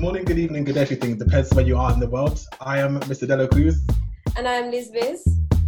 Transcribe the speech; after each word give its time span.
good 0.00 0.06
morning, 0.06 0.24
good 0.24 0.38
evening, 0.38 0.64
good 0.64 0.78
everything. 0.78 1.18
Depends 1.18 1.52
where 1.52 1.66
you 1.66 1.76
are 1.76 1.92
in 1.92 2.00
the 2.00 2.08
world. 2.08 2.40
I 2.62 2.78
am 2.78 3.00
Mr. 3.00 3.28
Delo 3.28 3.46
Cruz. 3.46 3.82
And 4.34 4.48
I'm 4.48 4.70
Liz 4.70 4.88
Viz. 4.88 5.22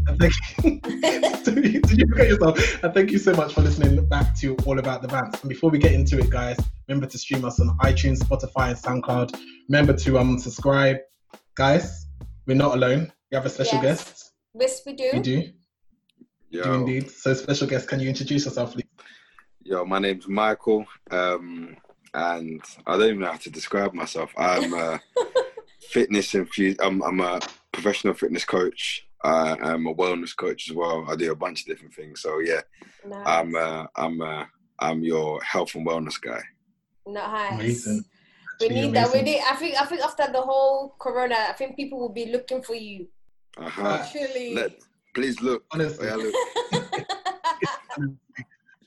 And 0.07 0.19
thank 0.19 0.33
you. 0.65 0.81
Did 1.83 1.99
you 1.99 2.08
forget 2.08 2.28
yourself? 2.28 2.83
And 2.83 2.95
thank 2.95 3.10
you 3.10 3.18
so 3.18 3.34
much 3.34 3.53
for 3.53 3.60
listening 3.60 4.03
back 4.07 4.34
to 4.37 4.57
All 4.65 4.79
About 4.79 5.03
the 5.03 5.08
Bantz. 5.08 5.42
And 5.42 5.50
before 5.50 5.68
we 5.68 5.76
get 5.76 5.92
into 5.92 6.18
it, 6.18 6.31
guys, 6.31 6.57
remember 6.89 7.07
to 7.08 7.18
stream 7.18 7.45
us 7.45 7.60
on 7.60 7.76
iTunes, 7.81 8.21
Spotify, 8.21 8.71
and 8.71 8.79
SoundCloud. 9.05 9.39
Remember 9.68 9.93
to 9.93 10.18
um 10.18 10.39
subscribe. 10.39 10.96
Guys, 11.55 12.07
we're 12.46 12.57
not 12.57 12.75
alone. 12.75 13.12
We 13.30 13.35
have 13.35 13.45
a 13.45 13.51
special 13.51 13.83
Yes. 13.83 14.05
guest. 14.05 14.33
Yes, 14.59 14.80
we 14.87 14.95
do. 14.95 15.11
We 15.12 15.21
do. 15.21 15.53
We 16.51 16.62
do 16.62 16.73
indeed. 16.73 17.11
So, 17.11 17.35
special 17.35 17.67
guest, 17.67 17.87
can 17.87 18.01
you 18.01 18.09
introduce 18.09 18.46
yourself, 18.46 18.73
please? 18.73 18.87
yo, 19.64 19.85
my 19.85 19.99
name's 19.99 20.29
Michael, 20.29 20.85
um, 21.11 21.77
and 22.15 22.63
I 22.87 22.93
don't 22.97 23.07
even 23.07 23.19
know 23.21 23.31
how 23.33 23.37
to 23.39 23.51
describe 23.51 23.95
myself. 23.95 24.33
I'm 24.37 24.73
a 24.75 25.01
fitness 25.91 26.35
infused. 26.35 26.81
I'm, 26.81 27.03
I'm 27.03 27.21
a 27.21 27.41
professional 27.73 28.14
fitness 28.14 28.45
coach. 28.45 29.07
Uh, 29.25 29.57
I'm 29.63 29.86
a 29.86 29.95
wellness 29.95 30.36
coach 30.36 30.69
as 30.69 30.77
well. 30.77 31.07
I 31.09 31.17
do 31.17 31.31
a 31.33 31.36
bunch 31.36 31.61
of 31.63 31.67
different 31.67 31.95
things. 31.95 32.20
So 32.20 32.41
yeah, 32.41 32.60
Nice. 33.06 33.22
I'm 33.27 33.55
uh, 33.55 33.86
I'm 33.96 34.20
uh, 34.20 34.45
I'm 34.80 35.02
your 35.02 35.41
health 35.42 35.74
and 35.74 35.86
wellness 35.86 36.20
guy. 36.20 36.42
nice. 37.06 37.52
Amazing. 37.52 38.05
We 38.60 38.66
Actually 38.66 38.80
need 38.80 38.94
that. 38.94 39.12
We 39.12 39.22
need. 39.22 39.41
I 39.48 39.55
think. 39.56 39.80
I 39.80 39.86
think 39.86 40.02
after 40.02 40.27
the 40.30 40.41
whole 40.42 40.97
corona, 41.00 41.36
I 41.48 41.52
think 41.52 41.77
people 41.77 41.98
will 42.00 42.12
be 42.12 42.27
looking 42.27 42.62
for 42.62 42.74
you. 42.74 43.08
Uh-huh. 43.58 43.98
Actually. 44.00 44.55
Let, 44.55 44.72
please 45.14 45.41
look. 45.41 45.64
Honestly. 45.72 46.06
Yeah, 46.06 46.16
look. 46.16 46.34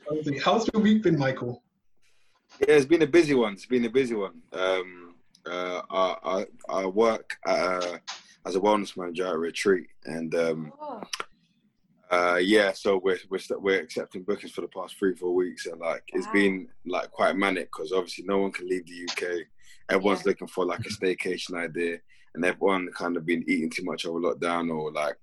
Honestly, 0.09 0.37
How's 0.39 0.69
your 0.73 0.81
week 0.83 1.03
been, 1.03 1.17
Michael? 1.17 1.63
Yeah, 2.59 2.75
it's 2.75 2.85
been 2.85 3.01
a 3.01 3.07
busy 3.07 3.33
one. 3.33 3.53
It's 3.53 3.65
been 3.65 3.85
a 3.85 3.89
busy 3.89 4.15
one. 4.15 4.41
Um, 4.53 5.15
uh, 5.45 5.81
I, 5.89 6.15
I 6.23 6.45
I 6.69 6.85
work 6.85 7.35
uh, 7.45 7.97
as 8.45 8.55
a 8.55 8.59
wellness 8.59 8.97
manager 8.97 9.27
at 9.27 9.33
a 9.33 9.37
retreat, 9.37 9.87
and 10.05 10.33
um, 10.35 10.71
Oh, 10.81 11.01
Uh, 12.11 12.35
yeah, 12.37 12.71
so 12.71 12.97
we're 13.03 13.19
we're 13.29 13.39
st- 13.39 13.61
we're 13.61 13.81
accepting 13.81 14.23
bookings 14.23 14.53
for 14.53 14.61
the 14.61 14.67
past 14.69 14.95
three 14.97 15.15
four 15.15 15.33
weeks, 15.33 15.65
and 15.65 15.79
like 15.81 16.03
it's 16.13 16.27
been 16.27 16.67
like 16.85 17.11
quite 17.11 17.35
manic 17.35 17.67
because 17.71 17.91
obviously 17.91 18.23
no 18.25 18.37
one 18.39 18.51
can 18.51 18.67
leave 18.67 18.85
the 18.85 19.03
UK. 19.09 19.45
Everyone's 19.89 20.19
Yeah. 20.21 20.29
looking 20.29 20.47
for 20.47 20.65
like 20.65 20.79
a 20.85 20.89
staycation 20.89 21.55
idea, 21.57 21.99
and 22.33 22.45
everyone 22.45 22.89
kind 22.93 23.17
of 23.17 23.25
been 23.25 23.43
eating 23.47 23.69
too 23.69 23.83
much 23.83 24.05
over 24.05 24.19
lockdown 24.19 24.69
or 24.75 24.91
like 24.91 25.17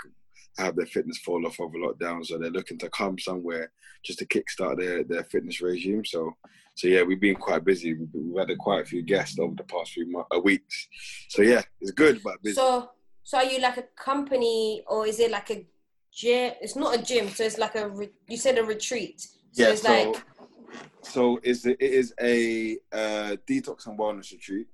have 0.59 0.77
their 0.77 0.87
fitness 0.87 1.19
fall 1.19 1.47
off 1.47 1.59
over 1.61 1.79
lockdown, 1.79 2.25
so 2.27 2.37
they're 2.37 2.51
looking 2.51 2.79
to 2.79 2.91
come 2.91 3.19
somewhere 3.19 3.73
just 4.05 4.19
to 4.19 4.27
kickstart 4.27 4.77
their 4.79 5.03
their 5.05 5.25
fitness 5.25 5.61
regime. 5.61 6.05
So 6.05 6.37
so 6.75 6.89
yeah, 6.89 7.03
we've 7.03 7.21
been 7.21 7.37
quite 7.37 7.65
busy. 7.65 7.95
We've, 7.95 8.09
we've 8.15 8.39
had 8.39 8.51
a, 8.51 8.57
quite 8.57 8.83
a 8.83 8.85
few 8.85 9.03
guests 9.03 9.39
over 9.39 9.55
the 9.55 9.65
past 9.65 9.93
few 9.93 10.11
mo- 10.11 10.27
uh, 10.35 10.41
weeks. 10.41 10.89
So 11.29 11.43
yeah, 11.43 11.63
it's 11.81 11.91
good 11.91 12.21
but 12.23 12.43
busy. 12.43 12.55
so 12.55 12.91
so 13.23 13.39
are 13.39 13.45
you 13.45 13.61
like 13.61 13.77
a 13.77 13.85
company 13.97 14.83
or 14.87 15.07
is 15.07 15.21
it 15.21 15.31
like 15.31 15.51
a 15.51 15.67
gym? 16.13 16.55
It's 16.61 16.77
not 16.77 16.99
a 16.99 17.03
gym, 17.03 17.29
so 17.29 17.45
it's 17.45 17.59
like 17.59 17.77
a. 17.77 17.89
Re- 17.89 18.11
you 18.29 18.37
said 18.37 18.59
a 18.59 18.65
retreat. 18.65 19.21
So 19.21 19.63
yeah, 19.63 19.71
it's 19.71 19.83
so 19.83 19.93
like 19.93 20.25
so 21.03 21.41
is 21.43 21.67
it 21.67 21.81
is 21.81 22.15
a 22.21 22.79
uh, 22.93 23.37
detox 23.49 23.87
and 23.87 23.99
wellness 23.99 24.33
retreat 24.33 24.67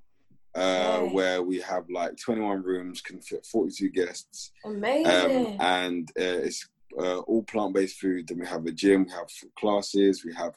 uh, 0.54 1.00
where 1.00 1.42
we 1.42 1.60
have 1.60 1.84
like 1.90 2.16
21 2.16 2.62
rooms, 2.62 3.00
can 3.00 3.20
fit 3.20 3.46
42 3.46 3.90
guests, 3.90 4.52
amazing. 4.64 5.46
um, 5.46 5.56
and 5.60 6.10
uh, 6.18 6.46
it's 6.46 6.68
uh, 6.98 7.18
all 7.20 7.42
plant-based 7.44 7.98
food. 7.98 8.28
Then 8.28 8.38
we 8.38 8.46
have 8.46 8.66
a 8.66 8.72
gym, 8.72 9.04
we 9.04 9.12
have 9.12 9.28
classes, 9.58 10.24
we 10.24 10.34
have 10.34 10.54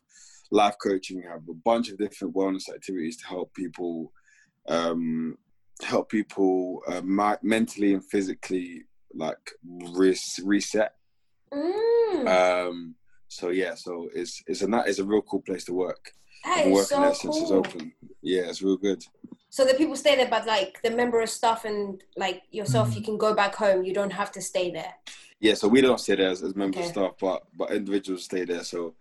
life 0.51 0.75
coaching, 0.81 1.17
we 1.17 1.23
have 1.23 1.47
a 1.49 1.53
bunch 1.53 1.89
of 1.89 1.97
different 1.97 2.35
wellness 2.35 2.69
activities 2.69 3.17
to 3.17 3.25
help 3.27 3.53
people 3.53 4.11
um, 4.67 5.37
help 5.81 6.09
people 6.09 6.83
uh, 6.87 7.01
mentally 7.41 7.93
and 7.93 8.05
physically 8.05 8.83
like 9.15 9.39
res- 9.93 10.39
reset. 10.43 10.93
Mm, 11.51 12.27
Um, 12.67 12.95
so 13.27 13.49
yeah, 13.49 13.73
so 13.75 14.09
it's 14.13 14.43
it's 14.45 14.61
a 14.61 14.83
it's 14.85 14.99
a 14.99 15.05
real 15.05 15.21
cool 15.23 15.41
place 15.41 15.63
to 15.65 15.73
work. 15.73 16.11
that 16.43 16.67
is 16.67 16.87
so 16.87 16.99
there 17.01 17.13
since 17.13 17.39
cool. 17.39 17.53
open. 17.53 17.93
Yeah, 18.21 18.43
it's 18.49 18.61
real 18.61 18.77
good. 18.77 19.03
So 19.49 19.65
the 19.65 19.73
people 19.73 19.95
stay 19.95 20.15
there, 20.15 20.29
but 20.29 20.45
like 20.45 20.81
the 20.83 20.91
member 20.91 21.21
of 21.21 21.29
staff 21.29 21.65
and 21.65 22.01
like 22.15 22.43
yourself, 22.51 22.89
Mm. 22.91 22.95
you 22.97 23.01
can 23.03 23.17
go 23.17 23.33
back 23.33 23.55
home. 23.55 23.83
You 23.83 23.93
don't 23.93 24.13
have 24.13 24.31
to 24.33 24.41
stay 24.41 24.71
there. 24.71 24.93
Yeah, 25.39 25.55
so 25.55 25.67
we 25.67 25.81
don't 25.81 25.99
stay 25.99 26.15
there 26.15 26.29
as, 26.29 26.43
as 26.43 26.55
members 26.55 26.85
of 26.85 26.91
staff, 26.91 27.11
but 27.19 27.43
but 27.57 27.71
individuals 27.71 28.23
stay 28.25 28.45
there. 28.45 28.63
So 28.63 28.95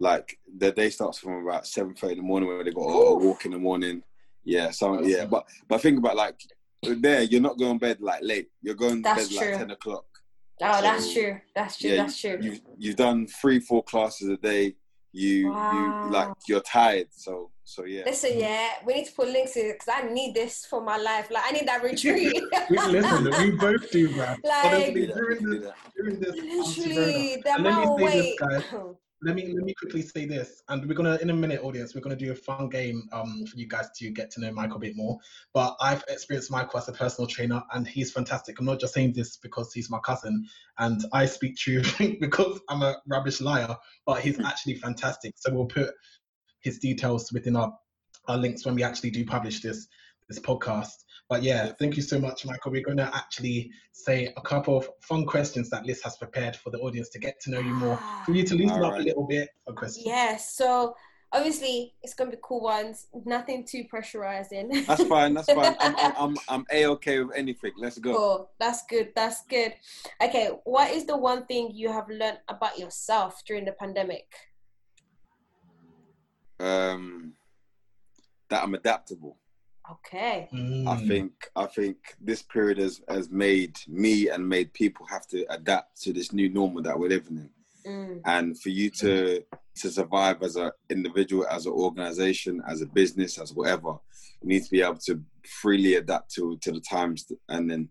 like 0.00 0.38
the 0.58 0.72
day 0.72 0.90
starts 0.90 1.18
from 1.18 1.46
about 1.46 1.66
seven 1.66 1.94
thirty 1.94 2.12
in 2.14 2.18
the 2.18 2.24
morning 2.24 2.48
where 2.48 2.64
they 2.64 2.72
got 2.72 2.82
a, 2.82 2.92
a 2.92 3.18
walk 3.18 3.44
in 3.44 3.52
the 3.52 3.58
morning. 3.58 4.02
Yeah, 4.44 4.70
so 4.70 5.00
yeah, 5.02 5.26
but 5.26 5.46
but 5.68 5.80
think 5.80 5.98
about 5.98 6.16
like 6.16 6.40
there, 6.82 7.22
you're 7.22 7.42
not 7.42 7.58
going 7.58 7.78
to 7.78 7.78
bed 7.78 7.98
like 8.00 8.20
late. 8.22 8.48
You're 8.62 8.74
going 8.74 8.96
to 8.96 9.02
That's 9.02 9.28
bed 9.28 9.36
like 9.50 9.58
ten 9.58 9.70
o'clock. 9.70 10.06
Oh, 10.62 10.82
that's 10.82 11.12
true. 11.12 11.38
That's 11.54 11.78
true. 11.78 11.90
yeah, 11.90 11.96
that's 11.96 12.20
true. 12.20 12.38
You've 12.40 12.60
you've 12.76 12.96
done 12.96 13.26
three, 13.26 13.60
four 13.60 13.82
classes 13.84 14.28
a 14.28 14.36
day. 14.36 14.74
You 15.12 15.50
Wow. 15.50 16.04
you 16.06 16.12
like 16.12 16.28
you're 16.48 16.60
tired. 16.60 17.08
So 17.10 17.50
so 17.64 17.84
yeah. 17.84 18.02
Listen, 18.06 18.32
mm. 18.32 18.40
yeah, 18.40 18.68
we 18.86 18.94
need 18.94 19.06
to 19.06 19.12
put 19.12 19.28
links 19.28 19.56
in 19.56 19.72
because 19.72 19.88
I 19.92 20.08
need 20.12 20.34
this 20.34 20.64
for 20.66 20.80
my 20.82 20.96
life. 20.96 21.30
Like, 21.30 21.44
I 21.46 21.50
need 21.52 21.66
that 21.68 21.82
retreat. 21.82 22.42
We, 22.70 22.76
listen, 22.78 23.24
we 23.24 23.50
both 23.52 23.90
do, 23.90 24.08
man. 24.10 24.38
Like- 24.44 24.64
Honestly, 24.64 25.06
Do 25.06 25.12
during 25.14 25.50
this, 25.50 25.72
during 25.96 26.20
this 26.20 26.34
Literally, 26.36 27.36
the 27.44 27.52
And 27.54 27.64
let 27.64 27.76
me 27.76 27.82
amount 27.82 27.90
of 27.90 27.98
this, 27.98 28.72
weight. 28.72 28.94
let 29.22 29.34
me 29.34 29.52
let 29.52 29.64
me 29.64 29.74
quickly 29.74 30.02
say 30.02 30.24
this, 30.24 30.62
and 30.68 30.86
we're 30.88 30.94
gonna 30.94 31.18
in 31.20 31.30
a 31.30 31.34
minute, 31.34 31.62
audience, 31.62 31.94
we're 31.94 32.00
gonna 32.00 32.16
do 32.16 32.32
a 32.32 32.34
fun 32.34 32.68
game 32.68 33.08
um 33.12 33.44
for 33.46 33.56
you 33.56 33.66
guys 33.66 33.88
to 33.96 34.10
get 34.10 34.30
to 34.32 34.40
know 34.40 34.52
Michael 34.52 34.76
a 34.76 34.80
bit 34.80 34.96
more. 34.96 35.18
But 35.52 35.76
I've 35.80 36.02
experienced 36.08 36.50
Michael 36.50 36.78
as 36.78 36.88
a 36.88 36.92
personal 36.92 37.28
trainer, 37.28 37.62
and 37.72 37.86
he's 37.86 38.10
fantastic. 38.10 38.58
I'm 38.58 38.66
not 38.66 38.80
just 38.80 38.94
saying 38.94 39.12
this 39.14 39.36
because 39.36 39.72
he's 39.72 39.90
my 39.90 39.98
cousin, 40.00 40.46
and 40.78 41.04
I 41.12 41.26
speak 41.26 41.56
truth 41.56 41.96
because 42.20 42.60
I'm 42.68 42.82
a 42.82 42.96
rubbish 43.08 43.40
liar, 43.40 43.76
but 44.06 44.20
he's 44.20 44.40
actually 44.44 44.76
fantastic. 44.76 45.34
So 45.36 45.52
we'll 45.52 45.66
put 45.66 45.90
his 46.60 46.78
details 46.78 47.30
within 47.32 47.56
our 47.56 47.72
our 48.28 48.38
links 48.38 48.64
when 48.64 48.74
we 48.74 48.82
actually 48.82 49.10
do 49.10 49.24
publish 49.24 49.60
this 49.60 49.86
this 50.28 50.38
podcast. 50.38 51.04
But 51.30 51.44
yeah, 51.44 51.70
thank 51.78 51.96
you 51.96 52.02
so 52.02 52.18
much, 52.18 52.44
Michael. 52.44 52.72
We're 52.72 52.82
gonna 52.82 53.08
actually 53.14 53.70
say 53.92 54.34
a 54.36 54.40
couple 54.40 54.76
of 54.76 54.88
fun 55.00 55.24
questions 55.24 55.70
that 55.70 55.86
Liz 55.86 56.02
has 56.02 56.16
prepared 56.16 56.56
for 56.56 56.70
the 56.70 56.78
audience 56.78 57.08
to 57.10 57.20
get 57.20 57.38
to 57.42 57.50
know 57.50 57.60
you 57.60 57.72
more 57.72 57.96
for 58.26 58.32
you 58.32 58.42
to 58.42 58.56
loosen 58.56 58.82
up 58.82 58.94
a 58.94 59.02
little 59.02 59.28
bit 59.28 59.48
for 59.64 59.72
questions. 59.72 60.04
Yes. 60.04 60.56
So 60.56 60.96
obviously, 61.32 61.94
it's 62.02 62.14
gonna 62.14 62.32
be 62.32 62.36
cool 62.42 62.62
ones. 62.62 63.06
Nothing 63.24 63.64
too 63.64 63.84
pressurizing. 63.84 64.84
That's 64.88 65.04
fine. 65.04 65.34
That's 65.34 65.52
fine. 65.52 65.76
I'm 65.78 65.94
I'm 65.96 66.14
I'm, 66.18 66.36
I'm 66.48 66.66
a 66.72 66.86
okay 66.86 67.20
with 67.20 67.36
anything. 67.36 67.74
Let's 67.78 67.98
go. 67.98 68.12
Cool. 68.12 68.50
That's 68.58 68.82
good. 68.90 69.12
That's 69.14 69.44
good. 69.46 69.74
Okay. 70.20 70.50
What 70.64 70.90
is 70.90 71.04
the 71.04 71.16
one 71.16 71.46
thing 71.46 71.70
you 71.72 71.92
have 71.92 72.08
learned 72.08 72.40
about 72.48 72.76
yourself 72.76 73.40
during 73.46 73.64
the 73.66 73.72
pandemic? 73.72 74.26
Um, 76.58 77.34
that 78.48 78.64
I'm 78.64 78.74
adaptable. 78.74 79.36
Okay. 79.90 80.48
I 80.52 80.56
Mm. 80.56 81.08
think 81.08 81.32
I 81.56 81.66
think 81.66 81.96
this 82.20 82.42
period 82.42 82.78
has 82.78 83.02
has 83.08 83.30
made 83.30 83.76
me 83.88 84.28
and 84.28 84.48
made 84.48 84.72
people 84.72 85.06
have 85.06 85.26
to 85.28 85.44
adapt 85.52 86.00
to 86.02 86.12
this 86.12 86.32
new 86.32 86.48
normal 86.48 86.82
that 86.82 86.98
we're 86.98 87.08
living 87.08 87.38
in. 87.38 87.50
Mm. 87.92 88.20
And 88.24 88.60
for 88.60 88.68
you 88.68 88.90
to 88.90 89.42
to 89.82 89.90
survive 89.90 90.42
as 90.42 90.56
an 90.56 90.70
individual, 90.90 91.46
as 91.46 91.66
an 91.66 91.72
organization, 91.72 92.62
as 92.68 92.82
a 92.82 92.86
business, 92.86 93.38
as 93.38 93.52
whatever, 93.52 93.98
you 94.42 94.48
need 94.48 94.64
to 94.64 94.70
be 94.70 94.82
able 94.82 94.98
to 94.98 95.22
freely 95.60 95.94
adapt 95.94 96.30
to 96.34 96.56
to 96.58 96.72
the 96.72 96.80
times 96.80 97.30
and 97.48 97.70
then 97.70 97.88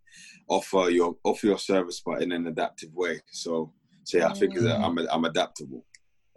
offer 0.47 0.89
your 0.89 1.17
offer 1.23 1.47
your 1.47 1.57
service, 1.57 2.01
but 2.05 2.21
in 2.21 2.31
an 2.31 2.47
adaptive 2.47 2.93
way. 2.93 3.21
So 3.31 3.73
so 4.03 4.17
yeah, 4.19 4.29
I 4.29 4.33
think 4.33 4.53
that 4.55 4.79
I'm 4.79 4.97
I'm 4.97 5.25
adaptable. 5.25 5.85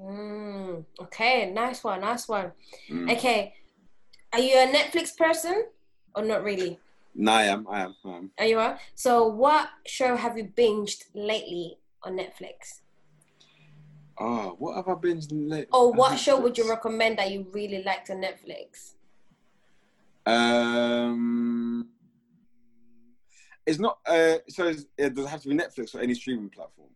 Mm. 0.00 0.84
Okay. 1.00 1.50
Nice 1.52 1.84
one. 1.84 2.00
Nice 2.00 2.28
one. 2.28 2.52
Mm. 2.90 3.12
Okay. 3.12 3.54
Are 4.32 4.40
you 4.40 4.54
a 4.58 4.66
Netflix 4.66 5.16
person 5.16 5.66
or 6.14 6.24
not 6.24 6.42
really? 6.42 6.78
No, 7.14 7.32
I 7.32 7.42
am. 7.44 7.66
I 7.68 7.80
am. 7.82 7.94
I 8.04 8.08
am. 8.08 8.30
Are 8.38 8.46
you 8.46 8.58
are? 8.58 8.78
So, 8.94 9.28
what 9.28 9.68
show 9.86 10.16
have 10.16 10.38
you 10.38 10.44
binged 10.56 11.04
lately 11.14 11.76
on 12.02 12.16
Netflix? 12.16 12.80
Oh, 14.18 14.56
what 14.58 14.76
have 14.76 14.88
I 14.88 14.94
binged 14.94 15.28
late? 15.30 15.68
Or 15.72 15.92
what 15.92 16.18
show 16.18 16.40
would 16.40 16.56
you 16.56 16.68
recommend 16.68 17.18
that 17.18 17.30
you 17.30 17.46
really 17.52 17.82
liked 17.84 18.08
on 18.08 18.22
Netflix? 18.22 18.94
Um, 20.24 21.88
it's 23.66 23.78
not. 23.78 23.98
Uh, 24.06 24.36
so 24.48 24.68
it's, 24.68 24.86
it 24.96 25.14
does 25.14 25.26
it 25.26 25.28
have 25.28 25.42
to 25.42 25.48
be 25.50 25.54
Netflix 25.54 25.94
or 25.94 26.00
any 26.00 26.14
streaming 26.14 26.48
platform. 26.48 26.88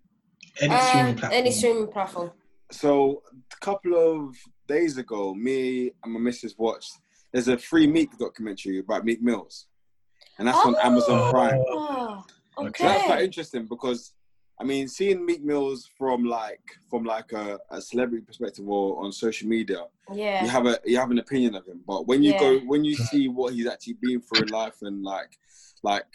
Any 0.61 0.75
Uh, 0.75 0.87
streaming 0.89 1.15
platform. 1.17 1.39
Any 1.39 1.51
streaming 1.51 1.89
platform. 1.89 2.31
So 2.71 3.23
a 3.53 3.57
couple 3.65 3.95
of 3.95 4.35
days 4.67 4.97
ago, 4.97 5.35
me 5.35 5.93
and 6.03 6.13
my 6.15 6.21
missus 6.21 6.57
watched. 6.57 6.95
There's 7.33 7.49
a 7.49 7.59
free 7.59 7.87
Meek 7.87 8.17
documentary 8.19 8.79
about 8.79 9.05
Meek 9.05 9.21
Mills, 9.23 9.67
and 10.39 10.49
that's 10.49 10.59
on 10.65 10.77
Amazon 10.83 11.31
Prime. 11.31 11.63
Oh, 11.69 12.25
Okay. 12.59 12.73
So 12.79 12.85
that's 12.89 13.05
quite 13.05 13.23
interesting 13.23 13.67
because 13.67 14.15
I 14.59 14.65
mean, 14.65 14.89
seeing 14.89 15.27
Meek 15.27 15.43
Mills 15.45 15.87
from 15.99 16.25
like 16.25 16.63
from 16.89 17.05
like 17.05 17.33
a, 17.33 17.59
a 17.71 17.83
celebrity 17.83 18.25
perspective 18.25 18.67
or 18.67 19.05
on 19.05 19.13
social 19.13 19.47
media, 19.47 19.85
yeah, 20.15 20.43
you 20.43 20.49
have 20.49 20.65
a 20.65 20.79
you 20.87 20.97
have 20.99 21.11
an 21.11 21.19
opinion 21.19 21.55
of 21.55 21.67
him. 21.67 21.83
But 21.87 22.07
when 22.07 22.23
you 22.23 22.33
Yeah. 22.33 22.39
go 22.39 22.59
when 22.61 22.83
you 22.83 22.95
see 22.97 23.29
what 23.29 23.53
he's 23.53 23.67
actually 23.67 23.99
been 24.01 24.23
through 24.23 24.43
in 24.45 24.49
life 24.49 24.77
and 24.81 25.03
like 25.03 25.37
like 25.83 26.07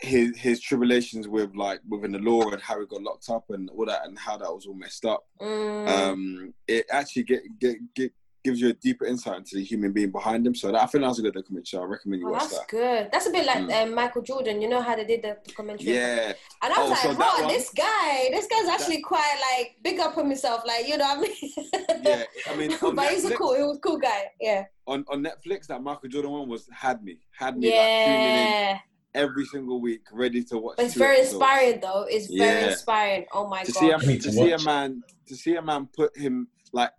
his 0.00 0.36
his 0.38 0.60
tribulations 0.60 1.28
with 1.28 1.54
like 1.54 1.80
within 1.88 2.12
the 2.12 2.18
law 2.18 2.50
and 2.50 2.60
how 2.62 2.80
he 2.80 2.86
got 2.86 3.02
locked 3.02 3.28
up 3.28 3.44
and 3.50 3.68
all 3.70 3.84
that 3.86 4.06
and 4.06 4.18
how 4.18 4.36
that 4.38 4.52
was 4.52 4.64
all 4.66 4.74
messed 4.74 5.04
up, 5.04 5.24
Mm. 5.40 5.88
um, 5.88 6.54
it 6.66 6.86
actually 6.90 7.24
get, 7.24 7.42
get 7.60 7.76
get 7.94 8.12
gives 8.44 8.60
you 8.60 8.68
a 8.68 8.72
deeper 8.72 9.04
insight 9.06 9.38
into 9.38 9.56
the 9.56 9.62
human 9.64 9.92
being 9.92 10.10
behind 10.10 10.46
him. 10.46 10.54
So 10.54 10.72
that, 10.72 10.82
I 10.82 10.86
think 10.86 11.02
that 11.02 11.08
was 11.08 11.18
a 11.18 11.22
good 11.22 11.34
documentary. 11.34 11.66
So 11.66 11.82
I 11.82 11.84
recommend 11.84 12.20
you 12.22 12.28
Oh, 12.28 12.32
watch 12.32 12.42
that's 12.42 12.58
that. 12.58 12.68
good. 12.68 13.08
That's 13.12 13.26
a 13.26 13.30
bit 13.30 13.46
like 13.46 13.58
Mm. 13.58 13.82
um, 13.82 13.94
Michael 13.94 14.22
Jordan. 14.22 14.60
You 14.60 14.68
know 14.68 14.80
how 14.82 14.96
they 14.96 15.04
did 15.04 15.22
the 15.22 15.36
commentary? 15.54 15.94
Yeah, 15.96 16.32
And 16.62 16.72
I 16.72 16.78
was 16.82 16.88
Oh, 16.88 16.90
like, 16.92 17.02
that 17.02 17.18
"Wow, 17.18 17.44
one- 17.44 17.48
this 17.54 17.70
guy, 17.70 18.28
this 18.30 18.46
guy's 18.48 18.68
actually 18.68 19.00
quite 19.02 19.38
like 19.56 19.76
big 19.82 20.00
up 20.00 20.16
on 20.18 20.26
himself, 20.26 20.62
like 20.66 20.88
you 20.88 20.96
know 20.96 21.16
what 21.16 21.18
I 21.18 21.22
mean?" 21.22 22.02
yeah. 22.04 22.24
I 22.50 22.56
mean, 22.56 22.72
on 22.82 22.94
but 22.96 23.10
he's 23.12 23.24
a 23.24 23.34
cool, 23.36 23.54
he 23.54 23.62
was 23.62 23.76
a 23.76 23.80
cool 23.80 23.98
guy. 23.98 24.24
Yeah, 24.40 24.64
on, 24.86 25.04
on 25.08 25.22
Netflix, 25.24 25.66
that 25.68 25.82
Michael 25.82 26.08
Jordan 26.08 26.30
one 26.32 26.48
was 26.48 26.68
had 26.72 27.02
me, 27.04 27.18
had 27.38 27.56
me 27.56 27.68
like 27.68 28.04
tuning 28.06 28.34
in 28.36 28.76
every 29.14 29.44
single 29.44 29.80
week, 29.80 30.02
ready 30.12 30.42
to 30.44 30.58
watch. 30.58 30.76
But 30.78 30.86
it's 30.86 30.94
very 30.94 31.18
episodes. 31.18 31.34
inspiring, 31.34 31.80
though. 31.80 32.06
It's 32.08 32.26
very 32.26 32.70
inspiring. 32.72 33.26
Oh 33.32 33.46
my 33.46 33.62
To 33.62 33.72
god. 33.72 33.78
see 33.80 33.90
a 33.90 33.96
I 33.96 34.00
need 34.06 34.22
to 34.22 34.28
to 34.30 34.32
see 34.32 34.50
a 34.52 34.58
man 34.58 35.02
to 35.28 35.36
see 35.36 35.54
a 35.56 35.62
man 35.62 35.88
put 35.94 36.16
him 36.16 36.48
like 36.72 36.92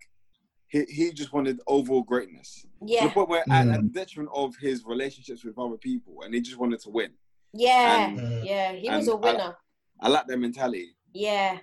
he 0.74 0.80
he 0.98 1.14
just 1.14 1.31
wanted 1.31 1.60
overall 1.68 2.02
greatness 2.04 2.50
to 2.64 2.68
the 2.86 2.94
yeah, 2.94 3.14
point 3.14 3.30
where 3.30 3.44
at, 3.50 3.68
at 3.68 3.81
the 3.81 3.88
Mm. 3.90 3.94
detriment 3.94 4.31
of 4.36 4.56
his 4.58 4.84
relationships 4.94 5.44
with 5.46 5.58
other 5.58 5.78
people, 5.78 6.14
and 6.24 6.34
he 6.34 6.42
just 6.42 6.58
wanted 6.58 6.80
to 6.81 6.90
win. 6.90 7.12
yeah, 7.54 8.08
and- 8.08 8.18
Mm. 8.20 8.46
yeah. 8.52 8.72
He 8.74 8.90
was 8.90 9.08
a 9.08 9.16
winner. 9.16 9.56
I 10.00 10.08
like 10.10 10.25
that 10.28 10.38
mentality. 10.38 10.90
yeah. 11.14 11.60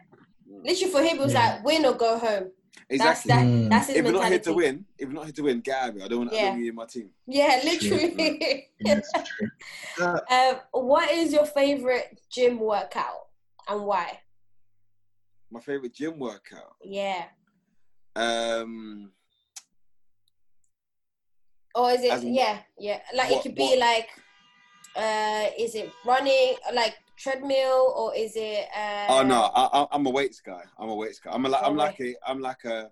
Literally 0.64 0.92
for 0.92 1.00
him, 1.02 1.16
it 1.18 1.20
was 1.26 1.32
Yeah. 1.32 1.54
like 1.54 1.64
win 1.64 1.86
or 1.86 1.94
go 1.94 2.18
home. 2.18 2.46
Exactly. 2.88 2.98
That's 2.98 3.22
that. 3.24 3.44
Mm. 3.46 3.68
That's 3.70 3.86
his 3.88 3.96
if 3.96 4.04
you're 4.04 4.12
not 4.20 4.28
here 4.28 4.38
to 4.48 4.52
win, 4.52 4.84
if 4.98 5.06
you're 5.08 5.12
not 5.20 5.24
here 5.24 5.32
to 5.40 5.42
win, 5.42 5.60
get 5.60 5.76
out 5.80 5.88
of 5.90 5.94
here. 5.96 6.04
I 6.04 6.08
don't 6.08 6.18
want, 6.20 6.32
I 6.32 6.36
Yeah. 6.36 6.42
don't 6.42 6.50
want 6.54 6.62
you 6.64 6.68
in 6.70 6.74
my 6.82 6.86
team. 6.86 7.10
Yeah, 7.26 7.60
literally. 7.64 8.68
True. 8.84 9.00
Uh, 10.00 10.20
um, 10.36 10.54
what 10.90 11.08
is 11.10 11.32
your 11.32 11.46
favorite 11.46 12.20
gym 12.34 12.58
workout 12.58 13.28
and 13.68 13.84
why? 13.86 14.20
My 15.52 15.60
favorite 15.60 15.94
gym 15.94 16.18
workout. 16.18 16.74
Yeah. 16.84 17.24
Um, 18.16 19.12
Or 21.74 21.92
is 21.92 22.02
it? 22.02 22.22
Yeah, 22.24 22.58
yeah. 22.78 23.00
Like 23.14 23.30
What- 23.30 23.38
it 23.38 23.42
could 23.42 23.54
be 23.54 23.62
what- 23.62 23.78
like, 23.78 24.08
uh, 24.96 25.50
is 25.58 25.74
it 25.74 25.92
running 26.04 26.56
like 26.74 26.94
treadmill 27.16 27.94
or 27.96 28.14
is 28.14 28.32
it? 28.34 28.66
Uh, 28.76 29.06
oh 29.10 29.22
no, 29.22 29.50
I, 29.54 29.86
I'm 29.92 30.04
a 30.06 30.10
weights 30.10 30.40
guy. 30.40 30.62
I'm 30.78 30.88
a 30.88 30.94
weights 30.94 31.20
guy. 31.20 31.30
I'm 31.30 31.46
a, 31.46 31.48
like, 31.48 31.62
I'm 31.62 31.72
Oh, 31.72 31.84
like 31.84 32.00
a, 32.00 32.16
I'm 32.26 32.40
like 32.40 32.64
a, 32.64 32.90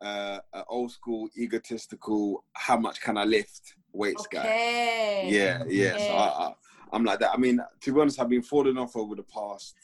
uh, 0.00 0.38
a 0.54 0.64
old 0.68 0.92
school 0.92 1.28
egotistical. 1.36 2.44
How 2.54 2.78
much 2.78 3.00
can 3.00 3.18
I 3.18 3.24
lift? 3.24 3.74
Weights 3.92 4.26
guy. 4.26 4.40
Okay. 4.40 5.28
Yeah, 5.30 5.64
yeah. 5.66 5.96
So 5.98 6.14
I, 6.14 6.48
I, 6.48 6.54
I'm 6.92 7.04
like 7.04 7.18
that. 7.20 7.32
I 7.32 7.36
mean, 7.36 7.60
to 7.82 7.92
be 7.92 8.00
honest, 8.00 8.18
I've 8.20 8.28
been 8.30 8.42
falling 8.42 8.78
off 8.78 8.96
over 8.96 9.14
the 9.14 9.24
past. 9.24 9.74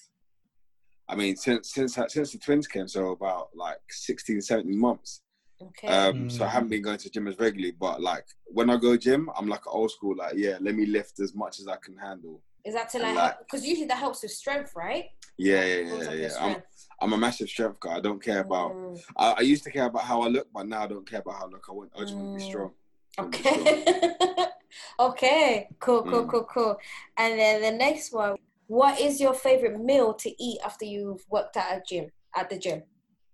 I 1.13 1.15
mean, 1.15 1.37
since 1.37 1.73
since 1.75 1.99
since 2.09 2.33
the 2.33 2.39
twins 2.39 2.67
came, 2.67 2.89
so 2.89 3.11
about 3.11 3.49
like 3.55 3.77
16, 3.91 4.41
17 4.41 4.79
months. 4.79 5.21
Okay. 5.61 5.87
Um, 5.89 6.29
so 6.31 6.45
I 6.45 6.49
Mm. 6.49 6.51
haven't 6.51 6.69
been 6.71 6.83
going 6.83 6.99
to 6.99 7.11
gym 7.11 7.29
as 7.29 7.39
regularly, 7.39 7.73
but 7.79 8.01
like 8.01 8.25
when 8.47 8.71
I 8.71 8.77
go 8.79 8.97
gym, 8.97 9.29
I'm 9.37 9.47
like 9.47 9.67
old 9.67 9.91
school. 9.91 10.17
Like, 10.17 10.35
yeah, 10.37 10.57
let 10.61 10.75
me 10.75 10.87
lift 10.87 11.21
as 11.21 11.35
much 11.35 11.61
as 11.61 11.69
I 11.69 11.77
can 11.77 11.97
handle. 11.97 12.43
is 12.65 12.75
that 12.75 12.89
to 12.91 12.99
and 12.99 13.07
like 13.07 13.15
like- 13.17 13.39
because 13.41 13.67
usually 13.67 13.89
that 13.89 13.99
helps 13.99 14.23
with 14.23 14.33
strength, 14.33 14.73
right? 14.75 15.07
Yeah, 15.37 15.65
yeah, 15.65 15.83
Builds 15.83 16.07
yeah, 16.07 16.15
yeah. 16.15 16.37
I'm. 16.45 16.63
I'm 17.01 17.13
a 17.15 17.19
massive 17.19 17.49
strength 17.49 17.81
guy. 17.81 17.97
I 17.97 18.01
don't 18.01 18.23
care 18.23 18.41
about. 18.41 18.71
Mm, 18.73 19.01
I, 19.17 19.33
I 19.39 19.41
used 19.41 19.65
to 19.65 19.71
care 19.73 19.87
about 19.87 20.05
how 20.05 20.23
I 20.23 20.29
look, 20.29 20.47
but 20.55 20.67
now 20.69 20.85
I 20.85 20.87
don't 20.87 21.09
care 21.11 21.21
about 21.21 21.35
how 21.39 21.47
I 21.47 21.51
look. 21.51 21.65
I 21.69 21.73
want. 21.73 21.91
I 21.97 22.01
just 22.01 22.15
want 22.17 22.29
to 22.29 22.33
be 22.39 22.41
Mm. 22.41 22.47
strong. 22.51 22.71
I 23.19 23.23
wanna 23.23 23.37
be 23.37 23.43
strong. 23.43 23.67
Okay. 23.69 24.47
okay. 25.01 25.69
Cool. 25.81 26.03
Cool. 26.05 26.25
Mm. 26.25 26.31
Cool. 26.31 26.45
Cool. 26.45 26.77
And 27.17 27.39
then 27.39 27.63
the 27.63 27.73
next 27.73 28.13
one. 28.13 28.37
What 28.67 29.01
is 29.01 29.21
your 29.21 29.35
favorite 29.35 29.79
meal 29.81 30.15
to 30.15 30.43
eat 30.43 30.59
after 30.65 30.85
you've 30.85 31.25
worked 31.29 31.57
at 31.57 31.77
a 31.79 31.83
gym? 31.87 32.11
At 32.35 32.49
the 32.49 32.59
gym. 32.59 32.83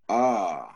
Ah, 0.08 0.74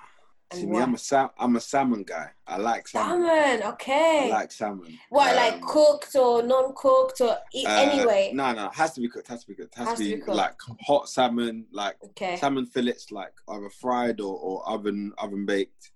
see 0.53 0.67
me. 0.67 0.79
I'm 0.79 0.95
a 0.95 0.99
sam. 0.99 1.31
I'm 1.39 1.57
a 1.57 1.61
salmon 1.61 2.05
guy. 2.05 2.31
I 2.47 2.59
like 2.59 2.87
salmon. 2.87 3.27
Salmon. 3.27 3.63
Okay. 3.73 4.27
I 4.27 4.29
like 4.29 4.53
salmon. 4.53 4.99
What, 5.11 5.35
like 5.35 5.55
Um, 5.55 5.61
cooked 5.63 6.15
or 6.15 6.43
non-cooked 6.43 7.21
or 7.23 7.39
eat 7.53 7.67
uh, 7.67 7.71
anyway? 7.71 8.31
No, 8.35 8.53
no, 8.53 8.67
it 8.67 8.75
has 8.75 8.93
to 8.95 9.01
be 9.01 9.09
cooked. 9.09 9.29
Has 9.29 9.41
to 9.43 9.49
be 9.49 9.55
cooked. 9.55 9.75
Has, 9.75 9.89
Has 9.89 9.99
to 9.99 10.05
to 10.05 10.17
be, 10.17 10.23
be 10.23 10.31
like 10.31 10.55
hot 10.87 11.09
salmon, 11.09 11.67
like 11.73 11.97
Okay. 12.05 12.37
salmon 12.37 12.67
fillets, 12.67 13.11
like 13.11 13.33
either 13.49 13.71
fried 13.71 14.21
or, 14.21 14.37
or 14.37 14.69
oven 14.69 15.13
oven 15.19 15.47
baked. 15.47 15.91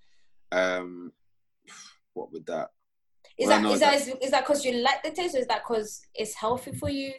Um, 0.51 1.13
what 2.15 2.33
would 2.33 2.47
that? 2.47 2.71
Is 3.39 3.49
well, 3.49 3.63
that 3.63 3.73
is 3.75 3.81
that 3.81 3.95
is, 3.95 4.09
is 4.23 4.31
that 4.31 4.45
because 4.47 4.65
you 4.65 4.73
like 4.79 5.03
the 5.03 5.11
taste, 5.11 5.35
or 5.35 5.39
is 5.39 5.47
that 5.49 5.63
because 5.63 6.01
it's 6.15 6.35
healthy 6.35 6.73
for 6.73 6.89
you? 6.89 7.13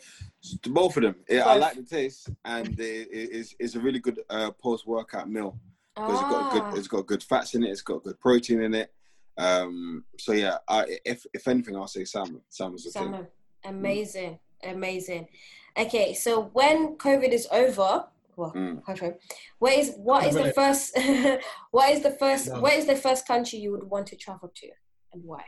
To 0.64 0.70
both 0.70 0.96
of 0.98 1.04
them. 1.04 1.16
Yeah, 1.30 1.46
I 1.46 1.58
like 1.58 1.76
the 1.76 1.84
taste, 1.84 2.30
and 2.46 2.80
it, 2.80 3.08
it, 3.12 3.30
it's 3.34 3.56
it's 3.60 3.76
a 3.76 3.80
really 3.80 4.00
good 4.00 4.20
uh, 4.30 4.52
post 4.52 4.88
workout 4.88 5.30
meal 5.30 5.60
because 5.96 6.22
it's 6.22 6.30
got 6.30 6.44
Ah, 6.44 6.52
good 6.70 6.78
it's 6.78 6.88
got 6.88 7.08
good 7.08 7.24
fats 7.24 7.56
in 7.56 7.64
it. 7.64 7.70
It's 7.70 7.82
got 7.82 8.04
good 8.04 8.20
protein 8.20 8.62
in 8.62 8.74
it. 8.76 8.94
Um, 9.38 10.06
so 10.20 10.32
yeah, 10.34 10.58
I, 10.68 11.00
if 11.06 11.26
if 11.34 11.48
anything, 11.48 11.76
I'll 11.76 11.88
say 11.88 12.06
salmon. 12.06 12.42
Salmon's 12.50 12.84
the 12.84 12.92
thing. 12.92 13.04
salmon. 13.04 13.28
Amazing, 13.66 14.40
amazing. 14.64 15.28
Okay, 15.78 16.14
so 16.14 16.44
when 16.54 16.98
COVID 16.98 17.30
is 17.30 17.48
over, 17.52 18.06
well, 18.36 18.54
Mm. 18.56 18.84
COVID, 18.84 19.16
what 19.60 19.74
is 19.74 19.96
what 19.98 20.26
is 20.26 20.36
the 20.36 20.54
first? 20.54 20.98
what 21.72 21.92
is 21.92 22.02
the 22.02 22.12
first? 22.12 22.48
No. 22.50 22.62
What 22.62 22.74
is 22.74 22.86
the 22.86 22.96
first 22.96 23.28
country 23.28 23.60
you 23.60 23.72
would 23.72 23.84
want 23.90 24.08
to 24.08 24.16
travel 24.16 24.52
to, 24.56 24.68
and 25.14 25.24
why? 25.24 25.44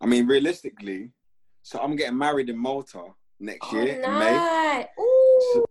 I 0.00 0.06
mean, 0.06 0.26
realistically, 0.26 1.10
so 1.70 1.78
I'm 1.78 1.94
getting 1.94 2.18
married 2.18 2.48
in 2.50 2.58
Malta 2.58 3.04
next 3.38 3.68
Oh, 3.72 3.76
year 3.80 3.94
in 3.94 4.18
May. 4.18 4.36
nice. 4.36 4.86
Ooh. 4.98 5.64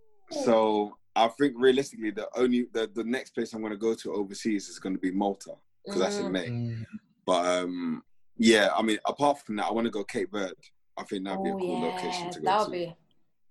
So 0.44 0.96
I 1.14 1.28
think 1.28 1.52
realistically, 1.58 2.10
the 2.10 2.26
only 2.34 2.68
the, 2.72 2.90
the 2.94 3.04
next 3.04 3.30
place 3.34 3.52
I'm 3.52 3.60
going 3.60 3.72
to 3.72 3.76
go 3.76 3.92
to 3.94 4.14
overseas 4.14 4.70
is 4.70 4.78
going 4.78 4.94
to 4.94 4.98
be 5.00 5.10
Malta 5.10 5.52
because 5.84 6.00
that's 6.00 6.18
in 6.18 6.26
Mm. 6.28 6.32
May. 6.32 6.48
Mm. 6.48 6.86
But 7.26 7.44
um, 7.46 8.02
yeah, 8.38 8.70
I 8.74 8.80
mean, 8.80 8.98
apart 9.04 9.40
from 9.42 9.56
that, 9.56 9.66
I 9.66 9.72
want 9.72 9.84
to 9.84 9.90
go 9.90 10.02
Cape 10.04 10.30
Verde. 10.32 10.54
I 10.96 11.02
think 11.04 11.24
that'd 11.24 11.42
be 11.44 11.50
a 11.50 11.54
Oh, 11.54 11.58
cool 11.58 11.78
yeah, 11.80 11.84
location 11.84 12.30
to 12.30 12.40
go 12.40 12.44
that 12.46 12.64
to. 12.64 12.70
would 12.70 12.72
be. 12.78 12.96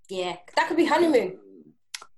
Yeah, 0.09 0.37
that 0.55 0.67
could 0.67 0.77
be 0.77 0.85
honeymoon. 0.85 1.37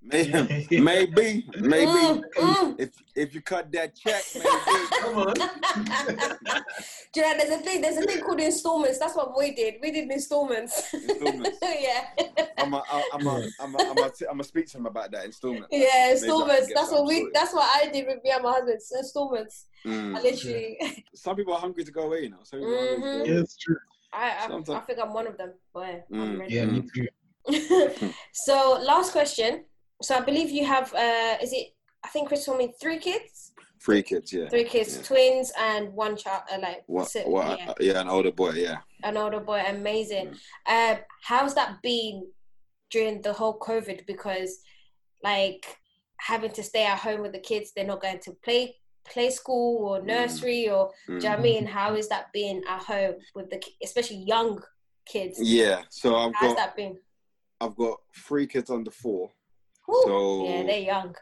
Maybe, 0.03 0.67
maybe, 0.81 1.45
maybe. 1.59 1.91
Mm, 1.91 2.21
mm. 2.39 2.75
If 2.79 2.89
if 3.15 3.35
you 3.35 3.41
cut 3.41 3.71
that 3.73 3.95
check, 3.95 4.23
maybe. 4.35 4.87
Come 4.99 5.17
on. 5.17 5.33
Do 7.13 7.19
you 7.19 7.21
know, 7.21 7.37
there's 7.37 7.49
a 7.51 7.57
thing. 7.57 7.81
There's 7.81 7.97
a 7.97 8.01
thing 8.01 8.21
called 8.21 8.39
installments. 8.39 8.97
That's 8.99 9.15
what 9.15 9.37
we 9.37 9.53
did. 9.53 9.75
We 9.81 9.91
did 9.91 10.09
installments. 10.09 10.93
Installments. 10.93 11.57
yeah. 11.63 12.05
I'm 12.57 12.73
a, 12.73 12.83
I'm 13.13 13.27
a, 13.27 13.47
I'm 13.59 13.75
a, 13.75 13.79
I'm 13.91 13.97
a, 13.97 14.11
I'm 14.31 14.39
a 14.39 14.43
speak 14.43 14.67
to 14.71 14.77
him 14.77 14.85
about 14.85 15.11
that 15.11 15.25
installment. 15.25 15.65
Yeah, 15.71 15.79
Maybe 15.81 15.91
I 15.93 16.01
can 16.01 16.11
installments. 16.17 16.71
That's 16.73 16.91
what 16.91 17.05
we. 17.05 17.17
sorted. 17.17 17.33
That's 17.35 17.53
what 17.53 17.69
I 17.75 17.89
did 17.91 18.07
with 18.07 18.23
me 18.23 18.31
and 18.31 18.43
my 18.43 18.51
husband. 18.51 18.79
Installments. 18.97 19.65
Mm. 19.85 20.17
I 20.17 20.21
literally. 20.21 21.05
Some 21.15 21.35
people 21.35 21.53
are 21.53 21.59
hungry 21.59 21.83
to 21.83 21.91
go 21.91 22.03
away, 22.03 22.23
you 22.23 22.29
know. 22.29 22.37
Some 22.43 22.59
people 22.61 22.73
are 22.75 22.79
hungry 22.87 23.01
to 23.01 23.01
go 23.01 23.07
Mhm. 23.07 23.19
away. 23.21 23.33
Yeah, 23.35 23.41
it's 23.41 23.57
true. 23.57 23.77
I, 24.13 24.29
I, 24.31 24.75
I 24.75 24.79
think 24.81 24.99
I'm 24.99 25.13
one 25.13 25.27
of 25.27 25.37
them. 25.37 25.53
Boy, 25.73 26.03
I'm 26.11 26.19
Mm, 26.37 26.39
ready. 26.39 26.55
Yeah, 26.55 26.65
me 26.65 26.83
too. 26.93 27.07
so 28.33 28.79
last 28.83 29.11
question. 29.11 29.65
So 30.01 30.15
I 30.15 30.21
believe 30.21 30.49
you 30.51 30.65
have. 30.65 30.93
uh 30.93 31.37
Is 31.41 31.53
it? 31.53 31.67
I 32.03 32.07
think 32.09 32.27
Chris 32.27 32.45
told 32.45 32.57
me 32.57 32.73
three 32.81 32.97
kids. 32.97 33.51
Three 33.83 34.03
kids, 34.03 34.31
yeah. 34.33 34.47
Three 34.49 34.63
kids, 34.75 34.95
Yeah. 34.97 35.03
twins, 35.03 35.51
and 35.57 35.93
one 35.93 36.15
child. 36.15 36.43
Uh, 36.51 36.59
like 36.59 36.83
What, 36.87 37.07
si- 37.09 37.21
what, 37.23 37.59
yeah, 37.59 37.73
yeah. 37.79 38.01
an 38.01 38.09
older 38.09 38.31
boy, 38.31 38.51
yeah. 38.51 38.79
an 39.03 39.17
older 39.17 39.39
boy. 39.39 39.61
Amazing. 39.67 40.35
Mm. 40.67 40.93
Um, 40.93 40.97
how's 41.23 41.55
that 41.55 41.81
been 41.81 42.27
during 42.91 43.21
the 43.21 43.33
whole 43.33 43.57
COVID? 43.59 44.05
Because 44.05 44.59
like 45.23 45.65
having 46.19 46.51
to 46.51 46.63
stay 46.63 46.85
at 46.85 46.99
home 46.99 47.21
with 47.21 47.31
the 47.33 47.39
kids, 47.39 47.71
they're 47.75 47.85
not 47.93 48.01
going 48.01 48.19
to 48.19 48.31
play 48.43 48.75
play 49.13 49.29
school 49.31 49.87
or 49.89 49.99
Mm. 49.99 50.05
nursery 50.05 50.69
or 50.69 50.91
do 51.07 51.13
you 51.13 51.19
know 51.21 51.29
what 51.29 51.39
I 51.39 51.41
Mm. 51.41 51.43
mean? 51.43 51.65
How 51.65 51.95
is 51.95 52.07
that 52.09 52.31
being 52.33 52.61
at 52.67 52.81
home 52.83 53.15
with 53.35 53.49
the 53.49 53.59
especially 53.83 54.17
young 54.17 54.61
kids? 55.05 55.39
Yeah, 55.41 55.81
so 55.89 56.15
I've 56.15 56.33
How's 56.35 56.49
got 56.53 56.57
that 56.57 56.75
been? 56.75 56.99
I've 57.59 57.75
got 57.75 57.99
three 58.27 58.45
kids 58.45 58.69
under 58.69 58.91
four. 58.91 59.31
Whew. 59.91 60.03
So 60.05 60.45
yeah, 60.47 60.63
they're 60.63 60.79
young. 60.79 61.15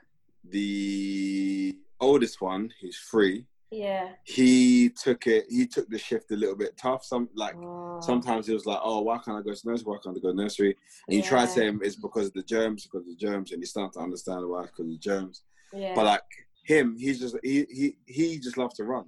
the 0.43 1.77
oldest 1.99 2.41
one, 2.41 2.71
he's 2.79 2.97
three. 3.09 3.45
Yeah. 3.71 4.09
He 4.23 4.89
took 4.89 5.27
it. 5.27 5.45
He 5.49 5.67
took 5.67 5.87
the 5.89 5.97
shift 5.99 6.31
a 6.31 6.35
little 6.35 6.55
bit 6.55 6.75
tough. 6.77 7.03
Some 7.05 7.29
like 7.35 7.55
Oh, 7.55 7.99
sometimes 8.01 8.47
he 8.47 8.53
was 8.53 8.65
like, 8.65 8.79
"Oh, 8.81 9.01
why 9.01 9.17
can't 9.17 9.37
I 9.37 9.41
go 9.41 9.53
to 9.53 9.67
nursery? 9.69 9.85
Why 9.85 9.97
can't 10.03 10.17
I 10.17 10.19
go 10.19 10.29
to 10.31 10.35
nursery?" 10.35 10.75
And 11.07 11.15
you 11.17 11.21
try 11.23 11.41
to 11.45 11.47
say 11.51 11.67
him 11.67 11.81
it's 11.83 11.95
because 11.95 12.27
of 12.27 12.33
the 12.33 12.43
germs, 12.43 12.83
because 12.85 13.01
of 13.01 13.07
the 13.07 13.15
germs, 13.15 13.51
and 13.51 13.61
you 13.61 13.65
start 13.67 13.93
to 13.93 13.99
understand 13.99 14.47
why 14.47 14.61
it's 14.63 14.71
because 14.71 14.85
of 14.85 14.91
the 14.91 14.97
germs. 14.97 15.43
yeah. 15.73 15.93
But 15.95 16.05
like 16.05 16.21
him, 16.63 16.95
he's 16.97 17.19
just 17.19 17.35
he 17.43 17.65
he 17.69 17.95
he 18.05 18.39
just 18.39 18.57
loves 18.57 18.75
to 18.75 18.83
run. 18.85 19.05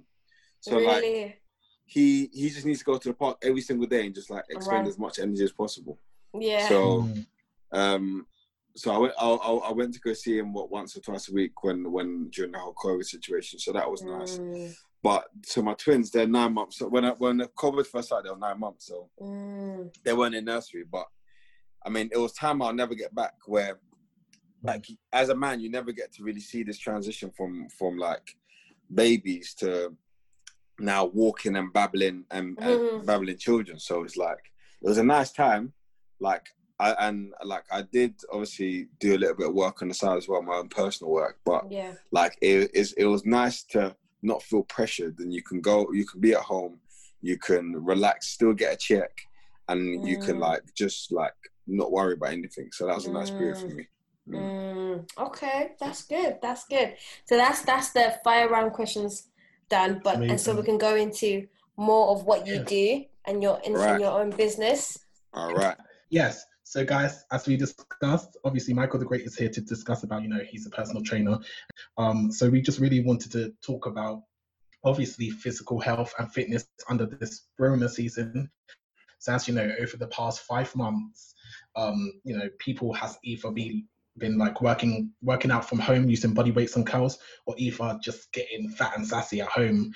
So 0.60 0.76
like 0.78 1.04
he 1.86 2.28
he 2.32 2.50
just 2.50 2.66
needs 2.66 2.80
to 2.80 2.84
go 2.84 2.98
to 2.98 3.08
the 3.08 3.14
park 3.14 3.38
every 3.42 3.62
single 3.62 3.86
day 3.88 4.06
and 4.06 4.14
just 4.14 4.30
like 4.30 4.44
expend 4.50 4.82
Run. 4.82 4.88
as 4.88 4.98
much 4.98 5.18
energy 5.18 5.42
as 5.44 5.52
possible. 5.52 5.98
yeah. 6.38 6.68
So 6.68 6.78
Mm. 7.02 7.26
um 7.72 8.26
so 8.76 8.90
I 8.92 8.98
went. 8.98 9.12
I, 9.18 9.26
I, 9.28 9.52
I 9.68 9.72
went 9.72 9.94
to 9.94 10.00
go 10.00 10.12
see 10.12 10.38
him 10.38 10.52
what 10.52 10.70
once 10.70 10.96
or 10.96 11.00
twice 11.00 11.28
a 11.28 11.32
week 11.34 11.62
when 11.62 11.90
when 11.92 12.28
during 12.30 12.52
the 12.52 12.58
whole 12.58 12.74
COVID 12.74 13.04
situation. 13.04 13.58
So 13.58 13.72
that 13.72 13.90
was 13.90 14.02
nice. 14.02 14.38
Mm, 14.38 14.74
But 15.02 15.24
so 15.44 15.62
my 15.62 15.74
twins, 15.74 16.10
they're 16.10 16.26
nine 16.26 16.54
months. 16.54 16.78
So 16.78 16.88
when 16.88 17.04
I, 17.04 17.10
when 17.10 17.38
the 17.38 17.48
COVID 17.48 17.86
first 17.86 18.08
started, 18.08 18.26
they 18.28 18.32
were 18.32 18.38
nine 18.38 18.60
months. 18.60 18.86
So 18.86 19.10
mm, 19.20 19.92
they 20.04 20.12
weren't 20.14 20.34
in 20.34 20.44
nursery. 20.46 20.84
But 20.90 21.06
I 21.84 21.90
mean, 21.90 22.08
it 22.12 22.18
was 22.18 22.32
time 22.32 22.62
I'll 22.62 22.72
never 22.72 22.94
get 22.94 23.14
back. 23.14 23.34
Where 23.46 23.78
like 24.62 24.86
as 25.12 25.28
a 25.28 25.34
man, 25.34 25.60
you 25.60 25.70
never 25.70 25.92
get 25.92 26.12
to 26.14 26.22
really 26.22 26.40
see 26.40 26.62
this 26.62 26.78
transition 26.78 27.30
from 27.36 27.68
from 27.68 27.98
like 27.98 28.36
babies 28.94 29.54
to 29.54 29.94
now 30.78 31.04
walking 31.04 31.56
and 31.56 31.72
babbling 31.72 32.24
and, 32.30 32.58
and 32.62 32.80
Mhm. 32.80 33.06
babbling 33.06 33.36
children. 33.38 33.78
So 33.78 34.02
it's 34.04 34.16
like 34.16 34.52
it 34.80 34.88
was 34.88 34.98
a 34.98 35.04
nice 35.04 35.30
time. 35.32 35.72
Like 36.20 36.46
I 36.86 37.06
and 37.08 37.32
like 37.44 37.64
I 37.70 37.82
did 37.82 38.14
obviously 38.32 38.88
do 38.98 39.14
a 39.14 39.18
little 39.22 39.36
bit 39.40 39.48
of 39.48 39.54
work 39.54 39.82
on 39.82 39.88
the 39.88 39.94
side 39.94 40.18
as 40.18 40.26
well, 40.28 40.42
my 40.42 40.56
own 40.60 40.68
personal 40.68 41.10
work. 41.12 41.36
But 41.44 41.62
yeah. 41.70 41.92
like 42.10 42.34
it 42.40 42.70
is 42.74 42.92
it 43.02 43.06
was 43.06 43.24
nice 43.24 43.62
to 43.74 43.94
not 44.22 44.42
feel 44.42 44.64
pressured 44.76 45.16
and 45.20 45.32
you 45.36 45.42
can 45.42 45.60
go 45.60 45.76
you 45.92 46.06
can 46.10 46.20
be 46.20 46.32
at 46.32 46.40
home 46.54 46.74
you 47.20 47.36
can 47.38 47.64
relax 47.92 48.28
still 48.36 48.52
get 48.62 48.74
a 48.74 48.76
check 48.76 49.12
and 49.68 49.80
you 50.08 50.16
can 50.26 50.36
Mm. 50.36 50.40
like 50.48 50.62
just 50.82 51.12
like 51.12 51.38
not 51.66 51.90
worry 51.96 52.14
about 52.14 52.32
anything 52.32 52.68
so 52.72 52.86
that 52.86 52.94
was 52.96 53.06
a 53.06 53.12
nice 53.12 53.30
period 53.30 53.56
for 53.58 53.68
Mm. 53.68 53.76
me 53.76 53.86
Mm, 54.28 55.08
okay, 55.18 55.72
that's 55.80 56.02
good. 56.04 56.38
That's 56.40 56.64
good. 56.74 56.94
So 57.28 57.36
that's 57.36 57.62
that's 57.62 57.90
the 57.90 58.06
fire 58.24 58.48
round 58.48 58.72
questions 58.72 59.28
done. 59.68 60.00
But 60.04 60.16
and 60.22 60.40
so 60.40 60.54
we 60.54 60.62
can 60.62 60.78
go 60.78 60.94
into 60.94 61.48
more 61.76 62.06
of 62.14 62.22
what 62.24 62.46
you 62.46 62.54
Yeah. 62.54 62.62
do 62.78 63.04
and 63.26 63.42
your 63.42 63.58
in, 63.64 63.72
in 63.72 63.78
Right. 63.78 64.00
your 64.00 64.12
own 64.20 64.30
business. 64.30 64.80
all 65.34 65.52
right 65.54 65.76
Yes. 66.10 66.44
So, 66.72 66.86
guys, 66.86 67.26
as 67.30 67.46
we 67.46 67.58
discussed, 67.58 68.38
obviously 68.46 68.72
Michael 68.72 68.98
the 68.98 69.04
Great 69.04 69.26
is 69.26 69.36
here 69.36 69.50
to 69.50 69.60
discuss 69.60 70.04
about, 70.04 70.22
you 70.22 70.30
know, 70.30 70.40
he's 70.42 70.66
a 70.66 70.70
personal 70.70 71.02
trainer. 71.02 71.38
Um, 71.98 72.32
so 72.32 72.48
we 72.48 72.62
just 72.62 72.78
really 72.78 73.00
wanted 73.04 73.30
to 73.32 73.52
talk 73.60 73.84
about, 73.84 74.22
obviously, 74.82 75.28
physical 75.28 75.78
health 75.78 76.14
and 76.18 76.32
fitness 76.32 76.66
under 76.88 77.04
this 77.04 77.42
Rona 77.58 77.90
season. 77.90 78.50
So, 79.18 79.34
as 79.34 79.46
you 79.46 79.52
know, 79.52 79.70
over 79.82 79.98
the 79.98 80.06
past 80.06 80.44
five 80.44 80.74
months, 80.74 81.34
um, 81.76 82.10
you 82.24 82.38
know, 82.38 82.48
people 82.58 82.94
has 82.94 83.18
either 83.22 83.50
been 83.50 83.86
been 84.16 84.38
like 84.38 84.62
working 84.62 85.10
working 85.20 85.50
out 85.50 85.68
from 85.68 85.78
home 85.78 86.08
using 86.08 86.32
body 86.32 86.52
weights 86.52 86.76
and 86.76 86.86
curls, 86.86 87.18
or 87.44 87.54
either 87.58 87.98
just 88.02 88.32
getting 88.32 88.70
fat 88.70 88.96
and 88.96 89.06
sassy 89.06 89.42
at 89.42 89.48
home. 89.48 89.92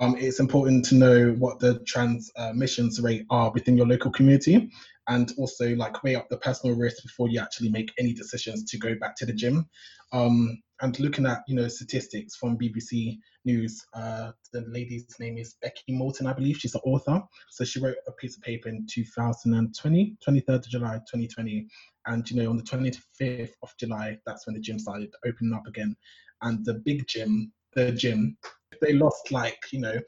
Um, 0.00 0.16
it's 0.18 0.40
important 0.40 0.84
to 0.86 0.96
know 0.96 1.36
what 1.38 1.60
the 1.60 1.78
transmissions 1.86 3.00
rate 3.00 3.26
are 3.30 3.52
within 3.52 3.76
your 3.76 3.86
local 3.86 4.10
community 4.10 4.72
and 5.08 5.32
also 5.36 5.74
like 5.76 6.02
weigh 6.02 6.14
up 6.14 6.28
the 6.28 6.38
personal 6.38 6.76
risk 6.76 7.02
before 7.02 7.28
you 7.28 7.40
actually 7.40 7.68
make 7.70 7.92
any 7.98 8.12
decisions 8.12 8.64
to 8.64 8.78
go 8.78 8.94
back 9.00 9.16
to 9.16 9.26
the 9.26 9.32
gym. 9.32 9.68
Um, 10.12 10.62
and 10.80 10.98
looking 10.98 11.26
at 11.26 11.42
you 11.46 11.54
know 11.54 11.68
statistics 11.68 12.36
from 12.36 12.58
BBC 12.58 13.18
News, 13.44 13.84
uh, 13.94 14.32
the 14.52 14.62
lady's 14.62 15.06
name 15.20 15.38
is 15.38 15.56
Becky 15.62 15.82
Morton, 15.92 16.26
I 16.26 16.32
believe. 16.32 16.56
She's 16.56 16.74
an 16.74 16.80
author. 16.84 17.22
So 17.50 17.64
she 17.64 17.80
wrote 17.80 17.96
a 18.06 18.12
piece 18.12 18.36
of 18.36 18.42
paper 18.42 18.68
in 18.68 18.86
2020, 18.90 20.16
23rd 20.26 20.48
of 20.48 20.68
July 20.68 20.94
2020. 20.94 21.66
And 22.06 22.30
you 22.30 22.36
know 22.36 22.50
on 22.50 22.56
the 22.56 22.62
25th 22.62 23.52
of 23.62 23.74
July, 23.78 24.18
that's 24.26 24.46
when 24.46 24.54
the 24.54 24.60
gym 24.60 24.78
started 24.78 25.12
opening 25.26 25.54
up 25.54 25.66
again. 25.66 25.96
And 26.42 26.64
the 26.64 26.74
big 26.74 27.06
gym, 27.06 27.52
the 27.74 27.92
gym, 27.92 28.36
they 28.80 28.94
lost 28.94 29.30
like 29.30 29.58
you 29.72 29.80
know 29.80 30.00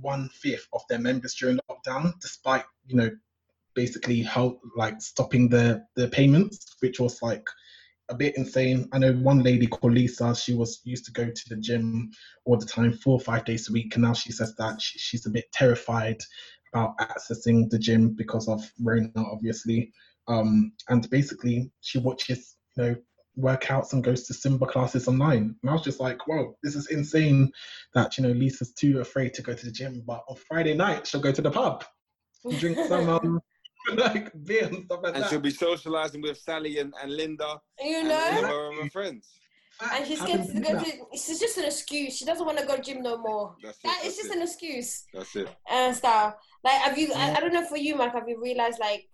one 0.00 0.28
fifth 0.28 0.66
of 0.72 0.82
their 0.88 0.98
members 0.98 1.34
during 1.34 1.58
lockdown, 1.70 2.12
despite 2.20 2.64
you 2.86 2.96
know 2.96 3.10
basically 3.74 4.22
help 4.22 4.60
like 4.76 5.00
stopping 5.00 5.48
the 5.48 5.84
the 5.96 6.08
payments, 6.08 6.76
which 6.80 7.00
was 7.00 7.20
like 7.22 7.44
a 8.08 8.14
bit 8.14 8.36
insane. 8.36 8.88
I 8.92 8.98
know 8.98 9.12
one 9.12 9.42
lady 9.42 9.66
called 9.66 9.94
Lisa. 9.94 10.34
She 10.34 10.54
was 10.54 10.80
used 10.84 11.04
to 11.06 11.12
go 11.12 11.26
to 11.26 11.48
the 11.48 11.56
gym 11.56 12.10
all 12.44 12.56
the 12.56 12.66
time, 12.66 12.92
four 12.92 13.14
or 13.14 13.20
five 13.20 13.44
days 13.44 13.68
a 13.68 13.72
week, 13.72 13.94
and 13.94 14.04
now 14.04 14.12
she 14.12 14.32
says 14.32 14.54
that 14.56 14.80
she, 14.80 14.98
she's 14.98 15.26
a 15.26 15.30
bit 15.30 15.50
terrified 15.52 16.18
about 16.72 16.96
accessing 16.98 17.68
the 17.70 17.78
gym 17.78 18.10
because 18.10 18.48
of 18.48 18.62
Rona, 18.80 19.10
obviously. 19.16 19.92
Um, 20.28 20.72
and 20.88 21.08
basically, 21.10 21.70
she 21.80 21.98
watches 21.98 22.56
you 22.76 22.82
know 22.82 22.96
workouts 23.38 23.92
and 23.92 24.04
goes 24.04 24.26
to 24.26 24.34
Zumba 24.34 24.68
classes 24.68 25.08
online. 25.08 25.54
And 25.62 25.70
I 25.70 25.72
was 25.72 25.82
just 25.82 26.00
like, 26.00 26.26
whoa, 26.26 26.56
this 26.62 26.74
is 26.74 26.88
insane 26.88 27.50
that 27.94 28.18
you 28.18 28.24
know 28.24 28.32
Lisa's 28.32 28.72
too 28.72 29.00
afraid 29.00 29.34
to 29.34 29.42
go 29.42 29.54
to 29.54 29.66
the 29.66 29.72
gym, 29.72 30.02
but 30.06 30.24
on 30.28 30.36
Friday 30.36 30.74
night 30.74 31.06
she'll 31.06 31.20
go 31.20 31.32
to 31.32 31.42
the 31.42 31.50
pub 31.50 31.84
drink 32.58 32.78
some 32.88 33.08
um 33.08 33.40
like 33.96 34.30
beer 34.44 34.66
and 34.66 34.84
stuff 34.84 35.00
like 35.02 35.14
and 35.14 35.22
that. 35.24 35.30
she'll 35.30 35.40
be 35.40 35.50
socializing 35.50 36.20
with 36.22 36.36
sally 36.38 36.78
and, 36.78 36.92
and 37.02 37.12
linda 37.16 37.60
you 37.82 37.96
and 37.98 38.08
know, 38.08 38.46
all 38.46 38.70
of 38.72 38.82
her 38.82 38.90
friends 38.90 39.28
and 39.94 40.06
she's 40.06 40.18
Happy 40.18 40.32
scared 40.34 40.46
to 40.54 40.60
go 40.60 40.78
to. 40.84 40.92
It's 41.12 41.40
just 41.40 41.56
an 41.56 41.64
excuse. 41.64 42.14
She 42.14 42.26
doesn't 42.26 42.44
want 42.44 42.58
to 42.58 42.66
go 42.66 42.76
to 42.76 42.82
gym 42.82 43.02
no 43.02 43.16
more. 43.16 43.54
that's 43.62 43.78
it 43.78 43.82
That 43.84 44.00
that's 44.02 44.06
it's 44.08 44.16
just 44.18 44.30
it. 44.30 44.36
an 44.36 44.42
excuse 44.42 45.04
that's 45.14 45.34
it 45.36 45.48
and 45.70 45.96
stuff. 45.96 46.34
Like, 46.62 46.74
have 46.82 46.98
you? 46.98 47.10
I, 47.14 47.28
Yeah. 47.28 47.34
I 47.38 47.40
don't 47.40 47.54
know 47.54 47.64
for 47.64 47.78
you, 47.78 47.96
Mike. 47.96 48.12
Have 48.12 48.28
you 48.28 48.38
realized 48.38 48.78
like 48.78 49.08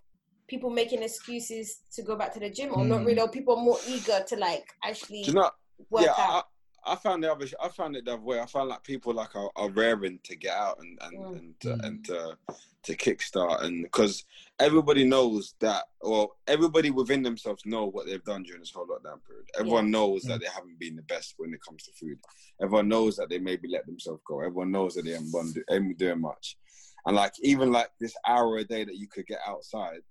people 0.49 0.69
making 0.69 1.03
excuses 1.03 1.83
to 1.93 2.01
go 2.01 2.17
back 2.17 2.33
to 2.33 2.41
the 2.41 2.49
gym, 2.49 2.73
or 2.73 2.83
not 2.83 2.99
Mm. 3.01 3.05
really? 3.05 3.21
Or 3.21 3.29
people 3.29 3.57
are 3.57 3.63
more 3.63 3.77
eager 3.87 4.21
to 4.27 4.35
like 4.35 4.65
actually 4.83 5.21
Do 5.23 5.31
you 5.31 5.35
know 5.35 5.49
work 5.89 6.03
yeah 6.03 6.11
out. 6.17 6.43
I, 6.43 6.43
I 6.87 6.95
found 6.95 7.23
the 7.23 7.31
other 7.31 7.45
I 7.61 7.69
found 7.69 7.95
it 7.95 8.05
the 8.05 8.13
other 8.13 8.21
way. 8.21 8.39
I 8.39 8.45
found 8.45 8.69
like 8.69 8.83
people 8.83 9.13
like 9.13 9.35
are, 9.35 9.51
are 9.55 9.69
raring 9.69 10.19
to 10.23 10.35
get 10.35 10.55
out 10.55 10.79
and 10.79 10.97
and 11.01 11.17
Mm. 11.17 11.37
and, 11.37 11.59
to, 11.61 11.67
Mm. 11.69 11.83
and 11.85 12.05
to 12.05 12.37
to 12.83 12.95
kickstart 12.95 13.63
and 13.63 13.83
because 13.83 14.23
everybody 14.59 15.03
knows 15.03 15.55
that 15.59 15.83
well 16.01 16.37
everybody 16.47 16.89
within 16.89 17.21
themselves 17.21 17.65
know 17.65 17.85
what 17.85 18.05
they've 18.05 18.23
done 18.23 18.43
during 18.43 18.61
this 18.61 18.71
whole 18.71 18.87
lockdown 18.87 19.19
period. 19.27 19.45
Everyone 19.59 19.91
knows 19.91 20.23
that 20.23 20.39
they 20.39 20.47
haven't 20.47 20.79
been 20.79 20.95
the 20.95 21.01
best 21.03 21.33
when 21.37 21.53
it 21.53 21.61
comes 21.61 21.83
to 21.83 21.91
food. 21.93 22.17
Everyone 22.61 22.87
knows 22.87 23.17
that 23.17 23.29
they 23.29 23.39
maybe 23.39 23.67
let 23.67 23.85
themselves 23.85 24.21
go. 24.25 24.39
Everyone 24.39 24.71
knows 24.71 24.95
that 24.95 25.03
they 25.03 25.11
haven't 25.11 25.31
been 25.31 25.51
do- 25.53 25.63
haven't 25.67 25.87
been 25.89 25.97
doing 25.97 26.21
much. 26.21 26.57
And 27.05 27.15
like 27.15 27.33
even 27.41 27.71
like 27.71 27.89
this 27.99 28.15
hour 28.25 28.57
a 28.57 28.63
day 28.63 28.83
that 28.85 28.95
you 28.97 29.07
could 29.07 29.27
get 29.27 29.39
outside 29.45 30.01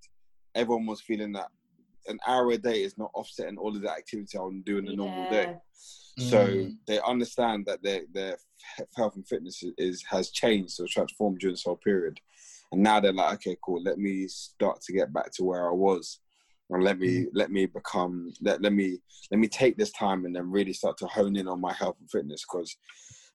everyone 0.54 0.86
was 0.86 1.00
feeling 1.02 1.32
that 1.32 1.48
an 2.08 2.18
hour 2.26 2.50
a 2.52 2.58
day 2.58 2.82
is 2.82 2.96
not 2.96 3.10
offsetting 3.14 3.58
all 3.58 3.74
of 3.74 3.82
the 3.82 3.90
activity 3.90 4.38
I'm 4.38 4.62
doing 4.62 4.86
a 4.88 4.94
normal 4.94 5.28
day 5.30 5.54
So 6.18 6.38
Mm. 6.46 6.76
they 6.86 7.00
understand 7.00 7.66
that 7.66 7.82
their 7.82 8.02
their 8.12 8.38
health 8.96 9.16
and 9.16 9.26
fitness 9.28 9.62
is 9.76 10.02
has 10.04 10.30
changed 10.30 10.80
or 10.80 10.86
transformed 10.86 11.40
during 11.40 11.54
this 11.54 11.64
whole 11.64 11.76
period, 11.76 12.20
and 12.72 12.82
now 12.82 13.00
they're 13.00 13.12
like, 13.12 13.34
okay, 13.34 13.56
cool. 13.62 13.82
Let 13.82 13.98
me 13.98 14.26
start 14.28 14.80
to 14.82 14.92
get 14.92 15.12
back 15.12 15.30
to 15.34 15.44
where 15.44 15.68
I 15.68 15.72
was, 15.72 16.20
and 16.70 16.82
let 16.82 16.98
me 16.98 17.26
let 17.34 17.50
me 17.50 17.66
become 17.66 18.32
let 18.40 18.62
let 18.62 18.72
me 18.72 18.98
let 19.30 19.40
me 19.40 19.48
take 19.48 19.76
this 19.76 19.92
time 19.92 20.24
and 20.24 20.34
then 20.34 20.50
really 20.50 20.72
start 20.72 20.96
to 20.98 21.06
hone 21.06 21.36
in 21.36 21.48
on 21.48 21.60
my 21.60 21.72
health 21.72 21.96
and 22.00 22.10
fitness 22.10 22.44
because. 22.50 22.76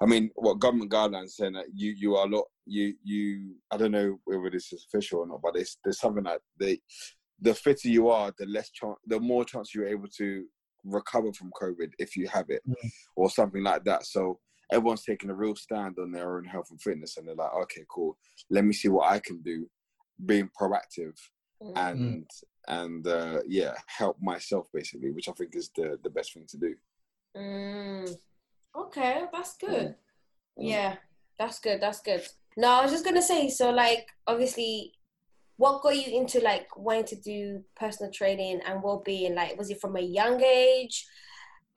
I 0.03 0.07
mean, 0.07 0.31
what 0.33 0.57
government 0.57 0.89
guidelines 0.89 1.33
saying 1.33 1.53
that 1.53 1.67
you 1.75 1.91
you 1.91 2.15
are 2.15 2.25
a 2.25 2.29
lot 2.29 2.45
you 2.65 2.95
you 3.03 3.53
I 3.69 3.77
don't 3.77 3.91
know 3.91 4.19
whether 4.25 4.49
this 4.49 4.73
is 4.73 4.83
official 4.87 5.19
or 5.19 5.27
not, 5.27 5.43
but 5.43 5.53
there's 5.53 5.77
there's 5.83 5.99
something 5.99 6.23
that 6.23 6.41
they 6.59 6.79
the 7.39 7.53
fitter 7.53 7.87
you 7.87 8.09
are, 8.09 8.33
the 8.39 8.47
less 8.47 8.71
chance, 8.71 8.97
the 9.05 9.19
more 9.19 9.45
chance 9.45 9.75
you're 9.75 9.87
able 9.87 10.07
to 10.17 10.45
recover 10.83 11.31
from 11.33 11.51
COVID 11.61 11.91
if 11.99 12.15
you 12.17 12.27
have 12.27 12.49
it, 12.49 12.61
Mm. 12.67 12.91
or 13.15 13.29
something 13.29 13.63
like 13.63 13.83
that. 13.85 14.05
So 14.05 14.39
everyone's 14.71 15.03
taking 15.03 15.29
a 15.29 15.35
real 15.35 15.55
stand 15.55 15.97
on 15.99 16.11
their 16.11 16.37
own 16.37 16.45
health 16.45 16.69
and 16.71 16.81
fitness, 16.81 17.17
and 17.17 17.27
they're 17.27 17.35
like, 17.35 17.53
okay, 17.63 17.83
cool. 17.89 18.17
Let 18.49 18.65
me 18.65 18.73
see 18.73 18.87
what 18.89 19.11
I 19.11 19.19
can 19.19 19.41
do, 19.41 19.69
being 20.25 20.49
proactive 20.59 21.17
Mm. 21.61 21.77
and 21.77 22.29
and 22.67 23.07
uh, 23.07 23.39
yeah, 23.47 23.75
help 23.85 24.17
myself 24.21 24.67
basically, 24.73 25.11
which 25.11 25.29
I 25.29 25.33
think 25.33 25.55
is 25.55 25.69
the 25.75 25.99
the 26.03 26.09
best 26.09 26.33
thing 26.33 26.45
to 26.47 26.57
do. 26.57 26.75
Mm. 27.37 28.15
Okay, 28.75 29.25
that's 29.31 29.57
good. 29.57 29.89
Mm. 29.89 29.95
Yeah, 30.57 30.95
that's 31.37 31.59
good. 31.59 31.81
That's 31.81 32.01
good. 32.01 32.25
No, 32.57 32.67
I 32.69 32.81
was 32.83 32.91
just 32.91 33.05
gonna 33.05 33.21
say. 33.21 33.49
So, 33.49 33.69
like, 33.71 34.07
obviously, 34.27 34.93
what 35.61 35.83
got 35.83 35.95
you 35.95 36.19
into 36.19 36.39
like 36.39 36.75
wanting 36.75 37.05
to 37.05 37.15
do 37.17 37.63
personal 37.75 38.11
training 38.11 38.61
and 38.65 38.81
well-being? 38.81 39.35
Like, 39.35 39.55
was 39.59 39.69
it 39.69 39.79
from 39.79 39.95
a 39.95 40.01
young 40.01 40.41
age? 40.41 41.05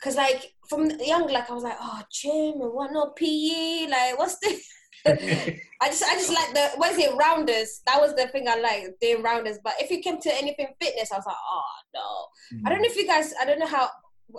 Cause 0.02 0.16
like 0.16 0.54
from 0.70 0.90
young, 1.00 1.30
like 1.30 1.50
I 1.50 1.52
was 1.52 1.64
like, 1.64 1.76
oh, 1.78 2.00
gym 2.10 2.62
and 2.62 2.72
whatnot, 2.72 3.14
PE. 3.14 3.86
Like, 3.90 4.18
what's 4.18 4.38
this 4.38 4.66
I 5.06 5.88
just, 5.88 6.02
I 6.02 6.14
just 6.14 6.32
like 6.32 6.54
the 6.54 6.70
what 6.76 6.92
is 6.92 6.98
it, 6.98 7.14
rounders? 7.14 7.82
That 7.84 8.00
was 8.00 8.14
the 8.14 8.26
thing 8.28 8.48
I 8.48 8.58
like 8.58 8.86
doing 9.02 9.22
rounders. 9.22 9.58
But 9.62 9.74
if 9.78 9.90
it 9.90 10.02
came 10.02 10.18
to 10.18 10.34
anything 10.34 10.68
fitness, 10.80 11.12
I 11.12 11.16
was 11.16 11.26
like, 11.26 11.36
oh 11.36 11.72
no. 11.94 12.60
I 12.64 12.70
don't 12.70 12.80
know 12.80 12.88
if 12.88 12.96
you 12.96 13.06
guys, 13.06 13.34
I 13.38 13.44
don't 13.44 13.58
know 13.58 13.66
how, 13.66 13.90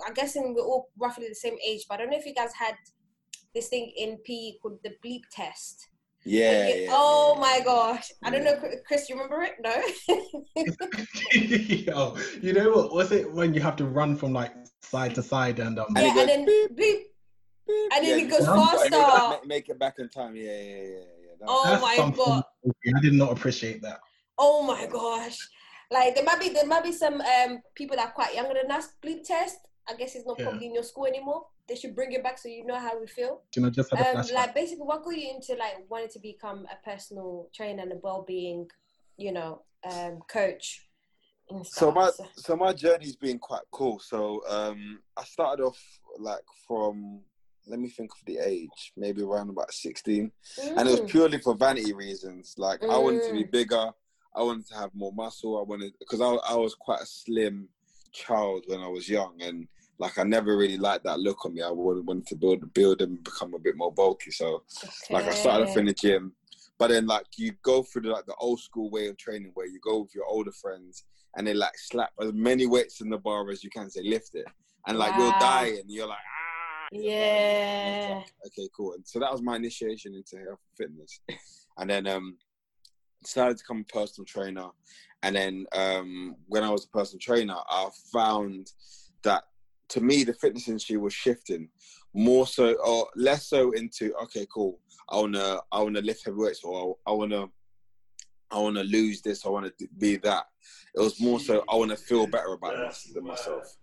I'm 0.04 0.14
guessing 0.14 0.54
we're 0.56 0.64
all 0.64 0.88
roughly 0.98 1.28
the 1.28 1.36
same 1.36 1.56
age, 1.64 1.86
but 1.88 1.94
I 1.94 1.98
don't 1.98 2.10
know 2.10 2.18
if 2.18 2.26
you 2.26 2.34
guys 2.34 2.50
had 2.52 2.74
this 3.54 3.68
thing 3.68 3.92
in 3.96 4.18
PE 4.26 4.58
called 4.60 4.80
the 4.82 4.94
bleep 5.04 5.22
test. 5.30 5.86
Yeah. 6.26 6.68
You- 6.68 6.74
yeah, 6.82 6.88
oh 6.90 7.34
yeah. 7.34 7.40
my 7.40 7.60
gosh. 7.64 8.10
I 8.24 8.30
don't 8.30 8.44
know, 8.44 8.60
Chris, 8.86 9.08
you 9.08 9.14
remember 9.14 9.42
it? 9.42 9.54
No? 9.62 9.74
Yo, 11.32 12.16
you 12.42 12.52
know 12.52 12.70
what? 12.72 12.92
Was 12.92 13.12
it 13.12 13.32
when 13.32 13.54
you 13.54 13.60
have 13.60 13.76
to 13.76 13.84
run 13.84 14.16
from 14.16 14.32
like 14.32 14.52
side 14.82 15.14
to 15.14 15.22
side 15.22 15.60
and 15.60 15.78
um? 15.78 15.86
Yeah, 15.96 16.02
it 16.02 16.14
goes 16.14 16.28
and 16.28 16.28
then 16.28 16.68
bleep. 16.74 17.00
And 17.94 18.04
then 18.04 18.18
it 18.20 18.30
goes 18.30 18.46
yeah. 18.46 18.54
faster. 18.54 18.90
Make, 18.90 19.42
it- 19.42 19.46
make 19.46 19.68
it 19.68 19.78
back 19.78 19.94
in 19.98 20.08
time. 20.08 20.34
Yeah, 20.34 20.42
yeah, 20.42 20.50
yeah, 20.50 20.82
yeah. 20.82 21.36
yeah. 21.40 21.46
Oh 21.46 21.62
that's 21.64 21.82
my 21.82 21.96
something 21.96 22.24
God. 22.24 22.42
I 22.96 23.00
did 23.00 23.12
not 23.12 23.30
appreciate 23.30 23.80
that. 23.82 24.00
Oh 24.36 24.62
my 24.62 24.86
gosh. 24.86 25.38
like 25.92 26.14
there 26.16 26.24
might 26.24 26.40
be 26.40 26.48
there 26.48 26.66
might 26.66 26.82
be 26.82 26.92
some 26.92 27.20
um 27.20 27.60
people 27.74 27.96
that 27.96 28.08
are 28.08 28.12
quite 28.12 28.34
younger 28.34 28.54
than 28.60 28.70
us. 28.72 28.88
Bleep 29.02 29.22
test. 29.24 29.58
I 29.88 29.94
guess 29.94 30.14
it's 30.14 30.26
not 30.26 30.38
Yeah. 30.38 30.46
probably 30.46 30.66
in 30.66 30.74
your 30.74 30.82
school 30.82 31.06
anymore. 31.06 31.46
They 31.68 31.76
should 31.76 31.94
bring 31.94 32.12
it 32.12 32.22
back 32.22 32.38
so 32.38 32.48
you 32.48 32.64
know 32.64 32.78
how 32.78 32.98
we 32.98 33.06
feel. 33.06 33.42
Do 33.52 33.60
you 33.60 33.66
know, 33.66 33.70
just 33.70 33.90
had 33.90 34.16
Um, 34.16 34.22
flashback. 34.22 34.34
like 34.34 34.54
basically, 34.54 34.84
what 34.84 35.04
got 35.04 35.16
you 35.16 35.30
into 35.30 35.54
like 35.54 35.84
wanting 35.88 36.08
to 36.10 36.18
become 36.18 36.66
a 36.70 36.84
personal 36.84 37.48
trainer 37.54 37.82
and 37.82 37.92
a 37.92 37.96
well-being, 38.02 38.68
you 39.16 39.32
know, 39.32 39.62
um, 39.84 40.20
coach? 40.28 40.88
So 41.64 41.92
my 41.92 42.10
so 42.36 42.56
my 42.56 42.72
journey's 42.72 43.16
been 43.16 43.38
quite 43.38 43.62
cool. 43.70 44.00
So 44.00 44.42
um, 44.48 45.00
I 45.16 45.22
started 45.24 45.62
off 45.62 45.80
like 46.18 46.42
from 46.66 47.20
let 47.68 47.78
me 47.78 47.88
think 47.88 48.10
of 48.12 48.24
the 48.26 48.38
age, 48.38 48.92
maybe 48.96 49.22
around 49.22 49.50
about 49.50 49.72
sixteen, 49.72 50.32
and 50.76 50.88
it 50.88 50.90
was 50.90 51.00
Mm. 51.02 51.08
purely 51.08 51.38
for 51.38 51.54
vanity 51.54 51.92
reasons. 51.92 52.54
Like 52.58 52.82
I 52.90 52.98
wanted 52.98 53.22
to 53.24 53.32
be 53.32 53.44
Mm. 53.44 53.50
bigger, 53.52 53.92
I 54.34 54.42
wanted 54.42 54.66
to 54.68 54.74
have 54.74 54.92
more 54.94 55.12
muscle. 55.12 55.58
I 55.58 55.62
wanted 55.62 55.92
because 56.00 56.20
I 56.20 56.30
I 56.52 56.56
was 56.56 56.74
quite 56.74 57.00
a 57.00 57.06
slim 57.06 57.68
child 58.12 58.64
when 58.66 58.80
I 58.80 58.88
was 58.88 59.08
young, 59.08 59.40
and 59.40 59.68
like 59.98 60.18
I 60.18 60.22
never 60.24 60.56
really 60.56 60.76
liked 60.78 61.04
that 61.04 61.20
look 61.20 61.44
on 61.44 61.54
me. 61.54 61.62
I 61.62 61.70
wanted, 61.70 62.06
wanted 62.06 62.26
to 62.28 62.36
build 62.36 62.72
build 62.74 63.02
and 63.02 63.22
become 63.22 63.54
a 63.54 63.58
bit 63.58 63.76
more 63.76 63.92
bulky. 63.92 64.30
So 64.30 64.62
like 65.10 65.26
I 65.26 65.34
started 65.34 65.68
off 65.68 65.76
in 65.76 65.86
the 65.86 65.94
gym, 65.94 66.32
but 66.78 66.88
then 66.88 67.06
like 67.06 67.26
you 67.36 67.52
go 67.62 67.82
through 67.82 68.02
the, 68.02 68.10
like 68.10 68.26
the 68.26 68.34
old 68.36 68.60
school 68.60 68.90
way 68.90 69.08
of 69.08 69.16
training 69.16 69.52
where 69.54 69.66
you 69.66 69.80
go 69.80 70.00
with 70.00 70.14
your 70.14 70.26
older 70.26 70.52
friends 70.52 71.04
and 71.36 71.46
they 71.46 71.54
like 71.54 71.76
slap 71.76 72.10
as 72.20 72.32
many 72.32 72.66
weights 72.66 73.00
in 73.00 73.10
the 73.10 73.18
bar 73.18 73.48
as 73.50 73.62
you 73.64 73.70
can, 73.70 73.90
say 73.90 74.02
lift 74.02 74.34
it, 74.34 74.46
and 74.86 74.98
like 74.98 75.14
you're 75.16 75.32
dying, 75.38 75.82
you're 75.86 76.06
like 76.06 76.18
ah, 76.18 76.86
you're 76.90 77.12
dying. 77.18 77.56
And 77.78 77.88
it's 77.96 78.06
Yeah. 78.06 78.14
like, 78.14 78.32
okay, 78.46 78.68
cool. 78.76 78.92
And 78.94 79.06
so 79.06 79.18
that 79.20 79.32
was 79.32 79.42
my 79.42 79.56
initiation 79.56 80.14
into 80.14 80.36
health 80.44 80.60
and 80.78 80.88
fitness, 80.88 81.20
and 81.78 81.88
then 81.90 82.06
um 82.06 82.36
decided 83.22 83.56
to 83.56 83.64
become 83.64 83.84
a 83.88 83.92
personal 83.92 84.26
trainer, 84.26 84.68
and 85.22 85.34
then 85.36 85.66
um 85.72 86.36
when 86.48 86.64
I 86.64 86.70
was 86.70 86.84
a 86.84 86.88
personal 86.88 87.20
trainer, 87.20 87.56
I 87.68 87.88
found 88.12 88.70
that 89.24 89.44
to 89.88 90.00
me 90.00 90.24
the 90.24 90.34
fitness 90.34 90.68
industry 90.68 90.96
was 90.96 91.12
shifting 91.12 91.68
more 92.14 92.46
so 92.46 92.74
or 92.84 93.08
less 93.16 93.48
so 93.48 93.72
into 93.72 94.14
okay 94.22 94.46
cool 94.52 94.78
i 95.10 95.16
want 95.16 95.34
to 95.34 95.62
i 95.72 95.80
want 95.80 95.94
to 95.94 96.02
lift 96.02 96.24
heavy 96.24 96.36
weights 96.36 96.62
or 96.64 96.96
i 97.06 97.12
want 97.12 97.30
to 97.30 97.50
i 98.50 98.58
want 98.58 98.76
to 98.76 98.82
lose 98.84 99.20
this 99.22 99.44
i 99.44 99.48
want 99.48 99.66
to 99.78 99.88
be 99.98 100.16
that 100.16 100.44
it 100.94 101.00
was 101.00 101.20
more 101.20 101.38
so 101.40 101.64
i 101.68 101.74
want 101.76 101.90
to 101.90 101.96
feel 101.96 102.26
better 102.26 102.52
about 102.52 102.76
myself 102.76 103.14
than 103.14 103.24
myself 103.24 103.76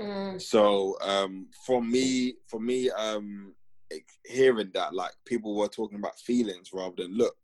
Mm. 0.00 0.42
so 0.42 0.96
um 1.02 1.46
for 1.64 1.80
me 1.80 2.34
for 2.48 2.58
me 2.58 2.90
um 2.90 3.54
hearing 4.24 4.72
that 4.74 4.92
like 4.92 5.12
people 5.24 5.54
were 5.54 5.68
talking 5.68 5.98
about 5.98 6.18
feelings 6.18 6.70
rather 6.72 6.96
than 6.98 7.16
look 7.16 7.36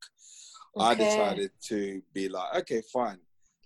I 0.79 0.95
decided 0.95 1.51
to 1.69 2.03
be 2.13 2.29
like, 2.29 2.55
okay, 2.59 2.83
fine. 2.93 3.19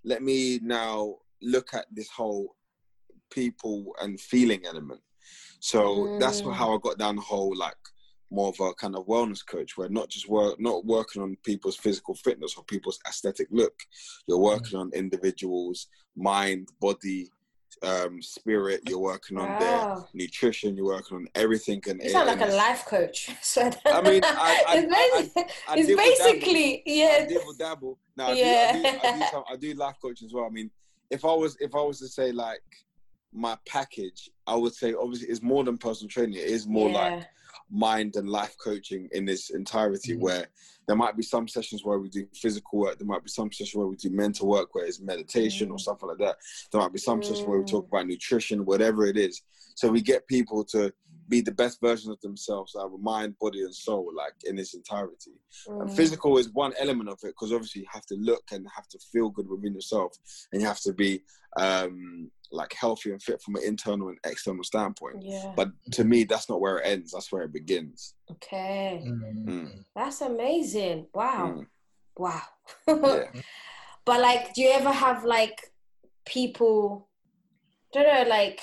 Let 0.04 0.22
me 0.22 0.58
now 0.62 1.16
look 1.42 1.74
at 1.74 1.86
this 1.92 2.08
whole 2.08 2.56
people 3.34 3.94
and 4.00 4.20
feeling 4.20 4.62
element. 4.64 5.00
So 5.60 6.16
that's 6.20 6.42
Mm. 6.42 6.54
how 6.54 6.74
I 6.74 6.78
got 6.82 6.98
down 6.98 7.16
the 7.16 7.22
whole 7.22 7.54
like 7.56 7.76
more 8.30 8.48
of 8.48 8.60
a 8.60 8.74
kind 8.74 8.96
of 8.96 9.06
wellness 9.06 9.42
coach, 9.46 9.76
where 9.76 9.88
not 9.88 10.08
just 10.08 10.28
work, 10.28 10.58
not 10.58 10.84
working 10.84 11.22
on 11.22 11.36
people's 11.44 11.76
physical 11.76 12.14
fitness 12.14 12.54
or 12.56 12.64
people's 12.64 12.98
aesthetic 13.08 13.48
look. 13.50 13.74
You're 14.26 14.38
working 14.52 14.78
on 14.78 14.90
individuals' 14.92 15.86
mind, 16.16 16.68
body, 16.80 17.30
um, 17.82 18.20
spirit. 18.22 18.80
You're 18.88 18.98
working 19.14 19.36
on 19.38 19.58
their 19.60 19.96
nutrition. 20.14 20.76
You're 20.76 20.86
working 20.96 21.16
on 21.18 21.26
everything. 21.34 21.80
And 21.88 22.02
You 22.02 22.10
sound 22.10 22.26
like 22.26 22.40
a 22.40 22.52
life 22.54 22.84
coach. 22.86 23.30
So 23.42 23.70
I 23.86 24.00
mean, 24.00 24.22
I- 24.24 24.64
I- 24.68 24.76
it's, 24.78 24.94
basi- 24.94 25.50
I 25.68 25.74
it's 25.78 25.88
dabble. 25.88 26.02
basically 26.02 26.82
yeah. 26.86 27.26
dibble 27.26 27.54
dabble. 27.58 27.98
No, 28.16 28.26
I, 28.26 28.34
do, 28.34 28.42
I, 28.42 28.72
do, 28.72 29.08
I, 29.08 29.18
do 29.18 29.24
some, 29.32 29.44
I 29.52 29.56
do 29.56 29.72
life 29.74 29.96
coaching 30.02 30.26
as 30.26 30.32
well. 30.34 30.44
I 30.46 30.50
mean, 30.50 30.70
if 31.10 31.24
I 31.24 31.34
was 31.42 31.56
if 31.60 31.74
I 31.74 31.82
was 31.82 31.98
to 32.00 32.08
say 32.08 32.32
like 32.32 32.62
my 33.34 33.58
package, 33.66 34.30
I 34.46 34.54
would 34.54 34.74
say 34.74 34.94
obviously 34.94 35.28
it's 35.28 35.42
more 35.42 35.64
than 35.64 35.76
personal 35.76 36.08
training. 36.08 36.34
It 36.38 36.46
is 36.48 36.66
more 36.66 36.88
like 36.88 37.12
mind 37.70 38.14
and 38.16 38.28
life 38.28 38.54
coaching 38.62 39.08
in 39.12 39.28
its 39.28 39.50
entirety. 39.50 40.14
Mhm. 40.14 40.20
Where 40.20 40.46
there 40.86 40.96
might 40.96 41.16
be 41.16 41.22
some 41.22 41.48
sessions 41.48 41.82
where 41.84 41.98
we 41.98 42.08
do 42.10 42.26
physical 42.34 42.78
work. 42.78 42.98
There 42.98 43.06
might 43.06 43.24
be 43.24 43.30
some 43.30 43.50
sessions 43.50 43.74
where 43.74 43.86
we 43.86 43.96
do 43.96 44.10
mental 44.10 44.46
work, 44.48 44.74
where 44.74 44.84
it's 44.84 45.00
meditation 45.00 45.70
or 45.70 45.78
Mm. 45.78 45.80
something 45.80 46.08
like 46.08 46.18
that. 46.18 46.36
There 46.70 46.80
might 46.80 46.92
be 46.92 46.98
some 46.98 47.22
sessions 47.22 47.46
where 47.46 47.58
we 47.58 47.64
talk 47.64 47.84
Mm. 47.86 47.88
about 47.88 48.06
nutrition, 48.06 48.64
whatever 48.66 49.06
it 49.06 49.16
is. 49.16 49.42
So 49.74 49.88
we 49.90 50.02
get 50.02 50.26
people 50.28 50.62
to 50.66 50.92
be 51.26 51.40
the 51.40 51.52
best 51.52 51.80
version 51.80 52.12
of 52.12 52.20
themselves, 52.20 52.74
our 52.74 52.98
mind, 52.98 53.38
body, 53.38 53.62
and 53.62 53.74
soul, 53.74 54.12
like 54.14 54.34
in 54.44 54.58
its 54.58 54.74
entirety. 54.74 55.32
And 55.80 55.88
Mm. 55.88 55.96
physical 55.96 56.36
is 56.36 56.50
one 56.50 56.74
element 56.76 57.08
of 57.08 57.18
it 57.24 57.28
because 57.28 57.50
obviously 57.50 57.80
you 57.80 57.88
have 57.90 58.04
to 58.06 58.14
look 58.16 58.44
and 58.52 58.68
have 58.76 58.86
to 58.88 58.98
feel 58.98 59.30
good 59.30 59.48
within 59.48 59.72
yourself, 59.74 60.14
and 60.52 60.60
you 60.60 60.68
have 60.68 60.80
to 60.80 60.92
be 60.92 61.24
um, 61.56 62.30
like 62.54 62.72
healthy 62.72 63.10
and 63.10 63.22
fit 63.22 63.42
from 63.42 63.56
an 63.56 63.62
internal 63.64 64.08
and 64.08 64.18
external 64.24 64.64
standpoint. 64.64 65.22
Yeah. 65.22 65.52
But 65.56 65.70
to 65.92 66.04
me, 66.04 66.24
that's 66.24 66.48
not 66.48 66.60
where 66.60 66.78
it 66.78 66.86
ends. 66.86 67.12
That's 67.12 67.30
where 67.30 67.42
it 67.42 67.52
begins. 67.52 68.14
Okay. 68.30 69.04
Mm. 69.06 69.44
Mm. 69.46 69.84
That's 69.94 70.20
amazing. 70.20 71.06
Wow. 71.14 71.54
Mm. 71.56 71.66
Wow. 72.16 72.42
Yeah. 72.86 73.40
But 74.06 74.20
like, 74.20 74.52
do 74.52 74.60
you 74.60 74.70
ever 74.70 74.92
have 74.92 75.24
like 75.24 75.72
people? 76.26 77.08
I 77.96 78.02
Don't 78.02 78.24
know, 78.24 78.28
like, 78.28 78.60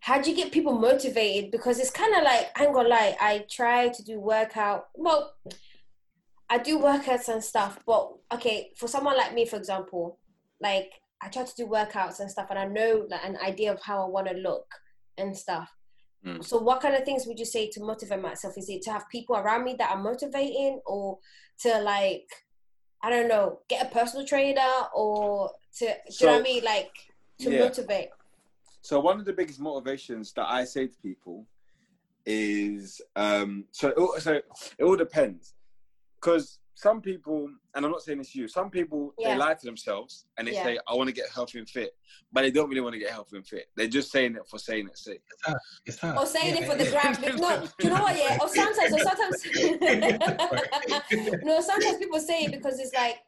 how 0.00 0.20
do 0.20 0.30
you 0.30 0.36
get 0.36 0.50
people 0.50 0.72
motivated? 0.72 1.52
Because 1.52 1.78
it's 1.78 1.90
kind 1.92 2.14
of 2.16 2.24
like 2.24 2.50
I 2.58 2.64
ain't 2.64 2.74
gonna 2.74 2.88
lie. 2.88 3.16
I 3.20 3.44
try 3.48 3.88
to 3.88 4.02
do 4.02 4.18
workout. 4.18 4.88
Well, 4.96 5.32
I 6.50 6.58
do 6.58 6.78
workouts 6.78 7.28
and 7.28 7.42
stuff, 7.42 7.78
but 7.86 8.12
okay, 8.32 8.72
for 8.76 8.88
someone 8.88 9.16
like 9.16 9.32
me, 9.32 9.46
for 9.46 9.56
example, 9.56 10.18
like 10.60 10.90
I 11.24 11.28
try 11.28 11.44
to 11.44 11.54
do 11.56 11.66
workouts 11.66 12.20
and 12.20 12.30
stuff, 12.30 12.48
and 12.50 12.58
I 12.58 12.66
know 12.66 13.06
like, 13.08 13.24
an 13.24 13.38
idea 13.38 13.72
of 13.72 13.80
how 13.82 14.04
I 14.04 14.08
want 14.08 14.28
to 14.28 14.34
look 14.34 14.66
and 15.16 15.36
stuff. 15.36 15.70
Mm. 16.24 16.44
So, 16.44 16.58
what 16.58 16.82
kind 16.82 16.94
of 16.94 17.04
things 17.04 17.26
would 17.26 17.38
you 17.38 17.46
say 17.46 17.68
to 17.70 17.80
motivate 17.80 18.20
myself? 18.20 18.58
Is 18.58 18.68
it 18.68 18.82
to 18.82 18.92
have 18.92 19.08
people 19.10 19.36
around 19.36 19.64
me 19.64 19.74
that 19.78 19.90
are 19.90 20.02
motivating, 20.02 20.80
or 20.84 21.18
to 21.62 21.80
like, 21.80 22.26
I 23.02 23.10
don't 23.10 23.28
know, 23.28 23.60
get 23.68 23.86
a 23.86 23.90
personal 23.90 24.26
trainer, 24.26 24.60
or 24.94 25.50
to, 25.78 25.86
do 25.86 25.92
you 26.20 26.26
know 26.26 26.32
what 26.32 26.40
I 26.40 26.42
mean? 26.42 26.64
Like, 26.64 26.92
to 27.40 27.50
Yeah. 27.50 27.60
motivate. 27.60 28.10
So 28.82 29.00
one 29.00 29.18
of 29.18 29.24
the 29.24 29.32
biggest 29.32 29.60
motivations 29.60 30.32
that 30.34 30.46
I 30.46 30.64
say 30.64 30.86
to 30.88 30.96
people 31.02 31.46
is 32.26 33.00
um, 33.16 33.64
so 33.72 33.88
it 33.88 33.96
all, 33.96 34.14
so 34.18 34.32
it 34.34 34.84
all 34.84 34.96
depends 34.96 35.54
because 36.16 36.58
some 36.76 37.00
people 37.00 37.48
and 37.74 37.84
I'm 37.84 37.90
not 37.92 38.02
saying 38.02 38.20
it's 38.20 38.34
you. 38.34 38.48
Some 38.48 38.68
people 38.70 39.14
Yeah. 39.18 39.28
they 39.34 39.36
lie 39.38 39.54
to 39.54 39.64
themselves 39.64 40.26
and 40.36 40.46
they 40.48 40.52
Yeah. 40.54 40.64
say 40.64 40.78
I 40.88 40.94
want 40.94 41.08
to 41.08 41.14
get 41.14 41.28
healthy 41.30 41.58
and 41.58 41.68
fit, 41.68 41.92
but 42.32 42.42
they 42.42 42.50
don't 42.50 42.68
really 42.68 42.80
want 42.80 42.94
to 42.94 42.98
get 42.98 43.10
healthy 43.10 43.36
and 43.36 43.46
fit. 43.46 43.66
They're 43.76 43.86
just 43.86 44.10
saying 44.10 44.34
it 44.36 44.46
for 44.48 44.58
saying 44.58 44.86
it. 44.88 44.98
Sake. 44.98 45.22
It's 45.86 45.98
her. 46.00 46.14
Or 46.18 46.26
saying 46.26 46.56
it 46.62 46.68
for 46.68 46.76
the 46.76 46.90
gram. 46.90 47.14
No, 47.40 47.66
do 47.78 47.86
you 47.88 47.90
know 47.94 48.02
what? 48.02 48.16
Yeah. 48.16 48.38
Or 48.40 48.48
sometimes, 48.48 48.92
or 48.92 48.98
sometimes. 48.98 49.46
no, 51.44 51.60
sometimes 51.60 51.98
people 51.98 52.20
say 52.20 52.44
it 52.44 52.52
because 52.52 52.78
it's 52.80 52.94
like, 52.94 53.18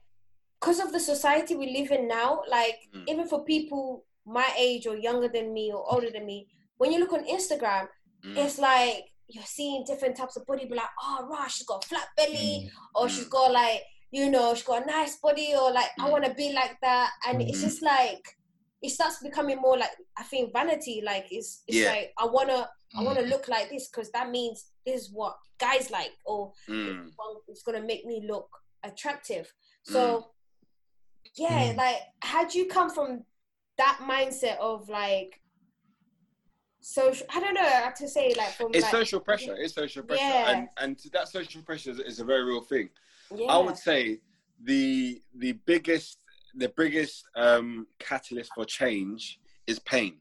because 0.61 0.81
of 0.81 0.93
the 0.93 1.01
society 1.01 1.55
we 1.55 1.73
live 1.79 1.91
in 1.93 2.09
now. 2.09 2.43
Like, 2.49 2.79
Mm. 2.95 3.05
even 3.09 3.29
for 3.29 3.45
people 3.45 4.05
my 4.25 4.49
age 4.59 4.87
or 4.87 4.97
younger 4.97 5.29
than 5.29 5.53
me 5.55 5.73
or 5.73 5.85
older 5.93 6.11
than 6.11 6.27
me, 6.27 6.49
when 6.79 6.91
you 6.93 6.99
look 6.99 7.13
on 7.13 7.25
Instagram, 7.27 7.89
Mm. 8.25 8.37
it's 8.39 8.59
like 8.59 9.13
you're 9.29 9.45
seeing 9.45 9.85
different 9.85 10.17
types 10.17 10.37
of 10.37 10.47
body. 10.47 10.67
Be 10.67 10.75
like, 10.77 10.87
oh, 11.03 11.27
right, 11.31 11.51
she's 11.51 11.67
got 11.67 11.85
a 11.85 11.89
flat 11.89 12.09
belly, 12.17 12.71
or 12.95 13.07
Mm. 13.07 13.11
she's 13.11 13.25
got 13.29 13.53
like, 13.53 13.83
you 14.11 14.31
know, 14.31 14.55
she's 14.55 14.65
got 14.65 14.83
a 14.85 14.87
nice 14.87 15.17
body, 15.17 15.55
or 15.55 15.73
like, 15.73 15.91
I 15.99 16.07
Mm. 16.07 16.11
want 16.13 16.25
to 16.25 16.35
be 16.35 16.53
like 16.53 16.79
that. 16.83 17.11
And 17.27 17.43
it's 17.43 17.59
Mhm. 17.59 17.63
just 17.63 17.83
like, 17.83 18.39
it 18.83 18.91
starts 18.91 19.21
becoming 19.23 19.57
more 19.59 19.77
like 19.77 19.91
I 20.17 20.23
think 20.23 20.53
vanity. 20.53 21.01
Like 21.05 21.27
it's, 21.31 21.63
it's 21.67 21.79
Yeah. 21.79 21.91
like 21.93 22.13
I 22.19 22.27
wanna, 22.27 22.71
I 22.95 23.03
wanna 23.03 23.23
Mm. 23.23 23.31
look 23.31 23.49
like 23.49 23.69
this 23.71 23.89
because 23.89 24.11
that 24.13 24.31
means 24.31 24.71
this 24.85 25.03
is 25.03 25.11
what 25.13 25.37
guys 25.59 25.91
like, 25.91 26.13
or 26.25 26.53
Mm. 26.69 27.11
it's 27.49 27.63
gonna 27.63 27.81
make 27.83 28.05
me 28.07 28.27
look 28.27 28.49
attractive. 28.85 29.53
So, 29.83 30.33
yeah, 31.35 31.73
Mm. 31.73 31.77
like, 31.77 32.01
how 32.23 32.45
do 32.45 32.59
you 32.59 32.67
come 32.67 32.91
from 32.91 33.25
that 33.77 33.99
mindset 34.03 34.57
of 34.59 34.89
like 34.89 35.41
social? 36.87 37.27
I 37.35 37.41
don't 37.41 37.55
know 37.55 37.69
how 37.69 37.91
to 37.91 38.09
say 38.09 38.33
like 38.37 38.53
from 38.53 38.71
It's 38.73 38.83
like, 38.85 38.91
social 38.93 39.21
pressure. 39.21 39.57
It's 39.57 39.75
social 39.75 40.03
pressure, 40.05 40.23
Yeah. 40.23 40.51
and 40.51 40.69
and 40.79 40.99
that 41.13 41.29
social 41.29 41.63
pressure 41.63 41.91
is, 41.91 41.99
is 41.99 42.21
a 42.21 42.25
very 42.25 42.45
real 42.45 42.61
thing. 42.63 42.91
yeah. 43.35 43.47
I 43.47 43.59
would 43.59 43.77
say 43.77 44.21
the 44.63 45.21
the 45.35 45.53
biggest 45.67 46.19
the 46.55 46.73
biggest 46.77 47.25
um, 47.37 47.87
catalyst 47.99 48.51
for 48.55 48.65
change 48.65 49.39
is 49.67 49.79
pain, 49.81 50.15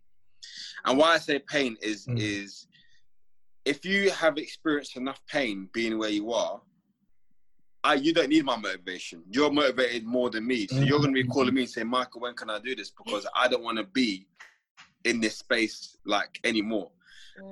and 0.86 0.98
why 0.98 1.10
I 1.14 1.18
say 1.20 1.40
pain 1.40 1.78
is 1.82 2.08
Mm. 2.08 2.20
is 2.20 2.68
if 3.64 3.86
you 3.86 4.12
have 4.12 4.38
experienced 4.38 4.96
enough 4.98 5.22
pain 5.28 5.70
being 5.74 5.98
where 5.98 6.10
you 6.20 6.32
are, 6.34 6.62
I 7.84 7.94
you 7.96 8.12
don't 8.14 8.30
need 8.30 8.44
my 8.46 8.58
motivation. 8.58 9.24
You're 9.30 9.52
motivated 9.52 10.04
more 10.04 10.30
than 10.30 10.46
me, 10.46 10.68
so 10.68 10.80
you're 10.82 11.00
going 11.00 11.14
to 11.16 11.22
be 11.24 11.28
calling 11.28 11.54
me 11.54 11.62
and 11.62 11.70
saying, 11.70 11.88
"Michael, 11.88 12.22
when 12.22 12.34
can 12.36 12.50
I 12.50 12.60
do 12.60 12.76
this?" 12.76 12.92
Because 12.92 13.26
I 13.36 13.48
don't 13.48 13.64
want 13.64 13.78
to 13.78 13.86
be 13.86 14.28
in 15.06 15.20
this 15.22 15.38
space 15.38 15.98
like 16.06 16.40
anymore 16.44 16.92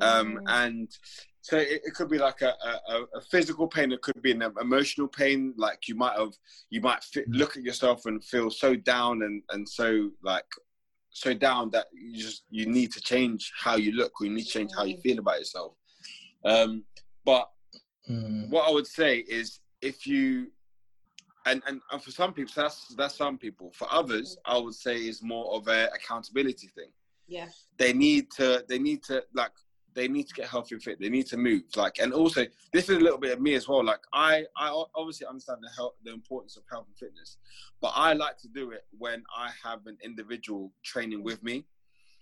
um, 0.02 0.38
Mm. 0.38 0.40
and 0.48 0.98
so 1.42 1.58
it, 1.58 1.82
it 1.86 1.94
could 1.94 2.10
be 2.10 2.18
like 2.18 2.42
a, 2.42 2.54
a, 2.90 3.04
a, 3.16 3.22
physical 3.22 3.68
pain. 3.68 3.92
It 3.92 4.02
could 4.02 4.22
be 4.22 4.32
an 4.32 4.42
emotional 4.62 5.08
pain. 5.08 5.54
Like 5.58 5.88
you 5.88 5.96
might 5.96 6.18
have, 6.18 6.34
you 6.70 6.82
might 6.82 7.04
fit, 7.04 7.30
Mm. 7.30 7.38
look 7.38 7.58
at 7.58 7.64
yourself 7.64 8.06
and 8.06 8.24
feel 8.24 8.50
so 8.50 8.76
down 8.76 9.24
and 9.24 9.44
and 9.52 9.68
so 9.68 10.12
like 10.24 10.46
so 11.10 11.34
down 11.34 11.70
that 11.72 11.88
you 11.94 12.18
just 12.22 12.44
you 12.50 12.66
need 12.66 12.92
to 12.94 13.02
change 13.02 13.52
how 13.58 13.76
you 13.76 13.92
look 13.92 14.20
or 14.20 14.26
you 14.26 14.34
need 14.34 14.44
to 14.46 14.50
change 14.50 14.72
how 14.76 14.84
you 14.84 14.98
feel 14.98 15.20
about 15.20 15.40
yourself. 15.40 15.74
Um, 16.46 16.84
but 17.26 17.50
Mm. 18.10 18.50
what 18.50 18.68
I 18.68 18.72
would 18.72 18.88
say 18.88 19.20
is 19.20 19.62
if 19.82 20.06
you 20.06 20.52
and, 21.46 21.62
and 21.68 21.80
and 21.92 22.04
for 22.04 22.12
some 22.12 22.34
people 22.34 22.54
that's 22.56 22.94
that's 22.96 23.16
some 23.16 23.38
people. 23.38 23.72
For 23.74 23.88
others, 23.92 24.38
I 24.46 24.58
would 24.58 24.76
say 24.76 24.96
is 24.98 25.24
more 25.24 25.54
of 25.56 25.68
a 25.68 25.90
accountability 25.94 26.68
thing 26.68 26.92
Yeah. 27.28 27.48
they 27.78 27.94
need 27.94 28.30
to 28.38 28.64
they 28.68 28.80
need 28.80 29.04
to 29.04 29.24
like 29.34 29.52
they 29.96 30.08
need 30.08 30.28
to 30.28 30.34
get 30.34 30.48
healthy 30.50 30.74
and 30.76 30.84
fit 30.84 31.00
they 31.00 31.10
need 31.10 31.28
to 31.28 31.38
move 31.38 31.62
like 31.76 32.00
and 32.00 32.14
also 32.14 32.46
this 32.72 32.90
is 32.90 32.98
a 32.98 33.00
little 33.00 33.20
bit 33.20 33.32
of 33.34 33.40
me 33.42 33.54
as 33.54 33.68
well 33.68 33.84
like 33.84 34.00
I, 34.12 34.44
I 34.58 34.84
obviously 34.96 35.28
understand 35.28 35.60
the 35.62 35.70
health 35.76 35.94
the 36.04 36.12
importance 36.14 36.58
of 36.58 36.64
health 36.70 36.88
and 36.88 36.98
fitness 36.98 37.38
but 37.82 37.94
i 37.96 38.14
like 38.14 38.38
to 38.40 38.48
do 38.48 38.72
it 38.72 38.86
when 38.98 39.24
i 39.38 39.50
have 39.64 39.86
an 39.86 39.98
individual 40.04 40.74
training 40.84 41.24
with 41.24 41.44
me 41.44 41.66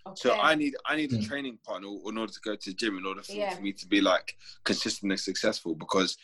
Okay. 0.07 0.15
so 0.19 0.35
i 0.41 0.55
need 0.55 0.75
i 0.85 0.95
need 0.95 1.13
a 1.13 1.17
Mm. 1.17 1.27
training 1.27 1.57
partner 1.63 1.87
in 2.07 2.17
order 2.17 2.33
to 2.33 2.39
go 2.43 2.55
to 2.55 2.69
the 2.71 2.75
gym 2.75 2.97
in 2.97 3.05
order 3.05 3.21
for, 3.23 3.33
Yeah. 3.33 3.55
for 3.55 3.61
me 3.61 3.71
to 3.73 3.87
be 3.87 4.01
like 4.01 4.35
consistent 4.63 5.11
and 5.11 5.19
successful 5.19 5.73
because 5.75 6.17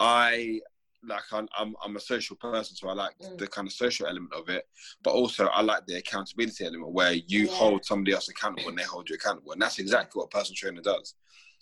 i 0.00 0.60
like 1.02 1.22
I'm, 1.32 1.48
I'm 1.56 1.74
I'm 1.84 1.96
a 1.96 2.00
social 2.00 2.36
person, 2.36 2.76
so 2.76 2.88
I 2.88 2.92
like 2.92 3.14
Mm. 3.22 3.38
the 3.38 3.46
kind 3.46 3.66
of 3.66 3.72
social 3.72 4.06
element 4.06 4.32
of 4.34 4.48
it, 4.48 4.68
but 5.02 5.12
also 5.12 5.46
I 5.46 5.62
like 5.62 5.86
the 5.86 5.96
accountability 5.96 6.64
element 6.64 6.92
where 6.92 7.12
you 7.12 7.44
Yeah. 7.46 7.52
hold 7.52 7.84
somebody 7.84 8.12
else 8.12 8.28
accountable 8.28 8.68
and 8.68 8.78
they 8.78 8.82
hold 8.82 9.08
you 9.08 9.14
accountable, 9.16 9.52
and 9.52 9.62
that's 9.62 9.78
exactly 9.78 10.18
what 10.18 10.26
a 10.26 10.28
personal 10.28 10.56
trainer 10.56 10.82
does. 10.82 11.14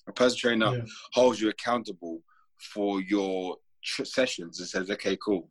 A 0.09 0.12
personal 0.12 0.38
trainer 0.40 0.72
Yeah. 0.77 0.85
holds 1.12 1.40
you 1.40 1.48
accountable 1.51 2.22
for 2.74 3.01
your 3.01 3.59
tr- 3.83 4.05
sessions 4.05 4.59
and 4.59 4.68
says, 4.68 4.90
"Okay, 4.90 5.16
cool, 5.24 5.51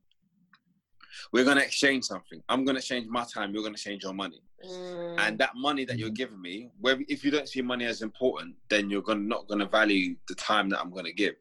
we're 1.31 1.45
gonna 1.45 1.61
exchange 1.61 2.03
something. 2.05 2.41
I'm 2.49 2.65
gonna 2.65 2.81
change 2.81 3.07
my 3.07 3.23
time. 3.23 3.53
You're 3.53 3.63
gonna 3.63 3.77
change 3.77 4.03
your 4.03 4.13
money." 4.13 4.41
Mm. 4.65 5.15
and 5.19 5.37
that 5.39 5.51
money 5.55 5.85
that 5.85 5.99
you're 5.99 6.09
giving 6.09 6.41
me 6.41 6.69
where 6.79 6.97
if 7.07 7.23
you 7.23 7.29
don't 7.29 7.47
see 7.47 7.61
money 7.61 7.85
as 7.85 8.01
important 8.01 8.55
then 8.69 8.89
you're 8.89 9.03
gonna 9.03 9.19
not 9.19 9.47
gonna 9.47 9.67
value 9.67 10.15
the 10.27 10.33
time 10.35 10.67
that 10.69 10.79
i'm 10.79 10.89
gonna 10.91 11.11
give 11.11 11.35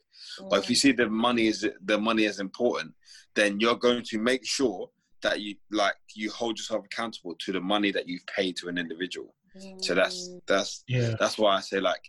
but 0.50 0.58
if 0.58 0.68
you 0.68 0.76
Mm. 0.76 0.78
see 0.80 0.92
the 0.92 1.08
money 1.08 1.46
is 1.46 1.66
the 1.84 1.98
money 1.98 2.26
as 2.26 2.40
important 2.40 2.94
then 3.34 3.58
you're 3.58 3.76
going 3.86 4.02
to 4.04 4.18
make 4.18 4.44
sure 4.44 4.90
that 5.22 5.40
you 5.40 5.56
like 5.70 5.94
you 6.14 6.30
hold 6.30 6.58
yourself 6.58 6.84
accountable 6.84 7.34
to 7.36 7.52
the 7.52 7.60
money 7.60 7.90
that 7.90 8.06
you've 8.06 8.26
paid 8.26 8.54
to 8.56 8.68
an 8.68 8.76
individual 8.76 9.34
so 9.80 9.94
that's 9.94 10.28
Mm. 10.28 10.40
that's 10.46 10.84
Yeah. 10.86 11.14
that's 11.18 11.38
why 11.38 11.56
i 11.56 11.60
say 11.60 11.80
like 11.80 12.04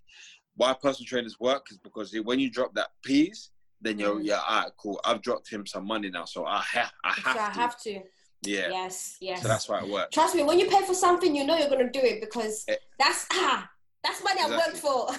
why 0.56 0.74
personal 0.74 1.08
trainers 1.08 1.40
work 1.40 1.68
is 1.72 1.78
because 1.78 2.14
when 2.30 2.40
you 2.40 2.50
drop 2.52 2.74
that 2.76 2.90
piece 3.02 3.52
then 3.80 3.98
you're 3.98 4.20
Mm. 4.20 4.26
yeah 4.26 4.42
all 4.48 4.64
right 4.64 4.72
cool 4.78 5.00
i've 5.06 5.22
dropped 5.22 5.50
him 5.50 5.66
some 5.66 5.86
money 5.86 6.10
now 6.10 6.26
so 6.26 6.46
i 6.46 6.62
have 6.74 6.92
i 7.06 7.14
So 7.14 7.22
have 7.22 7.38
I 7.38 7.54
to 7.54 7.60
have 7.62 7.78
to. 7.84 8.04
Yeah 8.44 8.70
Yes. 8.70 9.18
Yes. 9.20 9.42
so 9.42 9.48
that's 9.48 9.68
why 9.70 9.80
it 9.84 9.90
works 9.90 10.14
Trust 10.14 10.36
me, 10.36 10.44
when 10.44 10.60
you 10.60 10.68
pay 10.68 10.82
for 10.86 10.94
something, 10.94 11.36
you 11.36 11.46
know 11.46 11.58
you're 11.58 11.70
gonna 11.70 11.92
do 11.92 12.00
it 12.00 12.22
because 12.22 12.64
Eh. 12.68 12.76
that's 13.00 13.26
ah, 13.34 13.70
that's 14.04 14.24
money 14.24 14.40
I 14.42 14.50
worked 14.50 14.78
for. 14.78 15.10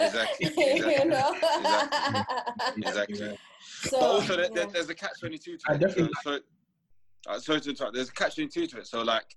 Exactly, 0.00 0.46
you 0.56 0.84
exactly, 0.86 1.04
know. 1.10 1.34
exactly 2.76 3.38
So, 3.82 4.00
but 4.00 4.02
also 4.02 4.36
there, 4.36 4.48
there- 4.54 4.64
yeah. 4.64 4.70
there's 4.72 4.88
a 4.88 4.94
catch 4.94 5.20
22 5.20 5.56
to 5.56 5.62
I 5.68 5.74
it. 5.74 5.78
definitely- 5.80 6.12
so, 6.22 6.36
so, 6.36 6.40
uh, 7.28 7.38
sorry 7.38 7.60
to 7.60 7.70
interrupt 7.70 7.94
there's 7.94 8.08
a 8.08 8.12
catch 8.12 8.34
22 8.36 8.66
to 8.68 8.78
it 8.78 8.86
so 8.86 9.02
like 9.02 9.36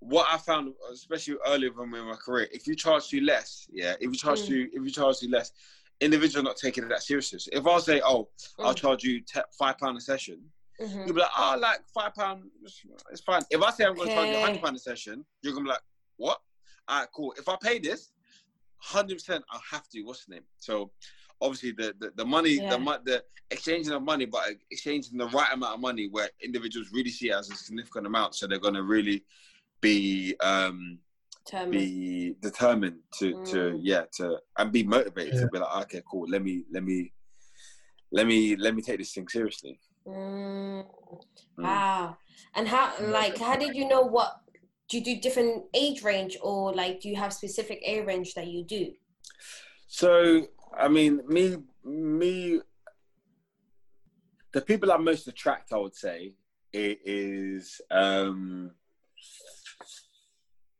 what 0.00 0.26
i 0.30 0.36
found 0.36 0.74
especially 0.92 1.36
earlier 1.46 1.70
in 1.82 1.88
my 1.90 2.14
career 2.16 2.48
if 2.52 2.66
you 2.66 2.74
charge 2.76 3.10
you 3.12 3.22
less 3.24 3.66
yeah 3.72 3.94
if 4.00 4.10
you 4.10 4.16
charge 4.16 4.40
Mm. 4.42 4.48
you 4.48 4.68
if 4.74 4.84
you 4.84 4.90
charge 4.90 5.22
you 5.22 5.30
less 5.30 5.52
individuals 6.00 6.36
are 6.44 6.48
not 6.48 6.56
taking 6.58 6.84
it 6.84 6.88
that 6.88 7.02
seriously 7.02 7.38
So 7.38 7.50
if 7.52 7.66
i 7.66 7.78
say 7.78 8.02
oh 8.04 8.28
i'll 8.58 8.74
Mm. 8.74 8.76
charge 8.76 9.04
you 9.04 9.20
te- 9.20 9.40
five 9.58 9.78
pound 9.78 9.96
a 9.96 10.00
session 10.00 10.42
Mhm. 10.80 11.06
you'll 11.06 11.14
be 11.14 11.20
like 11.20 11.30
oh 11.38 11.56
like 11.60 11.80
five 11.94 12.14
pound 12.14 12.50
it's, 12.64 12.80
it's 13.10 13.20
fine 13.20 13.42
if 13.50 13.62
i 13.62 13.70
say 13.70 13.84
i'm 13.84 13.94
going 13.94 14.08
to 14.08 14.14
charge 14.14 14.28
you 14.28 14.34
Okay. 14.34 14.42
100 14.42 14.62
pound 14.62 14.76
a 14.76 14.78
session 14.78 15.24
you're 15.42 15.52
going 15.52 15.64
to 15.64 15.68
be 15.68 15.72
like 15.72 15.82
what 16.16 16.38
all 16.88 16.98
right 17.00 17.08
cool 17.14 17.32
if 17.38 17.48
i 17.48 17.56
pay 17.62 17.78
this 17.78 18.10
100% 18.92 19.40
i'll 19.50 19.62
have 19.70 19.88
to 19.88 20.02
what's 20.02 20.24
the 20.26 20.34
name 20.34 20.42
so 20.58 20.90
obviously 21.40 21.70
the 21.72 21.94
the, 22.00 22.10
the 22.16 22.24
money 22.24 22.56
Yeah. 22.60 22.70
the 22.70 22.78
mo- 22.78 22.98
the 23.04 23.22
exchanging 23.50 23.92
of 23.92 24.02
money 24.02 24.24
but 24.26 24.42
exchanging 24.70 25.16
the 25.16 25.28
right 25.28 25.52
amount 25.52 25.74
of 25.74 25.80
money 25.80 26.08
where 26.10 26.28
individuals 26.42 26.90
really 26.92 27.10
see 27.10 27.30
it 27.30 27.34
as 27.34 27.50
a 27.50 27.54
significant 27.54 28.06
amount 28.06 28.34
so 28.34 28.46
they're 28.46 28.58
going 28.58 28.74
to 28.74 28.82
really 28.82 29.24
be 29.80 30.34
um 30.40 30.98
Determined. 31.46 31.70
be 31.72 32.34
determined 32.40 32.98
to 33.18 33.32
to 33.44 33.56
Mm. 33.56 33.80
yeah 33.82 34.02
to 34.16 34.38
and 34.58 34.72
be 34.72 34.82
motivated 34.82 35.34
Yeah. 35.34 35.40
to 35.42 35.48
be 35.48 35.58
like 35.58 35.76
okay 35.82 36.02
cool 36.10 36.26
let 36.28 36.42
me 36.42 36.64
let 36.72 36.82
me 36.82 37.12
let 38.12 38.26
me 38.26 38.56
let 38.56 38.74
me 38.74 38.82
take 38.82 38.98
this 38.98 39.12
thing 39.12 39.28
seriously 39.28 39.78
Mm. 40.06 40.84
Mm. 40.84 41.62
Wow. 41.64 42.16
And 42.54 42.68
how 42.68 42.92
like 43.00 43.38
how 43.38 43.56
did 43.56 43.74
you 43.74 43.88
know 43.88 44.02
what 44.02 44.40
do 44.88 44.98
you 44.98 45.04
do 45.04 45.20
different 45.20 45.64
age 45.74 46.02
range 46.02 46.36
or 46.42 46.72
like 46.74 47.00
do 47.00 47.08
you 47.08 47.16
have 47.16 47.32
specific 47.32 47.80
age 47.84 48.06
range 48.06 48.34
that 48.34 48.46
you 48.48 48.64
do? 48.64 48.92
So 49.86 50.46
I 50.76 50.88
mean, 50.88 51.22
me, 51.28 51.56
me, 51.84 52.60
the 54.52 54.60
people 54.60 54.90
I'm 54.90 55.04
most 55.04 55.26
attract, 55.28 55.72
I 55.72 55.78
would 55.78 55.94
say, 55.94 56.34
it 56.72 56.98
is 57.04 57.44
is 57.54 57.80
um, 57.90 58.72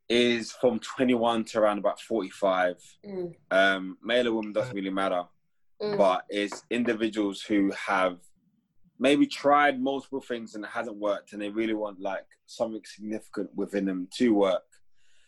is 0.09 0.53
from 0.53 0.79
21 0.81 1.45
to 1.45 1.61
around 1.61 1.79
about 1.79 2.01
45. 2.01 2.77
Mm. 3.07 3.35
Um, 3.51 3.99
male 4.03 4.29
or 4.29 4.33
woman 4.33 4.53
doesn't 4.53 4.75
really 4.75 4.91
matter, 4.91 5.25
Mm. 5.83 5.99
but 5.99 6.25
it's 6.29 6.63
individuals 6.71 7.43
who 7.43 7.73
have 7.73 8.19
maybe 8.99 9.27
tried 9.27 9.81
multiple 9.81 10.21
things 10.21 10.55
and 10.55 10.65
it 10.65 10.71
hasn't 10.71 10.97
worked, 10.97 11.33
and 11.33 11.43
they 11.43 11.49
really 11.51 11.75
want 11.75 12.01
like 12.01 12.27
something 12.47 12.83
significant 12.85 13.51
within 13.55 13.85
them 13.85 14.09
to 14.19 14.35
work 14.35 14.63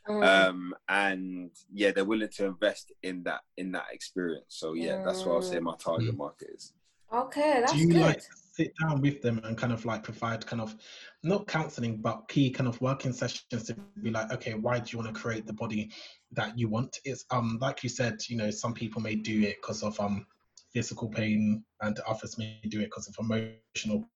Mm. 0.09 0.23
um 0.23 0.75
and 0.89 1.51
yeah 1.73 1.91
they're 1.91 2.05
willing 2.05 2.29
to 2.29 2.45
invest 2.45 2.93
in 3.03 3.25
that 3.25 3.41
in 3.57 3.73
that 3.73 3.87
experience 3.93 4.45
so 4.51 4.75
yeah 4.75 4.99
that's 5.05 5.27
what 5.27 5.35
i'll 5.35 5.43
say 5.43 5.59
my 5.59 5.75
target 5.81 6.15
Mm. 6.15 6.19
market 6.19 6.49
is 6.55 6.73
okay, 7.13 7.59
that's 7.61 7.73
Do 7.73 7.79
you 7.81 7.89
good. 7.89 8.03
like 8.03 8.23
sit 8.53 8.73
down 8.81 9.01
with 9.01 9.21
them 9.21 9.41
and 9.43 9.59
kind 9.59 9.73
of 9.73 9.85
like 9.85 10.05
provide 10.05 10.47
kind 10.47 10.63
of 10.63 10.77
not 11.25 11.49
counseling 11.49 11.97
but 11.97 12.29
key 12.29 12.51
kind 12.51 12.69
of 12.69 12.81
working 12.81 13.13
sessions 13.13 13.65
to 13.65 13.75
be 14.01 14.11
like, 14.11 14.33
okay, 14.33 14.55
why 14.55 14.79
do 14.79 14.91
you 14.93 14.99
want 15.03 15.13
to 15.13 15.21
create 15.21 15.45
the 15.47 15.53
body 15.53 15.91
that 16.33 16.57
you 16.59 16.69
want? 16.69 16.99
It's 17.05 17.25
um 17.31 17.59
like 17.61 17.83
you 17.83 17.89
said, 17.89 18.21
you 18.29 18.37
know, 18.37 18.51
some 18.51 18.75
people 18.75 19.03
may 19.03 19.17
do 19.17 19.43
it 19.43 19.57
because 19.61 19.83
of 19.83 19.99
um 20.01 20.25
physical 20.73 21.09
pain 21.09 21.65
and 21.81 21.97
to 21.97 22.07
others 22.07 22.39
may 22.39 22.61
do 22.69 22.81
it 22.81 22.87
because 22.87 23.09
of 23.09 23.17
emotional 23.19 24.09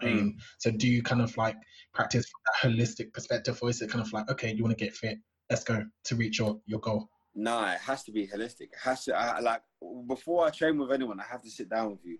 pain. 0.00 0.38
So 0.58 0.70
do 0.70 0.88
you 0.88 1.02
kind 1.02 1.22
of 1.22 1.36
like 1.36 1.56
practice 1.94 2.26
from 2.28 2.40
that 2.44 2.76
holistic 2.76 3.12
perspective 3.12 3.58
or 3.62 3.70
is 3.70 3.80
it 3.82 3.90
kind 3.90 4.04
of 4.04 4.12
like, 4.12 4.30
okay, 4.30 4.52
you 4.52 4.62
want 4.62 4.76
to 4.76 4.84
get 4.84 4.94
fit, 4.94 5.18
let's 5.50 5.64
go 5.64 5.84
to 6.04 6.16
reach 6.16 6.38
your, 6.38 6.60
your 6.66 6.80
goal? 6.80 7.08
no 7.38 7.62
it 7.66 7.78
has 7.80 8.02
to 8.02 8.10
be 8.10 8.26
holistic 8.26 8.62
it 8.62 8.78
has 8.82 9.04
to 9.04 9.14
I, 9.14 9.40
like 9.40 9.60
before 10.08 10.46
i 10.46 10.50
train 10.50 10.78
with 10.78 10.90
anyone 10.90 11.20
i 11.20 11.24
have 11.24 11.42
to 11.42 11.50
sit 11.50 11.68
down 11.68 11.90
with 11.90 12.02
you 12.02 12.16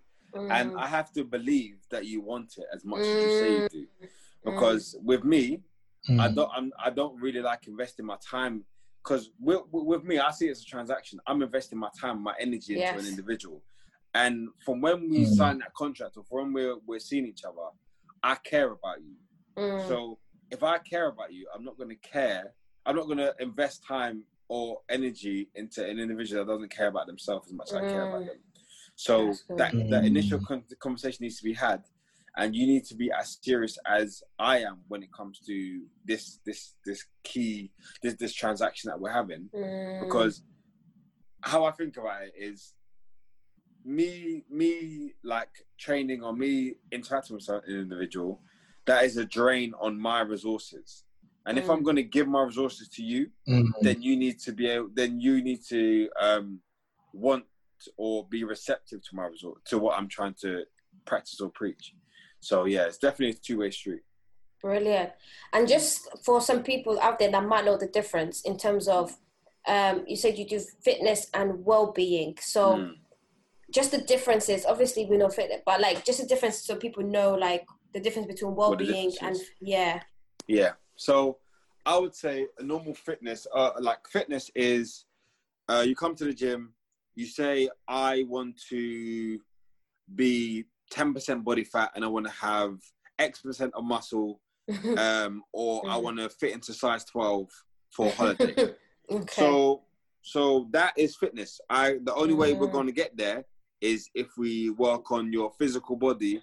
and 0.51 0.75
Mm. 0.75 0.77
i 0.77 0.87
have 0.87 1.11
to 1.15 1.25
believe 1.25 1.77
that 1.91 2.05
you 2.05 2.21
want 2.21 2.53
it 2.59 2.67
as 2.71 2.85
much 2.85 3.01
as 3.01 3.23
you 3.25 3.31
say 3.31 3.49
you 3.53 3.67
do 3.71 3.87
Mm. 4.03 4.09
because 4.45 4.95
with 5.03 5.25
me 5.25 5.63
I 6.21 6.29
Mm. 6.29 6.35
don't. 6.37 6.51
I'm, 6.55 6.73
I 6.79 6.91
don't 6.91 7.19
really 7.19 7.41
like 7.41 7.67
investing 7.67 8.05
my 8.05 8.19
time 8.21 8.65
because 9.07 9.31
with, 9.39 9.61
with 9.71 10.05
me, 10.05 10.19
I 10.19 10.31
see 10.33 10.49
it 10.49 10.53
as 10.53 10.63
a 10.63 10.65
transaction. 10.65 11.21
I'm 11.27 11.41
investing 11.43 11.79
my 11.79 11.91
time, 12.01 12.21
my 12.23 12.35
energy 12.41 12.75
into 12.75 12.87
Yes. 12.95 13.01
an 13.01 13.07
individual, 13.07 13.63
and 14.15 14.49
from 14.65 14.81
when 14.81 15.09
we 15.09 15.21
Mm. 15.23 15.35
sign 15.37 15.59
that 15.59 15.73
contract 15.75 16.17
or 16.17 16.25
from 16.25 16.53
when 16.53 16.53
we're 16.53 16.77
we're 16.87 16.99
seeing 16.99 17.27
each 17.27 17.45
other, 17.45 17.69
I 18.23 18.35
care 18.37 18.73
about 18.73 19.01
you. 19.03 19.15
Mm. 19.57 19.87
So 19.87 20.19
if 20.51 20.63
I 20.63 20.79
care 20.79 21.07
about 21.07 21.33
you, 21.33 21.47
I'm 21.55 21.65
not 21.65 21.77
going 21.77 21.91
to 21.91 21.97
care. 21.97 22.55
I'm 22.85 22.97
not 22.97 23.07
going 23.07 23.19
to 23.19 23.35
invest 23.41 23.85
time 23.85 24.25
or 24.49 24.81
energy 24.89 25.49
into 25.55 25.85
an 25.85 25.99
individual 25.99 26.45
that 26.45 26.53
doesn't 26.53 26.71
care 26.71 26.87
about 26.89 27.07
themselves 27.07 27.49
as 27.49 27.53
much 27.53 27.69
as 27.71 27.75
I 27.77 27.91
care 27.93 28.05
about 28.05 28.23
Mm. 28.23 28.27
them. 28.27 28.39
So 28.97 29.35
that 29.57 29.73
that 29.91 30.05
initial 30.05 30.39
Mm. 30.41 30.47
con- 30.47 30.65
conversation 30.81 31.23
needs 31.25 31.37
to 31.39 31.45
be 31.45 31.53
had, 31.53 31.85
and 32.37 32.55
you 32.55 32.67
need 32.67 32.85
to 32.85 32.95
be 32.95 33.11
as 33.11 33.39
serious 33.43 33.79
as 33.87 34.23
I 34.39 34.59
am 34.59 34.79
when 34.89 35.03
it 35.03 35.13
comes 35.13 35.41
to 35.47 35.83
this 36.05 36.39
this 36.45 36.75
this 36.85 37.05
key 37.23 37.73
this 38.03 38.15
this 38.15 38.33
transaction 38.35 38.89
that 38.91 39.01
we're 39.01 39.13
having. 39.13 39.49
Mm. 39.55 40.01
Because 40.01 40.43
how 41.41 41.65
I 41.65 41.71
think 41.73 41.97
about 41.97 42.23
it 42.25 42.35
is 42.37 42.75
me 43.85 44.45
me 44.51 45.13
like 45.23 45.51
training 45.79 46.23
or 46.23 46.35
me 46.35 46.75
interacting 46.91 47.37
with 47.37 47.49
an 47.49 47.61
individual 47.69 48.41
that 48.87 49.05
is 49.05 49.17
a 49.17 49.25
drain 49.25 49.73
on 49.81 49.99
my 49.99 50.21
resources. 50.21 51.05
And 51.47 51.59
if 51.59 51.67
Mm. 51.67 51.75
I'm 51.75 51.83
going 51.85 51.97
to 51.97 52.03
give 52.03 52.27
my 52.29 52.43
resources 52.43 52.89
to 52.89 53.03
you, 53.03 53.31
Mm. 53.49 53.71
then 53.83 54.03
you 54.03 54.17
need 54.17 54.39
to 54.41 54.53
be 54.53 54.67
able, 54.67 54.89
then 54.93 55.21
you 55.21 55.43
need 55.43 55.63
to 55.69 56.11
um, 56.21 56.61
want 57.13 57.45
or 57.97 58.27
be 58.29 58.43
receptive 58.45 59.01
to 59.09 59.15
my 59.15 59.27
resort 59.27 59.65
to 59.67 59.79
what 59.79 59.97
I'm 59.99 60.09
trying 60.09 60.35
to 60.41 60.65
practice 61.05 61.41
or 61.41 61.51
preach. 61.51 61.95
So 62.41 62.65
yeah, 62.65 62.85
it's 62.87 62.99
definitely 62.99 63.31
a 63.31 63.35
two 63.35 63.59
way 63.59 63.71
street. 63.71 64.03
Brilliant. 64.63 65.11
And 65.53 65.69
just 65.69 66.09
for 66.25 66.41
some 66.41 66.63
people 66.63 66.99
out 67.01 67.19
there 67.19 67.31
that 67.31 67.45
might 67.45 67.65
know 67.65 67.77
the 67.77 67.87
difference 67.87 68.43
in 68.43 68.57
terms 68.57 68.89
of, 68.89 69.17
um, 69.67 70.05
you 70.07 70.17
said 70.17 70.39
you 70.39 70.47
do 70.47 70.61
fitness 70.83 71.29
and 71.35 71.65
well-being. 71.65 72.37
So 72.41 72.77
Mm. 72.79 72.97
just 73.71 73.91
the 73.91 73.99
differences. 73.99 74.65
Obviously, 74.65 75.07
we 75.07 75.17
know 75.17 75.29
fitness, 75.29 75.61
but 75.67 75.81
like 75.81 76.05
just 76.05 76.21
the 76.21 76.27
difference 76.27 76.59
so 76.59 76.77
people 76.77 77.03
know 77.03 77.35
like 77.35 77.67
the 77.93 78.01
difference 78.01 78.29
between 78.29 78.55
well-being 78.55 79.13
and 79.21 79.37
yeah. 79.61 80.01
Yeah. 80.47 80.73
So 80.97 81.39
I 81.85 81.99
would 81.99 82.15
say 82.15 82.47
a 82.59 82.63
normal 82.63 82.95
fitness, 82.95 83.47
uh, 83.55 83.73
like 83.81 84.07
fitness 84.09 84.51
is, 84.55 85.05
uh, 85.69 85.85
you 85.87 85.95
come 85.95 86.15
to 86.17 86.25
the 86.25 86.33
gym, 86.33 86.73
you 87.15 87.27
say 87.27 87.69
I 87.89 88.25
want 88.29 88.61
to 88.71 89.41
be 90.15 90.65
ten 90.91 91.15
percent 91.15 91.45
body 91.45 91.65
fat 91.65 91.93
and 91.95 92.05
I 92.05 92.09
want 92.09 92.27
to 92.27 92.33
have 92.33 92.79
X 93.19 93.41
percent 93.41 93.73
of 93.75 93.85
muscle, 93.85 94.41
um, 94.99 95.43
or 95.53 95.83
I 95.89 95.97
mm. 95.97 96.03
want 96.03 96.19
to 96.19 96.29
fit 96.29 96.53
into 96.53 96.73
size 96.73 97.05
twelve 97.05 97.49
for 97.91 98.11
holiday. 98.17 98.75
okay. 99.11 99.27
So 99.33 99.83
so 100.23 100.69
that 100.73 100.93
is 100.97 101.17
fitness. 101.17 101.61
I 101.71 101.99
the 102.03 102.15
only 102.15 102.35
way 102.35 102.53
we're 102.53 102.69
mm. 102.69 102.73
going 102.73 102.87
to 102.87 102.93
get 102.93 103.17
there 103.17 103.45
is 103.81 104.09
if 104.15 104.29
we 104.37 104.71
work 104.71 105.13
on 105.13 105.33
your 105.33 105.53
physical 105.59 105.97
body 105.97 106.43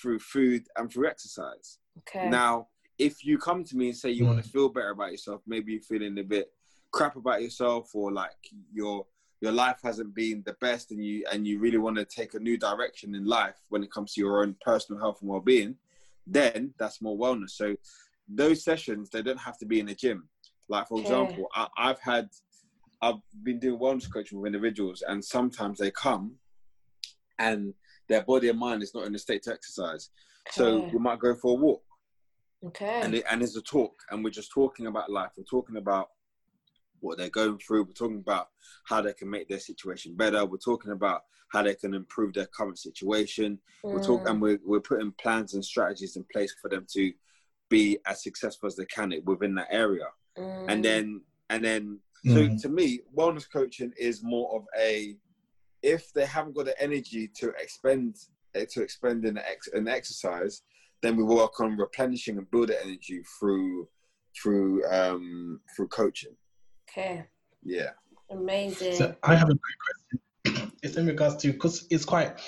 through 0.00 0.18
food 0.18 0.66
and 0.76 0.90
through 0.90 1.08
exercise. 1.08 1.78
Okay. 1.98 2.28
Now, 2.28 2.68
if 2.98 3.24
you 3.24 3.38
come 3.38 3.64
to 3.64 3.76
me 3.76 3.88
and 3.88 3.96
say 3.96 4.10
you 4.10 4.24
mm. 4.24 4.28
want 4.28 4.44
to 4.44 4.50
feel 4.50 4.68
better 4.68 4.90
about 4.90 5.10
yourself, 5.10 5.42
maybe 5.46 5.72
you're 5.72 5.82
feeling 5.82 6.18
a 6.18 6.22
bit 6.22 6.50
crap 6.92 7.16
about 7.16 7.42
yourself 7.42 7.90
or 7.94 8.12
like 8.12 8.32
your 8.72 9.06
your 9.40 9.52
life 9.52 9.78
hasn't 9.82 10.14
been 10.14 10.42
the 10.44 10.56
best 10.60 10.90
and 10.90 11.04
you 11.04 11.24
and 11.30 11.46
you 11.46 11.58
really 11.58 11.78
want 11.78 11.96
to 11.96 12.04
take 12.04 12.34
a 12.34 12.40
new 12.40 12.56
direction 12.56 13.14
in 13.14 13.24
life 13.24 13.56
when 13.68 13.82
it 13.82 13.92
comes 13.92 14.14
to 14.14 14.20
your 14.20 14.42
own 14.42 14.56
personal 14.60 15.00
health 15.00 15.18
and 15.20 15.30
well-being, 15.30 15.76
then 16.26 16.74
that's 16.78 17.00
more 17.00 17.16
wellness. 17.16 17.50
So 17.50 17.76
those 18.28 18.64
sessions 18.64 19.10
they 19.10 19.22
don't 19.22 19.38
have 19.38 19.58
to 19.58 19.66
be 19.66 19.80
in 19.80 19.88
a 19.88 19.94
gym. 19.94 20.28
Like 20.68 20.88
for 20.88 20.98
okay. 20.98 21.02
example, 21.02 21.48
I, 21.54 21.68
I've 21.76 22.00
had 22.00 22.28
I've 23.00 23.20
been 23.44 23.60
doing 23.60 23.78
wellness 23.78 24.12
coaching 24.12 24.40
with 24.40 24.48
individuals 24.48 25.02
and 25.06 25.24
sometimes 25.24 25.78
they 25.78 25.90
come 25.90 26.34
and 27.38 27.74
their 28.08 28.22
body 28.22 28.48
and 28.48 28.58
mind 28.58 28.82
is 28.82 28.94
not 28.94 29.06
in 29.06 29.14
a 29.14 29.18
state 29.18 29.42
to 29.44 29.52
exercise. 29.52 30.10
Okay. 30.48 30.54
So 30.54 30.90
we 30.92 30.98
might 30.98 31.20
go 31.20 31.34
for 31.34 31.52
a 31.52 31.54
walk. 31.54 31.82
Okay. 32.64 33.00
And 33.02 33.14
it, 33.14 33.24
and 33.30 33.40
it's 33.42 33.56
a 33.56 33.62
talk, 33.62 33.92
and 34.10 34.24
we're 34.24 34.30
just 34.30 34.50
talking 34.50 34.86
about 34.86 35.10
life. 35.10 35.30
We're 35.36 35.44
talking 35.44 35.76
about 35.76 36.08
what 37.00 37.18
they're 37.18 37.30
going 37.30 37.58
through. 37.58 37.84
We're 37.84 37.92
talking 37.92 38.18
about 38.18 38.48
how 38.86 39.00
they 39.00 39.12
can 39.12 39.30
make 39.30 39.48
their 39.48 39.60
situation 39.60 40.14
better. 40.16 40.44
We're 40.44 40.58
talking 40.58 40.92
about 40.92 41.22
how 41.48 41.62
they 41.62 41.74
can 41.74 41.94
improve 41.94 42.34
their 42.34 42.46
current 42.46 42.78
situation. 42.78 43.58
Mm. 43.84 43.94
We're 43.94 44.04
talking, 44.04 44.28
and 44.28 44.40
we're 44.40 44.60
we're 44.64 44.80
putting 44.80 45.12
plans 45.12 45.54
and 45.54 45.64
strategies 45.64 46.16
in 46.16 46.24
place 46.32 46.54
for 46.60 46.68
them 46.68 46.86
to 46.92 47.12
be 47.68 47.98
as 48.06 48.22
successful 48.22 48.66
as 48.66 48.76
they 48.76 48.86
can 48.86 49.12
within 49.24 49.54
that 49.56 49.68
area. 49.70 50.06
Mm. 50.36 50.66
And 50.68 50.84
then 50.84 51.20
and 51.50 51.64
then 51.64 52.00
so 52.24 52.32
mm. 52.32 52.60
to 52.62 52.68
me, 52.68 53.00
wellness 53.16 53.50
coaching 53.50 53.92
is 53.96 54.22
more 54.22 54.56
of 54.56 54.64
a 54.78 55.16
if 55.82 56.12
they 56.12 56.26
haven't 56.26 56.56
got 56.56 56.66
the 56.66 56.82
energy 56.82 57.28
to 57.36 57.50
expend 57.50 58.16
eh, 58.54 58.64
to 58.70 58.82
expend 58.82 59.24
in 59.24 59.38
ex, 59.38 59.68
an 59.68 59.88
exercise, 59.88 60.62
then 61.02 61.16
we 61.16 61.22
work 61.22 61.60
on 61.60 61.76
replenishing 61.76 62.36
and 62.38 62.50
build 62.50 62.68
building 62.68 62.84
energy 62.84 63.22
through 63.38 63.88
through 64.40 64.84
um 64.90 65.60
through 65.74 65.88
coaching. 65.88 66.34
Okay. 66.90 67.24
Yeah. 67.62 67.90
Amazing. 68.30 68.94
So 68.94 69.14
I 69.22 69.34
have 69.34 69.48
a 69.48 69.54
quick 69.54 69.78
question. 69.84 70.72
It's 70.82 70.96
in 70.96 71.06
regards 71.06 71.36
to 71.36 71.52
because 71.52 71.86
it's 71.90 72.04
quite 72.04 72.38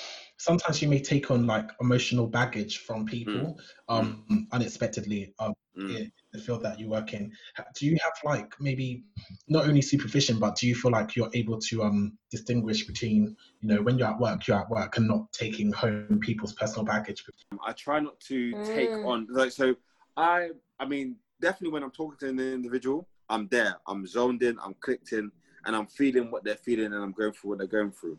sometimes 0.41 0.81
you 0.81 0.87
may 0.87 0.99
take 0.99 1.29
on 1.29 1.45
like 1.45 1.69
emotional 1.79 2.25
baggage 2.25 2.79
from 2.79 3.05
people 3.05 3.33
mm. 3.33 3.55
um 3.87 4.23
mm. 4.31 4.43
unexpectedly 4.51 5.33
um 5.39 5.53
mm. 5.77 5.95
in 5.95 6.11
the 6.33 6.39
field 6.39 6.63
that 6.63 6.79
you 6.79 6.89
work 6.89 7.13
in 7.13 7.31
do 7.77 7.85
you 7.85 7.95
have 8.03 8.13
like 8.23 8.51
maybe 8.59 9.03
not 9.47 9.67
only 9.67 9.81
supervision 9.81 10.39
but 10.39 10.55
do 10.55 10.67
you 10.67 10.73
feel 10.73 10.91
like 10.91 11.15
you're 11.15 11.29
able 11.35 11.59
to 11.59 11.83
um 11.83 12.17
distinguish 12.31 12.87
between 12.87 13.35
you 13.59 13.67
know 13.69 13.81
when 13.83 13.99
you're 13.99 14.07
at 14.07 14.19
work 14.19 14.47
you're 14.47 14.57
at 14.57 14.69
work 14.69 14.97
and 14.97 15.07
not 15.07 15.31
taking 15.31 15.71
home 15.71 16.19
people's 16.21 16.53
personal 16.53 16.83
baggage 16.83 17.23
i 17.63 17.71
try 17.73 17.99
not 17.99 18.19
to 18.19 18.51
take 18.65 18.89
mm. 18.89 19.05
on 19.05 19.27
like 19.29 19.51
so 19.51 19.75
i 20.17 20.49
i 20.79 20.85
mean 20.85 21.15
definitely 21.39 21.71
when 21.71 21.83
i'm 21.83 21.91
talking 21.91 22.17
to 22.17 22.29
an 22.29 22.39
individual 22.39 23.07
i'm 23.31 23.47
there 23.49 23.75
i'm 23.87 24.05
zoned 24.05 24.43
in 24.43 24.57
i'm 24.63 24.75
clicked 24.81 25.13
in 25.13 25.31
and 25.65 25.75
i'm 25.75 25.87
feeling 25.87 26.29
what 26.29 26.43
they're 26.43 26.55
feeling 26.55 26.85
and 26.85 27.03
i'm 27.03 27.11
going 27.11 27.31
through 27.31 27.49
what 27.51 27.57
they're 27.57 27.67
going 27.67 27.91
through 27.91 28.17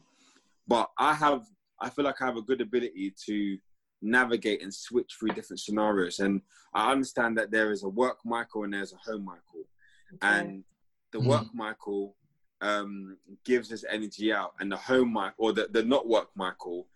but 0.67 0.91
i 0.99 1.15
have 1.15 1.47
I 1.83 1.91
feel 1.91 2.05
like 2.05 2.23
I 2.23 2.27
have 2.27 2.37
a 2.37 2.43
good 2.43 2.61
ability 2.61 3.13
to 3.27 3.59
navigate 4.01 4.63
and 4.63 4.73
switch 4.73 5.17
through 5.19 5.31
different 5.31 5.61
scenarios. 5.61 6.21
And 6.21 6.41
I 6.73 6.93
understand 6.93 7.37
that 7.39 7.51
there 7.51 7.73
is 7.73 7.83
a 7.83 7.89
work 7.89 8.19
Michael 8.25 8.65
and 8.65 8.73
there's 8.73 8.93
a 8.93 9.11
home 9.11 9.25
Michael. 9.25 9.67
Okay. 10.15 10.41
And 10.41 10.65
the 11.11 11.19
mm. 11.19 11.27
work 11.27 11.47
Michael 11.53 12.15
um, 12.61 13.19
gives 13.45 13.69
his 13.69 13.85
energy 13.91 14.33
out, 14.33 14.53
and 14.61 14.71
the 14.71 14.77
home 14.77 15.13
Michael, 15.13 15.47
or 15.47 15.53
the, 15.53 15.69
the 15.73 15.83
not 15.83 16.09
work 16.09 16.29
Michael, 16.37 16.87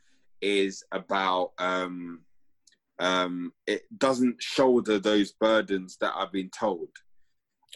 is 0.41 0.85
about 0.93 1.53
um, 1.59 2.21
um, 3.01 3.53
it 3.67 3.83
doesn't 3.99 4.41
shoulder 4.41 5.01
those 5.01 5.33
burdens 5.33 5.97
that 6.01 6.13
I've 6.15 6.31
been 6.31 6.51
told. 6.51 6.89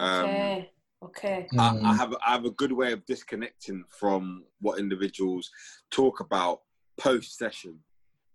Um, 0.00 0.24
okay. 0.24 0.70
Okay. 1.02 1.46
I, 1.58 1.68
I, 1.68 1.72
mm. 1.72 1.96
have 1.96 2.14
I 2.26 2.32
have 2.32 2.44
a 2.44 2.50
good 2.50 2.72
way 2.72 2.92
of 2.92 3.04
disconnecting 3.06 3.84
from 3.88 4.44
what 4.60 4.78
individuals 4.78 5.50
talk 5.90 6.20
about 6.20 6.60
post 6.98 7.38
session. 7.38 7.78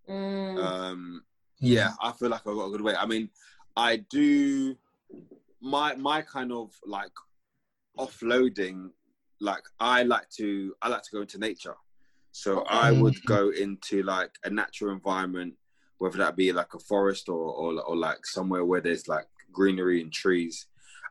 Mm. 0.10 0.64
Um, 0.64 1.24
yeah, 1.60 1.92
I 2.02 2.12
feel 2.12 2.30
like 2.30 2.42
I've 2.48 2.56
got 2.56 2.66
a 2.66 2.72
good 2.72 2.82
way. 2.82 2.96
I 2.96 3.06
mean, 3.06 3.30
I 3.76 3.98
do 3.98 4.76
my 5.62 5.96
my 5.96 6.22
kind 6.22 6.52
of 6.52 6.72
like 6.86 7.12
offloading. 8.00 8.90
Like 9.42 9.64
I 9.80 10.04
like 10.04 10.30
to 10.38 10.74
I 10.82 10.90
like 10.90 11.04
to 11.04 11.12
go 11.12 11.22
into 11.22 11.38
nature, 11.38 11.76
so 12.32 12.62
okay. 12.62 12.70
I 12.70 12.92
would 12.92 13.24
go 13.26 13.50
into 13.50 14.02
like 14.04 14.32
a 14.44 14.50
natural 14.50 14.92
environment, 14.94 15.54
whether 15.98 16.18
that 16.20 16.36
be 16.36 16.52
like 16.52 16.74
a 16.74 16.80
forest 16.80 17.30
or, 17.30 17.52
or 17.52 17.82
or 17.82 17.96
like 17.96 18.26
somewhere 18.26 18.66
where 18.66 18.82
there's 18.82 19.08
like 19.08 19.28
greenery 19.52 20.02
and 20.02 20.12
trees, 20.12 20.68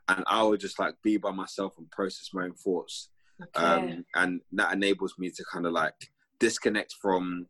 and 0.08 0.24
I 0.26 0.42
would 0.42 0.60
just 0.60 0.78
like 0.78 0.94
be 1.02 1.16
by 1.16 1.30
myself 1.30 1.74
and 1.78 1.90
process 1.90 2.30
my 2.32 2.44
own 2.44 2.54
thoughts. 2.54 3.10
Okay. 3.42 3.64
Um, 3.64 4.04
and 4.14 4.40
that 4.52 4.72
enables 4.72 5.14
me 5.18 5.30
to 5.30 5.44
kind 5.50 5.66
of 5.66 5.72
like 5.72 5.94
disconnect 6.38 6.94
from 7.00 7.46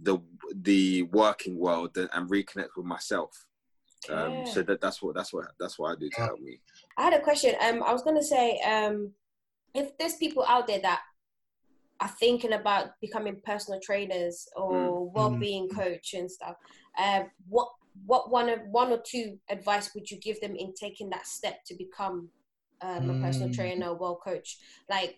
the 0.00 0.18
the 0.54 1.02
working 1.04 1.58
world 1.58 1.96
and 1.96 2.30
reconnect 2.30 2.76
with 2.76 2.86
myself. 2.86 3.46
Um, 4.08 4.46
so 4.46 4.62
that 4.62 4.80
that's 4.80 5.02
what 5.02 5.16
that's 5.16 5.32
what 5.32 5.46
that's 5.58 5.78
what 5.78 5.92
I 5.92 5.94
do 5.98 6.08
to 6.08 6.20
help 6.20 6.40
me. 6.40 6.60
I 6.96 7.02
had 7.02 7.14
a 7.14 7.20
question. 7.20 7.54
Um, 7.60 7.82
I 7.82 7.92
was 7.92 8.02
gonna 8.02 8.22
say, 8.22 8.60
um, 8.60 9.12
if 9.74 9.96
there's 9.98 10.14
people 10.14 10.44
out 10.46 10.66
there 10.66 10.80
that 10.80 11.00
are 12.00 12.08
thinking 12.20 12.52
about 12.52 12.90
becoming 13.00 13.40
personal 13.44 13.80
trainers 13.82 14.46
or 14.54 14.72
mm. 14.72 15.12
well-being 15.12 15.68
mm. 15.68 15.74
coach 15.74 16.14
and 16.14 16.30
stuff, 16.30 16.54
uh, 16.96 17.24
what 17.48 17.68
what 18.06 18.30
one 18.30 18.48
of 18.48 18.60
one 18.70 18.90
or 18.90 19.00
two 19.04 19.38
advice 19.48 19.94
would 19.94 20.10
you 20.10 20.18
give 20.18 20.40
them 20.40 20.54
in 20.56 20.74
taking 20.74 21.10
that 21.10 21.26
step 21.26 21.64
to 21.66 21.74
become 21.74 22.28
um, 22.80 23.10
a 23.10 23.20
personal 23.20 23.48
mm. 23.48 23.54
trainer, 23.54 23.94
well 23.94 24.16
coach? 24.16 24.58
Like, 24.88 25.16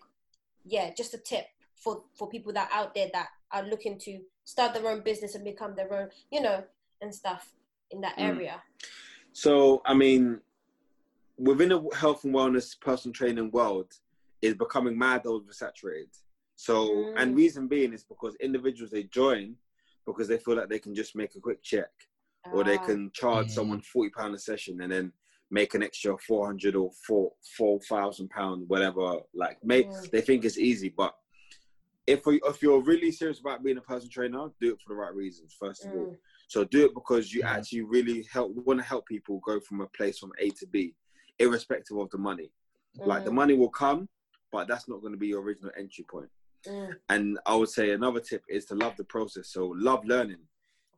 yeah, 0.65 0.91
just 0.95 1.13
a 1.13 1.17
tip 1.17 1.45
for 1.75 2.03
for 2.13 2.29
people 2.29 2.53
that 2.53 2.69
out 2.73 2.93
there 2.93 3.09
that 3.13 3.29
are 3.51 3.63
looking 3.63 3.97
to 3.99 4.19
start 4.45 4.73
their 4.73 4.87
own 4.87 5.01
business 5.01 5.35
and 5.35 5.43
become 5.43 5.75
their 5.75 5.93
own, 5.93 6.09
you 6.31 6.41
know, 6.41 6.63
and 7.01 7.13
stuff 7.13 7.51
in 7.91 8.01
that 8.01 8.17
mm. 8.17 8.27
area. 8.27 8.61
So, 9.33 9.81
I 9.85 9.93
mean, 9.93 10.41
within 11.37 11.71
a 11.71 11.95
health 11.95 12.23
and 12.23 12.33
wellness 12.33 12.79
personal 12.79 13.13
training 13.13 13.51
world, 13.51 13.93
is 14.41 14.55
becoming 14.55 14.97
mad 14.97 15.23
oversaturated. 15.23 16.17
So, 16.55 16.89
mm. 16.89 17.13
and 17.17 17.35
reason 17.35 17.67
being 17.67 17.93
is 17.93 18.03
because 18.03 18.35
individuals 18.35 18.91
they 18.91 19.03
join 19.03 19.55
because 20.05 20.27
they 20.27 20.37
feel 20.37 20.55
like 20.55 20.69
they 20.69 20.79
can 20.79 20.95
just 20.95 21.15
make 21.15 21.35
a 21.35 21.39
quick 21.39 21.61
check, 21.61 21.89
or 22.53 22.63
they 22.63 22.77
ah. 22.77 22.85
can 22.85 23.11
charge 23.13 23.47
mm. 23.47 23.51
someone 23.51 23.81
forty 23.81 24.09
pound 24.09 24.35
a 24.35 24.39
session 24.39 24.81
and 24.81 24.91
then 24.91 25.11
make 25.49 25.73
an 25.73 25.83
extra 25.83 26.17
four 26.27 26.45
hundred 26.45 26.75
or 26.75 26.91
four 27.05 27.31
four 27.57 27.79
thousand 27.81 28.29
pound, 28.29 28.67
whatever. 28.67 29.17
Like, 29.33 29.57
make 29.63 29.89
mm. 29.89 30.11
they 30.11 30.21
think 30.21 30.45
it's 30.45 30.57
easy, 30.57 30.93
but 30.95 31.13
if 32.07 32.25
we, 32.25 32.41
if 32.45 32.61
you're 32.61 32.81
really 32.81 33.11
serious 33.11 33.39
about 33.39 33.63
being 33.63 33.77
a 33.77 33.81
personal 33.81 34.09
trainer, 34.09 34.47
do 34.59 34.73
it 34.73 34.81
for 34.81 34.89
the 34.89 34.95
right 34.95 35.13
reasons. 35.13 35.55
First 35.59 35.85
of 35.85 35.91
mm. 35.91 35.97
all, 35.97 36.17
so 36.47 36.63
do 36.65 36.85
it 36.85 36.93
because 36.93 37.33
you 37.33 37.43
actually 37.43 37.83
really 37.83 38.25
help 38.31 38.51
want 38.55 38.79
to 38.79 38.85
help 38.85 39.05
people 39.05 39.39
go 39.45 39.59
from 39.59 39.81
a 39.81 39.87
place 39.87 40.17
from 40.17 40.31
A 40.39 40.49
to 40.49 40.67
B, 40.67 40.93
irrespective 41.39 41.97
of 41.97 42.09
the 42.09 42.17
money. 42.17 42.51
Mm. 42.99 43.07
Like 43.07 43.23
the 43.23 43.31
mm. 43.31 43.35
money 43.35 43.53
will 43.53 43.69
come, 43.69 44.09
but 44.51 44.67
that's 44.67 44.89
not 44.89 45.01
going 45.01 45.13
to 45.13 45.19
be 45.19 45.27
your 45.27 45.41
original 45.41 45.71
entry 45.77 46.05
point. 46.09 46.29
Mm. 46.67 46.93
And 47.09 47.39
I 47.45 47.55
would 47.55 47.69
say 47.69 47.91
another 47.91 48.19
tip 48.19 48.43
is 48.49 48.65
to 48.65 48.75
love 48.75 48.97
the 48.97 49.03
process. 49.03 49.49
So 49.49 49.73
love 49.75 50.03
learning. 50.05 50.39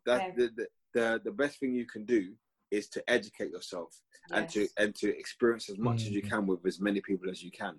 That 0.05 0.21
okay. 0.21 0.33
the, 0.35 0.51
the, 0.55 0.67
the 0.93 1.21
the 1.23 1.31
best 1.31 1.59
thing 1.59 1.73
you 1.73 1.85
can 1.85 2.05
do 2.05 2.33
is 2.71 2.87
to 2.89 3.03
educate 3.09 3.51
yourself 3.51 3.95
yes. 4.29 4.39
and 4.39 4.49
to 4.49 4.67
and 4.77 4.95
to 4.95 5.17
experience 5.17 5.69
as 5.69 5.77
much 5.77 6.03
mm. 6.03 6.07
as 6.07 6.09
you 6.09 6.21
mm. 6.21 6.29
can 6.29 6.47
with 6.47 6.65
as 6.65 6.79
many 6.79 7.01
people 7.01 7.29
as 7.29 7.43
you 7.43 7.51
can, 7.51 7.75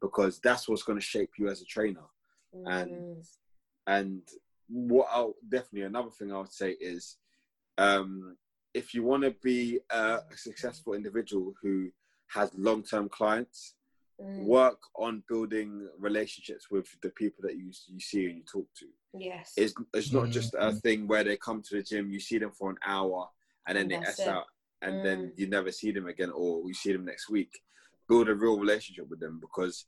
because 0.00 0.38
that's 0.40 0.68
what's 0.68 0.82
going 0.82 0.98
to 0.98 1.04
shape 1.04 1.30
you 1.38 1.48
as 1.48 1.62
a 1.62 1.64
trainer 1.64 2.04
and 2.64 2.90
mm. 2.90 3.26
and 3.86 4.22
what 4.68 5.08
I'll 5.12 5.34
definitely 5.48 5.82
another 5.82 6.10
thing 6.10 6.32
I 6.32 6.38
would 6.38 6.52
say 6.52 6.70
is 6.80 7.16
um, 7.78 8.36
if 8.74 8.94
you 8.94 9.02
want 9.02 9.22
to 9.22 9.34
be 9.42 9.80
a, 9.90 10.18
a, 10.30 10.36
successful 10.36 10.94
individual 10.94 11.54
who 11.62 11.90
has 12.28 12.50
long 12.56 12.82
term 12.82 13.08
clients, 13.08 13.74
Mm. 14.20 14.44
work 14.46 14.78
on 14.94 15.22
building 15.28 15.88
relationships 15.98 16.70
with 16.70 16.86
the 17.02 17.10
people 17.10 17.42
that 17.42 17.56
you 17.56 17.70
you 17.88 18.00
see 18.00 18.24
and 18.26 18.36
you 18.38 18.44
talk 18.50 18.66
to. 18.78 18.86
Yes. 19.12 19.52
It's 19.56 19.74
it's 19.92 20.10
not 20.12 20.28
Mm. 20.28 20.32
just 20.32 20.54
a 20.58 20.72
thing 20.72 21.06
where 21.06 21.22
they 21.24 21.36
come 21.36 21.60
to 21.62 21.76
the 21.76 21.82
gym, 21.82 22.10
you 22.10 22.20
see 22.20 22.38
them 22.38 22.52
for 22.52 22.70
an 22.70 22.78
hour, 22.84 23.28
and 23.66 23.76
then 23.76 23.88
they 23.88 23.96
S 23.96 24.20
it. 24.20 24.28
out, 24.28 24.46
and 24.80 24.98
Mm. 24.98 25.02
then 25.02 25.32
you 25.36 25.46
never 25.48 25.70
see 25.70 25.90
them 25.92 26.06
again, 26.06 26.30
or 26.30 26.66
you 26.66 26.72
see 26.74 26.92
them 26.92 27.04
next 27.04 27.28
week. 27.28 27.52
Build 28.08 28.28
a 28.28 28.34
real 28.34 28.58
relationship 28.58 29.06
with 29.08 29.20
them 29.20 29.38
because, 29.40 29.86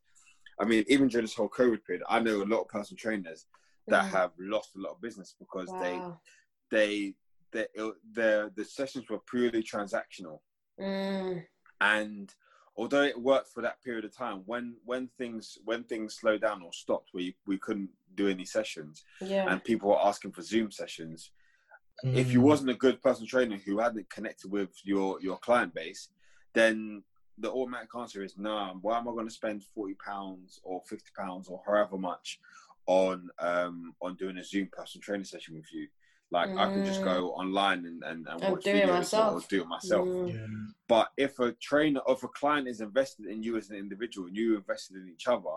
I 0.60 0.64
mean, 0.66 0.84
even 0.88 1.08
during 1.08 1.24
this 1.24 1.34
whole 1.34 1.48
COVID 1.48 1.84
period, 1.84 2.04
I 2.08 2.20
know 2.20 2.42
a 2.42 2.44
lot 2.52 2.62
of 2.62 2.68
personal 2.68 2.98
trainers 2.98 3.46
that 3.86 4.04
Mm. 4.04 4.10
have 4.10 4.32
lost 4.38 4.76
a 4.76 4.80
lot 4.80 4.92
of 4.92 5.00
business 5.00 5.34
because 5.38 5.70
wow. 5.70 5.78
they 5.80 6.02
they 6.70 7.14
they 7.52 7.66
the 8.12 8.52
the 8.54 8.64
sessions 8.64 9.08
were 9.08 9.20
purely 9.20 9.62
transactional 9.62 10.40
Mm. 10.78 11.46
and 11.80 12.34
although 12.78 13.02
it 13.02 13.20
worked 13.20 13.48
for 13.52 13.60
that 13.60 13.82
period 13.82 14.04
of 14.04 14.16
time 14.16 14.42
when 14.46 14.76
when 14.84 15.08
things 15.18 15.58
when 15.64 15.82
things 15.84 16.14
slowed 16.14 16.40
down 16.40 16.62
or 16.62 16.72
stopped 16.72 17.10
we 17.12 17.34
we 17.46 17.58
couldn't 17.58 17.90
do 18.14 18.28
any 18.28 18.44
sessions 18.44 19.04
Yeah. 19.20 19.50
and 19.50 19.62
people 19.64 19.90
were 19.90 20.00
asking 20.10 20.32
for 20.32 20.42
zoom 20.42 20.70
sessions 20.70 21.32
if 22.14 22.28
Mm. 22.28 22.32
you 22.34 22.40
wasn't 22.40 22.70
a 22.70 22.74
good 22.74 23.02
personal 23.02 23.26
trainer 23.28 23.56
who 23.56 23.78
hadn't 23.80 24.08
connected 24.08 24.50
with 24.50 24.70
your 24.84 25.20
your 25.20 25.36
client 25.38 25.74
base 25.74 26.08
then 26.54 27.02
the 27.38 27.50
automatic 27.50 27.90
answer 27.98 28.22
is 28.22 28.38
no 28.38 28.78
why 28.82 28.96
am 28.96 29.08
i 29.08 29.12
going 29.12 29.26
to 29.28 29.34
spend 29.34 29.64
40 29.74 29.94
pounds 29.94 30.60
or 30.62 30.80
50 30.86 31.10
pounds 31.16 31.48
or 31.48 31.60
however 31.66 31.98
much 31.98 32.38
on 32.86 33.28
um 33.40 33.94
on 34.00 34.14
doing 34.14 34.38
a 34.38 34.44
zoom 34.44 34.68
personal 34.72 35.02
training 35.02 35.24
session 35.24 35.54
with 35.56 35.70
you 35.72 35.88
like 36.30 36.50
i 36.58 36.66
can 36.72 36.84
just 36.84 37.00
Mm. 37.00 37.04
go 37.04 37.30
online 37.32 37.86
and 37.86 38.02
and, 38.04 38.26
and 38.28 38.42
And 38.42 38.52
watch 38.52 38.64
do 38.64 38.70
it 38.70 38.84
videos 38.84 38.88
or 38.88 38.96
myself. 38.98 39.48
do 39.48 39.62
it 39.62 39.68
myself 39.68 40.06
Mm. 40.08 40.28
Yeah. 40.34 40.46
but 40.88 41.08
if 41.16 41.38
a 41.38 41.52
trainer, 41.52 42.00
if 42.08 42.22
a 42.22 42.28
client 42.28 42.68
is 42.68 42.80
invested 42.80 43.26
in 43.26 43.42
you 43.42 43.56
as 43.56 43.70
an 43.70 43.76
individual 43.76 44.26
and 44.28 44.36
you 44.36 44.56
invested 44.56 44.96
in 44.96 45.08
each 45.08 45.26
other, 45.28 45.56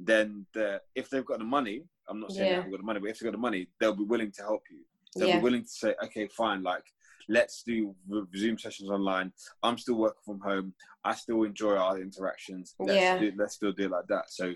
then 0.00 0.46
the, 0.54 0.80
if 0.94 1.08
they've 1.10 1.24
got 1.24 1.38
the 1.38 1.44
money, 1.44 1.82
I'm 2.08 2.20
not 2.20 2.30
saying 2.32 2.48
they 2.48 2.54
haven't 2.56 2.70
got 2.70 2.78
the 2.78 2.86
money, 2.86 3.00
but 3.00 3.10
if 3.10 3.18
they've 3.18 3.26
got 3.30 3.32
the 3.40 3.46
money, 3.50 3.68
they'll 3.78 3.94
be 3.96 4.04
willing 4.04 4.30
to 4.32 4.42
help 4.42 4.62
you. 4.70 4.80
They'll 5.16 5.28
Yeah. 5.28 5.36
be 5.38 5.42
willing 5.42 5.62
to 5.62 5.68
say, 5.68 5.94
okay, 6.04 6.26
fine, 6.28 6.62
like 6.62 6.84
let's 7.28 7.62
do 7.62 7.94
v- 8.08 8.22
Zoom 8.36 8.56
sessions 8.58 8.88
online. 8.90 9.32
I'm 9.62 9.76
still 9.78 9.96
working 9.96 10.22
from 10.24 10.40
home. 10.40 10.74
I 11.04 11.14
still 11.14 11.42
enjoy 11.44 11.74
our 11.76 11.98
interactions. 12.00 12.74
Let's 12.78 13.02
Yeah. 13.02 13.18
do, 13.18 13.32
let's 13.36 13.54
still 13.54 13.72
do 13.72 13.84
it 13.84 13.90
like 13.90 14.06
that. 14.08 14.30
So. 14.30 14.54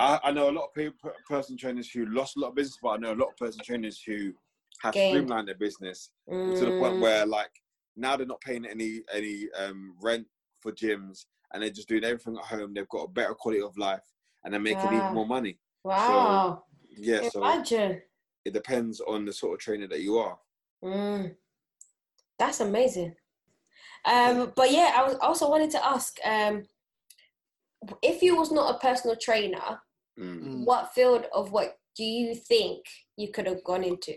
I, 0.00 0.20
I 0.24 0.30
know 0.30 0.48
a 0.48 0.52
lot 0.52 0.66
of 0.66 0.74
people, 0.74 1.10
personal 1.28 1.58
trainers 1.58 1.90
who 1.90 2.06
lost 2.06 2.36
a 2.36 2.40
lot 2.40 2.50
of 2.50 2.54
business, 2.54 2.78
but 2.80 2.90
I 2.90 2.96
know 2.98 3.12
a 3.14 3.20
lot 3.22 3.30
of 3.30 3.36
personal 3.36 3.64
trainers 3.64 4.00
who 4.00 4.32
have 4.82 4.94
Gained. 4.94 5.12
streamlined 5.16 5.48
their 5.48 5.54
business 5.56 6.10
to 6.28 6.34
the 6.60 6.78
point 6.80 6.96
Mm. 6.96 7.00
where 7.00 7.26
like 7.26 7.50
now 7.96 8.16
they're 8.16 8.26
not 8.26 8.40
paying 8.40 8.64
any 8.64 9.02
any 9.12 9.48
um, 9.58 9.96
rent 10.00 10.26
for 10.60 10.72
gyms 10.72 11.26
and 11.52 11.62
they're 11.62 11.70
just 11.70 11.88
doing 11.88 12.04
everything 12.04 12.36
at 12.36 12.44
home. 12.44 12.74
They've 12.74 12.88
got 12.88 13.04
a 13.04 13.08
better 13.08 13.34
quality 13.34 13.62
of 13.62 13.76
life 13.76 14.04
and 14.44 14.52
they're 14.52 14.60
making 14.60 14.84
Wow. 14.84 14.96
even 14.96 15.14
more 15.14 15.26
money. 15.26 15.58
Wow. 15.84 16.64
Yeah, 16.90 17.28
so 17.28 17.40
Imagine. 17.42 18.02
it 18.44 18.52
depends 18.52 19.00
on 19.00 19.24
the 19.24 19.32
sort 19.32 19.54
of 19.54 19.60
trainer 19.60 19.86
that 19.88 20.00
you 20.00 20.18
are. 20.18 20.38
Mm. 20.84 21.36
That's 22.38 22.60
amazing. 22.60 23.14
Um, 24.04 24.52
but 24.56 24.70
yeah, 24.70 24.92
I 24.96 25.02
was 25.04 25.16
also 25.20 25.48
wanted 25.50 25.70
to 25.72 25.84
ask, 25.84 26.18
um, 26.24 26.66
if 28.02 28.22
you 28.22 28.36
was 28.36 28.50
not 28.52 28.74
a 28.74 28.78
personal 28.78 29.16
trainer, 29.16 29.80
Mm. 30.18 30.42
Mm. 30.42 30.64
what 30.64 30.92
field 30.94 31.26
of 31.32 31.52
what 31.52 31.78
do 31.94 32.02
you 32.04 32.34
think 32.34 32.84
you 33.16 33.30
could 33.30 33.46
have 33.46 33.62
gone 33.62 33.84
into? 33.84 34.14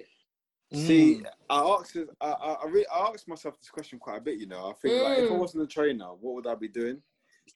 See, 0.73 1.15
Mm. 1.15 1.25
I 1.49 1.59
asked, 1.59 1.97
I, 2.21 2.27
I, 2.31 2.53
I, 2.53 2.67
re- 2.69 2.85
I 2.93 2.99
asked 3.11 3.27
myself 3.27 3.59
this 3.59 3.69
question 3.69 3.99
quite 3.99 4.19
a 4.19 4.21
bit. 4.21 4.39
You 4.39 4.47
know, 4.47 4.69
I 4.69 4.73
think 4.73 4.95
like 5.01 5.19
if 5.19 5.29
I 5.29 5.33
Mm. 5.33 5.39
wasn't 5.39 5.63
a 5.63 5.67
trainer, 5.67 6.05
what 6.13 6.35
would 6.35 6.47
I 6.47 6.55
be 6.55 6.69
doing? 6.69 7.01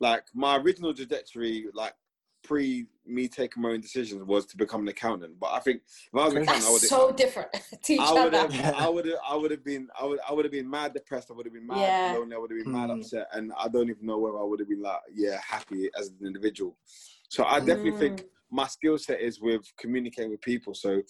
Like 0.02 0.26
my 0.34 0.58
original 0.58 0.94
trajectory, 0.94 1.68
like 1.74 1.94
pre 2.44 2.88
me 3.06 3.30
taking 3.30 3.64
my 3.64 3.70
own 3.70 3.80
decisions, 3.80 4.22
was 4.24 4.46
to 4.48 4.58
become 4.58 4.82
an 4.82 4.90
accountant. 4.90 5.40
But 5.40 5.54
I 5.54 5.60
think 5.62 5.84
if 5.86 6.14
I 6.14 6.26
was 6.26 6.34
an 6.34 6.42
accountant, 6.42 6.66
I 6.68 6.72
would 6.72 6.82
so 6.82 7.12
different 7.12 7.50
to 7.84 7.94
each 7.94 8.02
I 8.02 8.14
would 8.14 8.34
have, 8.34 8.76
I 8.76 8.90
would 8.90 9.06
have, 9.06 9.20
I 9.26 9.36
would 9.38 9.52
have 9.52 9.64
been, 9.64 9.88
I 9.98 10.04
would, 10.06 10.20
I 10.28 10.34
would 10.34 10.44
have 10.44 10.52
been 10.52 10.70
mad 10.70 10.94
depressed. 10.94 11.32
I 11.32 11.36
would 11.36 11.46
have 11.46 11.54
been 11.54 11.68
mad 11.68 11.80
Yeah. 11.80 12.14
lonely. 12.16 12.36
I 12.36 12.40
would 12.40 12.52
have 12.52 12.64
been 12.64 12.72
mad 12.74 12.90
Hmm. 12.90 12.98
upset, 13.00 13.28
and 13.32 13.54
I 13.58 13.70
don't 13.70 13.90
even 13.90 14.06
know 14.06 14.18
whether 14.18 14.38
I 14.40 14.44
would 14.44 14.60
have 14.60 14.68
been 14.68 14.82
like, 14.82 15.00
yeah, 15.14 15.40
happy 15.48 15.90
as 15.98 16.10
an 16.10 16.28
individual. 16.28 16.78
So 17.30 17.46
I 17.46 17.60
definitely 17.60 17.94
think 17.94 18.22
Mm. 18.22 18.26
my 18.52 18.68
skill 18.68 18.98
set 18.98 19.22
is 19.22 19.40
with 19.40 19.64
communicating 19.78 20.32
with 20.32 20.42
people. 20.42 20.74
So 20.74 21.02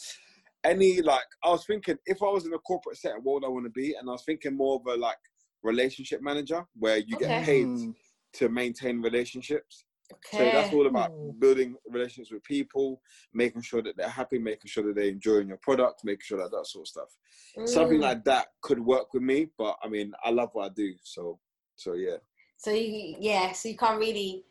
any 0.65 1.01
like, 1.01 1.23
I 1.43 1.49
was 1.49 1.65
thinking 1.65 1.97
if 2.05 2.21
I 2.21 2.25
was 2.27 2.45
in 2.45 2.53
a 2.53 2.59
corporate 2.59 2.97
setting, 2.97 3.21
what 3.23 3.35
would 3.35 3.45
I 3.45 3.49
want 3.49 3.65
to 3.65 3.69
be? 3.69 3.95
And 3.95 4.09
I 4.09 4.13
was 4.13 4.23
thinking 4.25 4.55
more 4.57 4.75
of 4.79 4.85
a 4.87 4.99
like 4.99 5.17
relationship 5.63 6.21
manager 6.21 6.65
where 6.77 6.97
you 6.97 7.15
Okay. 7.15 7.25
get 7.25 7.45
paid 7.45 7.67
Mm. 7.67 7.95
to 8.33 8.49
maintain 8.49 9.01
relationships. 9.01 9.85
Okay. 10.13 10.37
So 10.37 10.49
that's 10.51 10.71
all 10.73 10.87
about 10.87 11.11
Mm. 11.11 11.39
building 11.39 11.75
relationships 11.87 12.31
with 12.31 12.43
people, 12.43 13.01
making 13.33 13.61
sure 13.63 13.81
that 13.81 13.97
they're 13.97 14.07
happy, 14.09 14.37
making 14.37 14.67
sure 14.67 14.83
that 14.83 14.95
they're 14.95 15.05
enjoying 15.05 15.47
your 15.47 15.57
product, 15.57 16.03
making 16.03 16.21
sure 16.21 16.37
that 16.37 16.51
that 16.51 16.67
sort 16.67 16.83
of 16.83 16.87
stuff. 16.87 17.17
Something 17.65 17.99
Mm. 17.99 18.07
like 18.09 18.23
that 18.25 18.47
could 18.61 18.79
work 18.79 19.13
with 19.13 19.23
me, 19.23 19.47
but 19.57 19.77
I 19.83 19.87
mean, 19.87 20.13
I 20.23 20.29
love 20.29 20.49
what 20.53 20.71
I 20.71 20.73
do, 20.75 20.93
so 21.01 21.39
so 21.75 21.93
yeah. 21.93 22.17
So 22.57 22.71
you, 22.71 23.15
yeah, 23.19 23.51
so 23.51 23.67
you 23.69 23.77
can't 23.77 23.99
really 23.99 24.45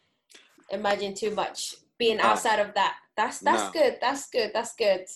imagine 0.70 1.14
too 1.14 1.30
much 1.30 1.74
being 1.98 2.18
Nah. 2.18 2.24
outside 2.24 2.58
of 2.58 2.74
that. 2.74 2.96
That's 3.16 3.38
that's 3.40 3.64
Nah. 3.64 3.70
good. 3.70 3.98
That's 4.00 4.28
good. 4.28 4.50
That's 4.52 4.74
good. 4.74 5.06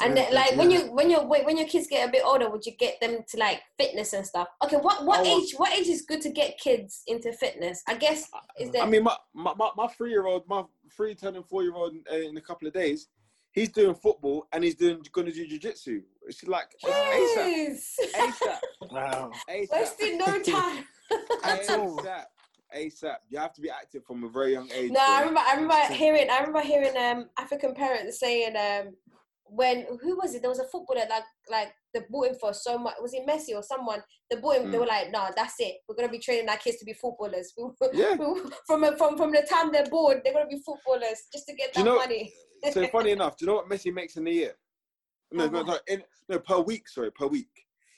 And 0.00 0.16
Yeah, 0.16 0.24
then, 0.24 0.34
like 0.34 0.56
when 0.56 0.70
you 0.70 0.92
when 0.92 1.10
your 1.10 1.26
when 1.26 1.56
your 1.56 1.66
kids 1.66 1.86
get 1.86 2.08
a 2.08 2.12
bit 2.12 2.22
older, 2.24 2.48
would 2.50 2.64
you 2.64 2.72
get 2.72 3.00
them 3.00 3.18
to 3.28 3.36
like 3.38 3.60
fitness 3.78 4.12
and 4.12 4.26
stuff? 4.26 4.48
Okay, 4.64 4.76
what 4.76 5.04
what 5.04 5.20
I 5.20 5.22
want- 5.22 5.42
age 5.44 5.52
what 5.56 5.72
age 5.72 5.88
is 5.88 6.02
good 6.02 6.20
to 6.22 6.30
get 6.30 6.58
kids 6.58 7.02
into 7.06 7.32
fitness? 7.32 7.82
I 7.86 7.94
guess 7.96 8.28
is 8.58 8.70
there. 8.70 8.82
I 8.82 8.86
mean, 8.86 9.02
my 9.04 9.16
my, 9.34 9.54
my, 9.76 9.86
three 9.88 10.10
year 10.10 10.26
old, 10.26 10.48
my 10.48 10.64
three 10.96 11.14
turning 11.14 11.42
four 11.42 11.62
year 11.62 11.74
old 11.74 11.94
in, 11.94 12.22
in 12.22 12.36
a 12.36 12.40
couple 12.40 12.66
of 12.68 12.74
days, 12.74 13.08
he's 13.52 13.70
doing 13.70 13.94
football 13.94 14.46
and 14.52 14.64
he's 14.64 14.76
doing 14.76 15.02
going 15.12 15.26
to 15.26 15.32
do 15.32 15.46
jujitsu. 15.46 16.02
It's 16.26 16.42
like 16.46 16.68
it's 16.82 18.14
ASAP, 18.14 18.32
ASAP, 18.32 18.58
Wow. 18.92 19.30
ASAP. 19.50 19.72
Wasting 19.72 20.18
no 20.18 20.38
time. 20.42 20.84
ASAP, 21.44 22.24
ASAP. 22.76 23.16
You 23.28 23.38
have 23.38 23.52
to 23.54 23.60
be 23.60 23.70
active 23.70 24.04
from 24.04 24.24
a 24.24 24.28
very 24.28 24.52
young 24.52 24.70
age. 24.72 24.90
No, 24.92 25.00
I 25.00 25.20
remember. 25.20 25.40
I 25.40 25.54
remember 25.54 25.94
hearing. 25.94 26.30
I 26.30 26.38
remember 26.38 26.60
hearing 26.60 26.96
um 26.96 27.28
African 27.38 27.74
parents 27.74 28.18
saying 28.20 28.56
um 28.56 28.94
when 29.54 29.86
who 30.02 30.16
was 30.16 30.34
it? 30.34 30.40
There 30.40 30.50
was 30.50 30.58
a 30.60 30.68
footballer 30.68 31.02
like 31.10 31.24
like 31.50 31.72
they 31.92 32.00
bought 32.08 32.28
him 32.28 32.36
for 32.40 32.54
so 32.54 32.78
much. 32.78 32.94
Was 33.02 33.12
it 33.12 33.26
Messi 33.26 33.54
or 33.54 33.62
someone? 33.62 34.02
They 34.30 34.36
bought 34.36 34.56
him. 34.56 34.70
They 34.70 34.78
Mm. 34.78 34.80
were 34.80 34.86
like, 34.86 35.10
no, 35.12 35.28
that's 35.36 35.54
it. 35.58 35.76
We're 35.86 35.94
gonna 35.94 36.08
be 36.08 36.18
training 36.18 36.48
our 36.48 36.56
kids 36.56 36.78
to 36.78 36.84
be 36.86 36.94
footballers. 36.94 37.52
Yeah. 37.92 38.16
from 38.66 38.96
from 38.96 39.16
from 39.18 39.30
the 39.32 39.46
time 39.48 39.70
they're 39.70 39.86
born, 39.86 40.20
they're 40.24 40.32
gonna 40.32 40.46
be 40.46 40.62
footballers 40.64 41.18
just 41.32 41.46
to 41.48 41.54
get 41.54 41.72
Do 41.74 41.82
that 41.82 41.86
you 41.88 41.92
know- 41.94 41.98
money. 41.98 42.32
so 42.72 42.86
funny 42.92 43.10
enough, 43.10 43.36
do 43.36 43.44
you 43.44 43.50
know 43.50 43.56
what 43.56 43.68
Messi 43.68 43.92
makes 43.92 44.16
in 44.16 44.26
a 44.26 44.30
year? 44.30 44.54
No, 45.32 45.46
no, 45.48 45.62
no, 45.62 45.78
in, 45.86 46.02
no, 46.28 46.38
per 46.38 46.58
week. 46.60 46.88
Sorry, 46.88 47.10
per 47.10 47.26
week. 47.26 47.50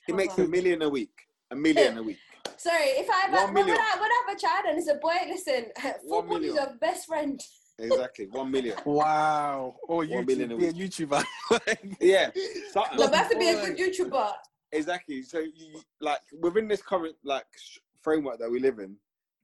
He 0.07 0.13
How 0.13 0.17
makes 0.17 0.37
a 0.39 0.47
million 0.49 0.83
a 0.83 0.89
week. 0.89 1.15
A 1.51 1.57
million 1.57 1.99
a 1.99 2.03
week. 2.03 2.19
Sorry, 2.57 2.85
if 3.03 3.09
I 3.11 3.25
ever, 3.29 3.37
have 3.37 3.55
when. 3.55 3.65
I 3.65 3.97
when 4.01 4.11
I 4.11 4.23
have 4.27 4.37
a 4.37 4.41
child 4.41 4.65
and 4.69 4.79
it's 4.79 4.89
a 4.89 4.95
boy, 4.97 5.17
listen, 5.29 5.67
football 6.09 6.43
is 6.43 6.55
your 6.55 6.75
best 6.81 7.07
friend. 7.07 7.41
Exactly, 7.79 8.27
one 8.27 8.51
million. 8.51 8.77
Wow. 8.85 9.77
Or 9.89 10.05
One 10.05 10.27
million 10.27 10.51
YouTube, 10.51 10.55
a 10.55 10.57
be 10.57 10.67
a. 10.67 10.73
YouTuber. 10.73 11.25
Yeah, 12.01 12.31
so, 12.73 12.83
No, 12.97 13.09
but 13.09 13.15
have 13.15 13.31
to 13.31 13.39
be 13.39 13.49
a 13.49 13.61
good 13.75 13.77
YouTuber. 13.77 14.33
exactly. 14.73 15.23
So, 15.23 15.41
you, 15.41 15.81
like 16.01 16.21
within 16.41 16.69
this 16.69 16.83
current 16.83 17.17
like 17.25 17.47
framework 18.03 18.39
that 18.39 18.51
we 18.51 18.61
live 18.61 18.79
in, 18.79 18.97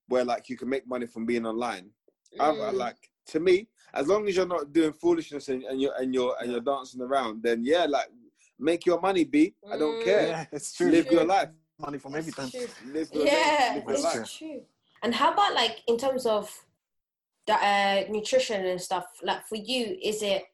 where 0.08 0.24
like 0.24 0.48
you 0.48 0.56
can 0.56 0.68
make 0.68 0.86
money 0.86 1.06
from 1.06 1.26
being 1.26 1.46
online, 1.46 1.90
I, 2.38 2.50
I 2.50 2.52
Mm. 2.52 2.74
like 2.74 3.10
to 3.26 3.40
me, 3.40 3.68
as 3.94 4.06
long 4.06 4.28
as 4.28 4.36
you're 4.36 4.46
not 4.46 4.72
doing 4.72 4.92
foolishness 4.92 5.48
and, 5.48 5.62
and 5.64 5.80
you're 5.80 5.94
and 5.98 6.14
you're 6.14 6.36
and 6.40 6.50
you're 6.52 6.60
dancing 6.60 7.00
around, 7.00 7.42
then 7.42 7.64
yeah, 7.64 7.86
like 7.88 8.08
make 8.58 8.86
your 8.86 9.00
money, 9.00 9.24
Be 9.24 9.54
I 9.70 9.76
don't 9.76 9.98
Mm. 10.00 10.04
care. 10.04 10.26
yeah, 10.28 10.44
it's 10.52 10.72
true. 10.74 10.90
Live 10.90 11.06
your 11.10 11.22
True. 11.22 11.28
life. 11.30 11.48
Money 11.80 11.98
from 11.98 12.12
That's 12.12 12.28
everything. 12.28 12.50
true. 12.50 12.92
Live 12.92 13.08
your 13.12 13.24
yeah, 13.26 13.72
live 13.74 13.84
your 13.84 13.92
it's 13.94 14.02
life. 14.04 14.38
true. 14.38 14.62
And 15.02 15.14
how 15.14 15.32
about 15.32 15.54
like 15.54 15.82
in 15.86 15.96
terms 15.96 16.26
of 16.26 16.44
the 16.44 16.69
uh, 17.48 18.02
nutrition 18.08 18.64
and 18.64 18.80
stuff? 18.80 19.06
Like 19.22 19.46
for 19.46 19.56
you, 19.56 19.96
is 20.02 20.22
it? 20.22 20.44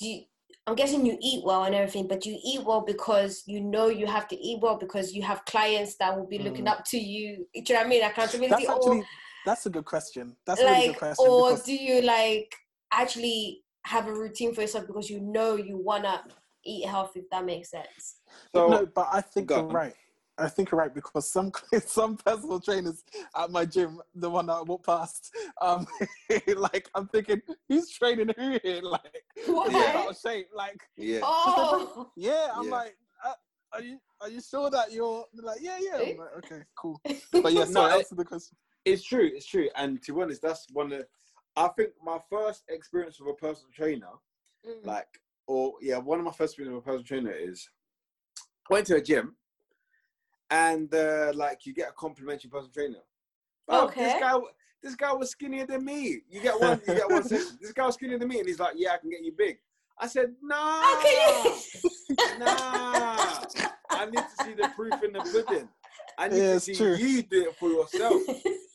Do 0.00 0.08
you, 0.08 0.22
I'm 0.66 0.74
guessing 0.74 1.04
you 1.06 1.16
eat 1.20 1.44
well 1.44 1.64
and 1.64 1.74
everything, 1.74 2.08
but 2.08 2.20
do 2.22 2.30
you 2.30 2.38
eat 2.44 2.64
well 2.64 2.80
because 2.80 3.42
you 3.46 3.60
know 3.60 3.88
you 3.88 4.06
have 4.06 4.26
to 4.28 4.36
eat 4.36 4.60
well 4.60 4.76
because 4.78 5.12
you 5.12 5.22
have 5.22 5.44
clients 5.44 5.96
that 5.98 6.16
will 6.16 6.26
be 6.26 6.38
looking 6.38 6.64
Mm. 6.64 6.70
up 6.72 6.84
to 6.86 6.98
you. 6.98 7.46
Do 7.54 7.60
you 7.60 7.62
know 7.74 7.80
what 7.80 7.86
I 7.86 7.88
mean? 7.88 8.02
Accountability, 8.02 8.48
That's 8.66 8.68
actually 8.68 8.98
or 9.00 9.04
that's 9.44 9.66
a 9.66 9.70
good 9.70 9.84
question. 9.84 10.36
That's 10.46 10.60
a 10.60 10.64
really 10.64 10.80
good 10.80 10.88
like, 10.88 10.98
question. 10.98 11.26
or 11.28 11.50
because- 11.50 11.64
do 11.64 11.74
you 11.74 12.00
like 12.02 12.54
actually 12.92 13.62
have 13.84 14.08
a 14.08 14.12
routine 14.14 14.54
for 14.54 14.62
yourself 14.62 14.86
because 14.86 15.10
you 15.10 15.20
know 15.20 15.56
you 15.56 15.76
wanna 15.76 16.24
eat 16.64 16.86
healthy? 16.86 17.20
If 17.20 17.30
that 17.30 17.44
makes 17.44 17.70
sense. 17.70 18.16
So 18.54 18.68
no, 18.68 18.86
but 18.86 19.08
I 19.12 19.20
think 19.20 19.48
Go 19.48 19.56
you're 19.58 19.66
right. 19.66 19.94
I 20.36 20.48
think 20.48 20.70
you're 20.70 20.80
right 20.80 20.92
because 20.94 21.30
some 21.30 21.52
some 21.86 22.16
personal 22.16 22.60
trainers 22.60 23.04
at 23.36 23.50
my 23.50 23.64
gym, 23.64 24.00
the 24.14 24.28
one 24.28 24.46
that 24.46 24.54
I 24.54 24.62
walked 24.62 24.86
past, 24.86 25.32
um, 25.62 25.86
like 26.56 26.88
I'm 26.94 27.06
thinking, 27.08 27.40
who's 27.68 27.88
training 27.90 28.32
who 28.36 28.58
here? 28.62 28.80
Like, 28.82 29.22
Why? 29.46 29.66
yeah. 29.70 29.92
out 30.00 30.10
of 30.10 30.16
shape. 30.18 30.48
Like, 30.54 30.80
yeah. 30.96 31.20
Oh, 31.22 32.10
yeah, 32.16 32.48
I'm 32.54 32.64
Yeah. 32.66 32.70
like, 32.72 32.96
uh, 33.24 33.32
are 33.72 33.82
you 33.82 33.98
are 34.20 34.28
you 34.28 34.40
sure 34.40 34.70
that 34.70 34.92
you're 34.92 35.24
like, 35.34 35.58
yeah, 35.60 35.78
yeah. 35.80 35.98
Eh? 36.02 36.10
I'm 36.12 36.18
like, 36.18 36.36
okay, 36.38 36.62
cool. 36.76 37.00
But 37.32 37.52
yeah, 37.52 37.60
No, 37.64 37.72
sorry, 37.72 37.92
I- 37.92 37.96
answer 37.98 38.14
the 38.16 38.24
question. 38.24 38.56
It's 38.84 39.02
true. 39.04 39.30
It's 39.32 39.46
true. 39.46 39.68
And 39.76 40.02
to 40.02 40.14
be 40.14 40.20
honest, 40.22 40.42
that's 40.42 40.66
one 40.72 40.92
of. 40.92 41.04
I 41.56 41.68
think 41.68 41.90
my 42.04 42.18
first 42.28 42.64
experience 42.68 43.20
with 43.20 43.30
a 43.30 43.34
personal 43.34 43.70
trainer, 43.72 44.10
Mm. 44.66 44.84
like, 44.86 45.06
or 45.46 45.74
yeah, 45.80 45.98
one 45.98 46.18
of 46.18 46.24
my 46.24 46.32
first 46.32 46.54
experience 46.54 46.74
with 46.74 46.82
a 46.84 46.86
personal 46.86 47.04
trainer 47.04 47.30
is 47.30 47.68
I 48.70 48.74
went 48.74 48.86
to 48.88 48.96
a 48.96 49.00
gym, 49.00 49.36
and 50.54 50.94
uh, 50.94 51.32
like 51.34 51.66
you 51.66 51.74
get 51.74 51.88
a 51.88 51.92
complimentary 51.92 52.48
personal 52.50 52.70
trainer. 52.72 53.02
Oh, 53.68 53.86
Okay. 53.86 54.04
This 54.04 54.20
guy, 54.20 54.38
this 54.82 54.94
guy 54.94 55.12
was 55.12 55.30
skinnier 55.30 55.66
than 55.66 55.84
me. 55.84 56.20
You 56.30 56.40
get 56.40 56.60
one. 56.60 56.80
You 56.86 56.94
get 56.94 57.10
one 57.10 57.24
session. 57.24 57.58
This 57.60 57.72
guy 57.72 57.86
was 57.86 57.94
skinnier 57.94 58.18
than 58.18 58.28
me, 58.28 58.38
and 58.38 58.46
he's 58.48 58.60
like, 58.60 58.74
"Yeah, 58.76 58.92
I 58.92 58.98
can 58.98 59.10
get 59.10 59.22
you 59.24 59.32
big." 59.32 59.58
I 59.98 60.06
said, 60.06 60.34
"Nah, 60.42 60.82
How 60.82 61.02
nah. 62.38 63.44
I 63.90 64.06
need 64.06 64.16
to 64.16 64.44
see 64.44 64.54
the 64.54 64.68
proof 64.76 64.94
in 65.02 65.12
the 65.12 65.20
pudding. 65.20 65.68
I 66.18 66.28
need 66.28 66.38
Yeah, 66.38 66.54
to 66.54 66.60
see 66.60 66.74
true. 66.74 66.94
you 66.96 67.22
do 67.22 67.42
it 67.48 67.56
for 67.56 67.70
yourself. 67.70 68.20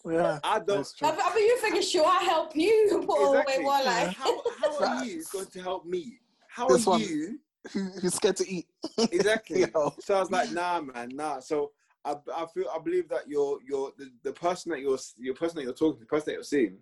Yeah, 0.05 0.39
I 0.43 0.59
don't. 0.59 0.87
I, 1.03 1.09
I 1.11 1.35
mean, 1.35 1.45
you 1.45 1.57
thinking, 1.59 1.81
sure, 1.81 2.05
I 2.07 2.23
help 2.23 2.55
you? 2.55 3.03
Put 3.07 3.27
away 3.27 3.39
Exactly. 3.41 3.63
more 3.63 3.83
like. 3.83 4.13
How, 4.15 4.41
how 4.61 4.85
are 4.97 5.05
you 5.09 5.23
going 5.31 5.45
to 5.45 5.61
help 5.61 5.85
me? 5.85 6.19
How 6.47 6.67
This 6.67 6.87
are 6.87 6.91
one- 6.91 7.01
you? 7.01 7.39
Who, 7.73 7.83
who's 8.01 8.15
scared 8.15 8.37
to 8.37 8.49
eat? 8.49 8.67
Exactly. 9.11 9.61
Yo. 9.73 9.93
So 9.99 10.15
I 10.15 10.19
was 10.19 10.31
like, 10.31 10.51
nah, 10.51 10.81
man, 10.81 11.09
nah. 11.15 11.39
So 11.39 11.71
I, 12.05 12.15
I 12.35 12.45
feel 12.53 12.65
I 12.73 12.79
believe 12.79 13.09
that 13.09 13.27
your 13.27 13.59
your 13.67 13.91
the, 13.97 14.11
the 14.23 14.33
person 14.33 14.71
that 14.71 14.81
you're 14.81 14.97
your 15.17 15.35
person 15.35 15.57
that 15.57 15.63
you're 15.63 15.73
talking 15.73 15.95
to, 15.95 15.99
the 16.01 16.05
person 16.05 16.25
that 16.27 16.33
you're 16.33 16.43
seeing, 16.43 16.77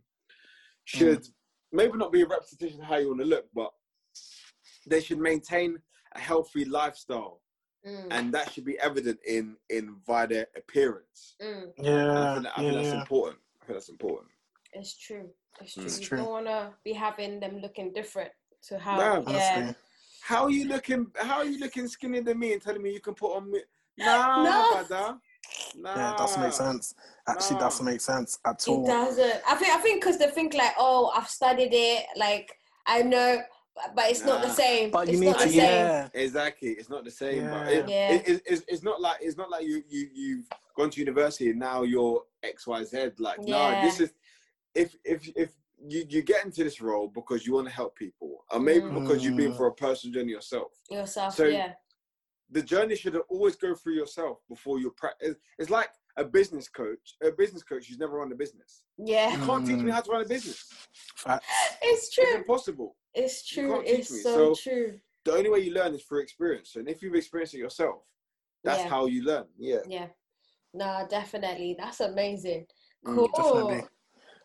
should 0.86 1.22
Mm. 1.24 1.32
maybe 1.72 1.98
not 1.98 2.12
be 2.12 2.22
a 2.22 2.28
representation 2.28 2.82
of 2.82 2.86
how 2.88 2.98
you 2.98 3.08
want 3.10 3.20
to 3.22 3.26
look, 3.26 3.46
but 3.54 3.72
they 4.88 5.02
should 5.02 5.20
maintain 5.20 5.80
a 6.16 6.20
healthy 6.20 6.66
lifestyle, 6.66 7.42
Mm, 7.86 8.08
and 8.12 8.34
that 8.34 8.52
should 8.52 8.66
be 8.66 8.78
evident 8.80 9.20
in 9.26 9.56
in 9.70 9.96
via 10.06 10.28
their 10.28 10.48
appearance. 10.56 11.36
mm, 11.42 11.72
And 11.78 11.88
I 11.88 11.92
Yeah, 11.92 12.34
think, 12.34 12.44
that, 12.44 12.54
I 12.58 12.62
yeah, 12.62 12.68
think 12.68 12.76
that's 12.76 12.94
yeah. 12.94 13.00
important. 13.02 13.40
I 13.62 13.66
think 13.66 13.76
that's 13.78 13.90
important. 13.90 14.32
it's 14.74 14.98
true. 14.98 15.30
It's 15.62 15.74
Mm. 15.74 15.76
true. 15.76 15.86
It's 15.86 16.00
you 16.00 16.08
true. 16.08 16.18
don't 16.18 16.30
want 16.32 16.46
to 16.48 16.74
be 16.84 16.94
having 16.94 17.40
them 17.40 17.58
looking 17.60 17.94
different 17.94 18.32
to 18.68 18.78
how. 18.78 18.98
No, 18.98 19.24
yeah. 19.32 19.74
Honestly. 20.30 20.36
How 20.36 20.44
are 20.44 20.50
you 20.50 20.68
looking? 20.68 21.08
How 21.16 21.38
are 21.38 21.46
you 21.46 21.60
looking 21.60 21.88
skinnier 21.88 22.22
than 22.22 22.40
me 22.40 22.54
and 22.54 22.62
telling 22.62 22.82
me 22.82 22.94
you 22.94 23.00
can 23.02 23.14
put 23.14 23.36
on 23.36 23.52
me? 23.52 23.62
Nah, 23.98 24.44
No. 24.44 24.72
brother. 24.88 25.18
Nah. 25.76 25.96
Yeah, 25.96 26.12
it 26.14 26.18
doesn't 26.18 26.42
make 26.42 26.54
sense. 26.54 26.94
Actually, 27.28 27.56
Nah. 27.56 27.62
doesn't 27.62 27.86
make 27.86 28.02
sense 28.02 28.38
at 28.46 28.68
all. 28.68 28.84
It 28.84 28.88
doesn't. 28.88 29.42
I 29.48 29.56
think. 29.56 29.74
I 29.74 29.78
think 29.80 30.02
because 30.02 30.18
they 30.18 30.28
think 30.30 30.54
like, 30.54 30.74
oh, 30.78 31.12
I've 31.16 31.30
studied 31.30 31.74
it. 31.74 32.06
Like 32.16 32.52
I 32.86 33.02
know, 33.04 33.42
but- 33.76 33.96
but 33.96 34.10
it's 34.12 34.24
not 34.24 34.42
the 34.42 34.50
same. 34.50 34.92
But 34.92 35.08
you 35.08 35.14
it's 35.14 35.22
need 35.22 35.28
not 35.28 35.40
to, 35.40 35.46
the 35.46 35.52
same. 35.52 35.60
yeah. 35.60 36.08
Exactly, 36.14 36.70
it's 36.70 36.90
not 36.90 37.04
the 37.06 37.12
same. 37.12 37.44
But 37.50 37.68
Yeah. 37.68 37.78
it, 37.80 37.90
Yeah. 37.90 38.12
it- 38.14 38.28
it- 38.30 38.44
it's, 38.46 38.64
it's 38.68 38.84
not 38.84 39.02
like 39.02 39.18
it's 39.22 39.38
not 39.38 39.50
like 39.50 39.66
you 39.66 39.84
you 39.88 40.10
you've 40.14 40.48
gone 40.76 40.90
to 40.92 41.00
university 41.00 41.50
and 41.52 41.60
now 41.60 41.84
you're 41.84 42.24
X 42.44 42.68
Y 42.68 42.84
Z. 42.84 43.12
Like 43.18 43.40
no, 43.40 43.82
this 43.82 44.00
is 44.00 44.14
if 44.76 44.96
if 45.04 45.28
if 45.36 45.52
you 45.86 46.06
you 46.10 46.22
get 46.22 46.46
into 46.46 46.64
this 46.64 46.82
role 46.82 47.08
because 47.08 47.46
you 47.46 47.54
want 47.54 47.68
to 47.68 47.74
help 47.74 47.96
people, 47.96 48.44
or 48.52 48.60
maybe 48.60 48.86
Mm. 48.86 49.02
because 49.02 49.24
you've 49.24 49.38
been 49.38 49.54
Mm. 49.54 49.58
for 49.58 49.68
a 49.68 49.74
personal 49.74 50.14
journey 50.14 50.32
yourself. 50.32 50.72
Yourself. 50.90 51.36
So- 51.36 51.46
yeah. 51.46 51.74
The 52.50 52.62
journey 52.62 52.96
should 52.96 53.16
always 53.28 53.58
go 53.58 53.76
through 53.76 53.96
yourself 53.96 54.40
before 54.48 54.80
you 54.80 54.92
practice. 54.92 55.36
It's 55.60 55.70
like 55.70 55.90
a 56.16 56.24
business 56.24 56.70
coach. 56.70 57.16
A 57.22 57.30
business 57.30 57.62
coach 57.62 57.88
who's 57.88 57.98
never 58.00 58.18
run 58.20 58.32
a 58.32 58.36
business. 58.36 58.84
Yeah. 58.98 59.32
You 59.38 59.46
can't 59.46 59.68
teach 59.68 59.76
me 59.76 59.92
Mm. 59.92 59.94
how 59.94 60.00
to 60.02 60.12
run 60.12 60.22
a 60.22 60.28
business. 60.28 60.64
Facts. 61.18 61.46
It's 61.82 62.08
It's 62.08 62.16
true. 62.16 62.36
impossible. 62.36 62.96
It's 63.14 63.46
true. 63.46 63.70
can't 63.74 63.86
teach 63.86 64.00
It's 64.00 64.12
me. 64.14 64.20
so, 64.22 64.54
So- 64.54 64.70
true. 64.72 65.02
The 65.26 65.34
only 65.34 65.50
way 65.50 65.60
you 65.60 65.74
learn 65.74 65.94
is 65.94 66.06
through 66.06 66.22
experience. 66.22 66.78
And 66.78 66.88
if 66.88 67.02
you've 67.02 67.16
experienced 67.16 67.54
it 67.54 67.58
yourself, 67.58 68.04
that's 68.64 68.84
Yeah. 68.84 68.88
how 68.88 69.08
you 69.08 69.24
learn. 69.24 69.48
Yeah. 69.58 69.80
Yeah. 69.86 70.08
No, 70.74 71.06
definitely. 71.10 71.76
That's 71.78 72.00
amazing. 72.00 72.68
Mm, 73.06 73.16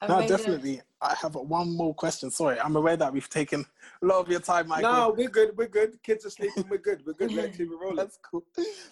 Cool. 0.06 0.20
No, 0.20 0.26
definitely. 0.28 0.82
I 1.00 1.14
have 1.20 1.34
one 1.34 1.76
more 1.76 1.94
question. 1.94 2.30
Sorry, 2.30 2.58
I'm 2.60 2.76
aware 2.76 2.96
that 2.96 3.12
we've 3.12 3.28
taken 3.28 3.64
a 4.02 4.06
lot 4.06 4.20
of 4.20 4.28
your 4.28 4.40
time, 4.40 4.68
Michael. 4.68 4.92
No, 4.92 5.14
we're 5.16 5.28
good. 5.28 5.56
We're 5.56 5.68
good. 5.68 6.02
Kids 6.02 6.26
are 6.26 6.30
sleeping. 6.30 6.64
We're 6.68 6.78
good. 6.78 7.02
We're 7.06 7.12
good. 7.12 7.32
Let's 7.32 7.56
keep 7.56 7.68
it 7.70 7.76
rolling. 7.80 7.96
That's 7.96 8.18
cool. 8.18 8.44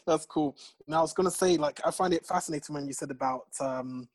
That's 0.06 0.26
cool. 0.26 0.56
Now 0.86 0.98
I 0.98 1.02
was 1.02 1.12
gonna 1.12 1.30
say, 1.30 1.56
like, 1.56 1.80
I 1.84 1.90
find 1.90 2.14
it 2.14 2.24
fascinating 2.26 2.74
when 2.74 2.86
you 2.86 2.92
said 2.92 3.10
about 3.10 3.46
um 3.60 4.08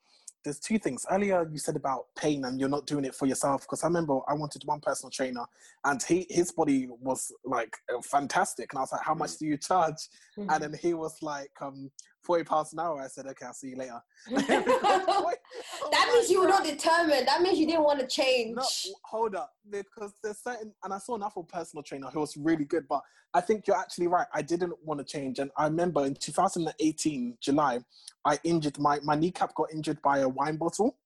there's 0.44 0.60
two 0.60 0.78
things. 0.78 1.06
Earlier 1.12 1.50
you 1.52 1.58
said 1.58 1.76
about 1.76 2.06
pain 2.16 2.46
and 2.46 2.60
you're 2.60 2.70
not 2.70 2.86
doing 2.86 3.04
it 3.04 3.16
for 3.16 3.26
yourself. 3.26 3.62
Because 3.64 3.84
I 3.84 3.88
remember 3.88 4.20
I 4.28 4.34
wanted 4.34 4.62
one 4.66 4.80
personal 4.80 5.10
trainer 5.10 5.44
and 5.86 6.02
he 6.04 6.28
his 6.30 6.52
body 6.52 6.88
was 7.02 7.32
like 7.44 7.76
fantastic. 8.04 8.72
And 8.72 8.78
I 8.78 8.82
was 8.82 8.92
like, 8.92 9.02
How 9.04 9.16
much 9.16 9.38
do 9.38 9.46
you 9.46 9.58
charge? 9.58 10.08
Mhm. 10.38 10.48
And 10.54 10.64
then 10.64 10.74
he 10.80 10.94
was 10.94 11.18
like, 11.22 11.52
um, 11.62 11.90
40 12.26 12.44
pounds 12.44 12.74
an 12.74 12.80
hour. 12.80 13.02
I 13.02 13.08
said, 13.08 13.28
Okay, 13.28 13.46
I'll 13.46 13.54
see 13.54 13.70
you 13.70 13.78
later. 13.78 14.02
that 14.30 16.10
means 16.14 16.30
you 16.30 16.42
were 16.42 16.48
not 16.48 16.64
determined. 16.64 17.28
That 17.28 17.42
means 17.42 17.60
you 17.60 17.68
didn't 17.68 17.84
want 17.84 18.00
to 18.00 18.08
change. 18.08 18.56
No, 18.56 18.64
hold 19.04 19.36
up, 19.36 19.54
because 19.70 20.14
there's 20.24 20.40
certain, 20.40 20.74
and 20.84 20.94
I 20.94 20.98
saw 20.98 21.16
another 21.16 21.42
personal 21.48 21.84
trainer 21.84 22.08
who 22.08 22.20
was 22.20 22.36
really 22.36 22.66
good, 22.66 22.88
but 22.90 23.02
I 23.34 23.42
think 23.42 23.68
you're 23.68 23.78
actually 23.78 24.08
right. 24.08 24.28
I 24.34 24.42
didn't 24.42 24.74
want 24.84 25.00
to 25.00 25.06
change, 25.06 25.40
and 25.40 25.52
I 25.58 25.66
remember 25.66 26.06
in 26.06 26.16
2018 26.16 27.38
July, 27.42 27.80
I 28.24 28.40
injured 28.44 28.80
my 28.80 29.00
my 29.04 29.16
kneecap 29.16 29.54
got 29.56 29.72
injured 29.74 30.02
by 30.02 30.20
a 30.20 30.30
wine 30.30 30.58
bottle. 30.58 30.98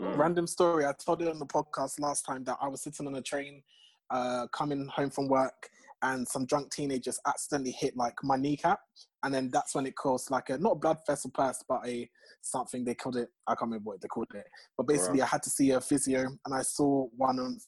Mm. 0.00 0.16
Random 0.16 0.46
story. 0.46 0.84
I 0.84 0.92
told 0.92 1.22
it 1.22 1.28
on 1.28 1.38
the 1.38 1.46
podcast 1.46 2.00
last 2.00 2.24
time 2.24 2.42
that 2.44 2.58
I 2.60 2.66
was 2.68 2.82
sitting 2.82 3.06
on 3.06 3.14
a 3.14 3.22
train, 3.22 3.62
uh, 4.10 4.48
coming 4.48 4.88
home 4.88 5.10
from 5.10 5.28
work, 5.28 5.70
and 6.04 6.28
some 6.28 6.44
drunk 6.44 6.70
teenagers 6.70 7.18
accidentally 7.26 7.72
hit 7.72 7.96
like 7.96 8.14
my 8.22 8.36
kneecap, 8.36 8.78
and 9.22 9.34
then 9.34 9.50
that's 9.52 9.74
when 9.74 9.86
it 9.86 9.96
caused 9.96 10.30
like 10.30 10.50
a 10.50 10.58
not 10.58 10.80
blood 10.80 10.98
vessel 11.06 11.30
burst, 11.34 11.64
but 11.68 11.80
a 11.86 12.08
something 12.42 12.84
they 12.84 12.94
called 12.94 13.16
it. 13.16 13.28
I 13.46 13.52
can't 13.52 13.70
remember 13.70 13.90
what 13.90 14.00
they 14.00 14.08
called 14.08 14.28
it, 14.34 14.46
but 14.76 14.86
basically 14.86 15.22
I 15.22 15.26
had 15.26 15.42
to 15.42 15.50
see 15.50 15.70
a 15.70 15.80
physio, 15.80 16.20
and 16.44 16.54
I 16.54 16.62
saw 16.62 17.06
one 17.16 17.40
on 17.40 17.58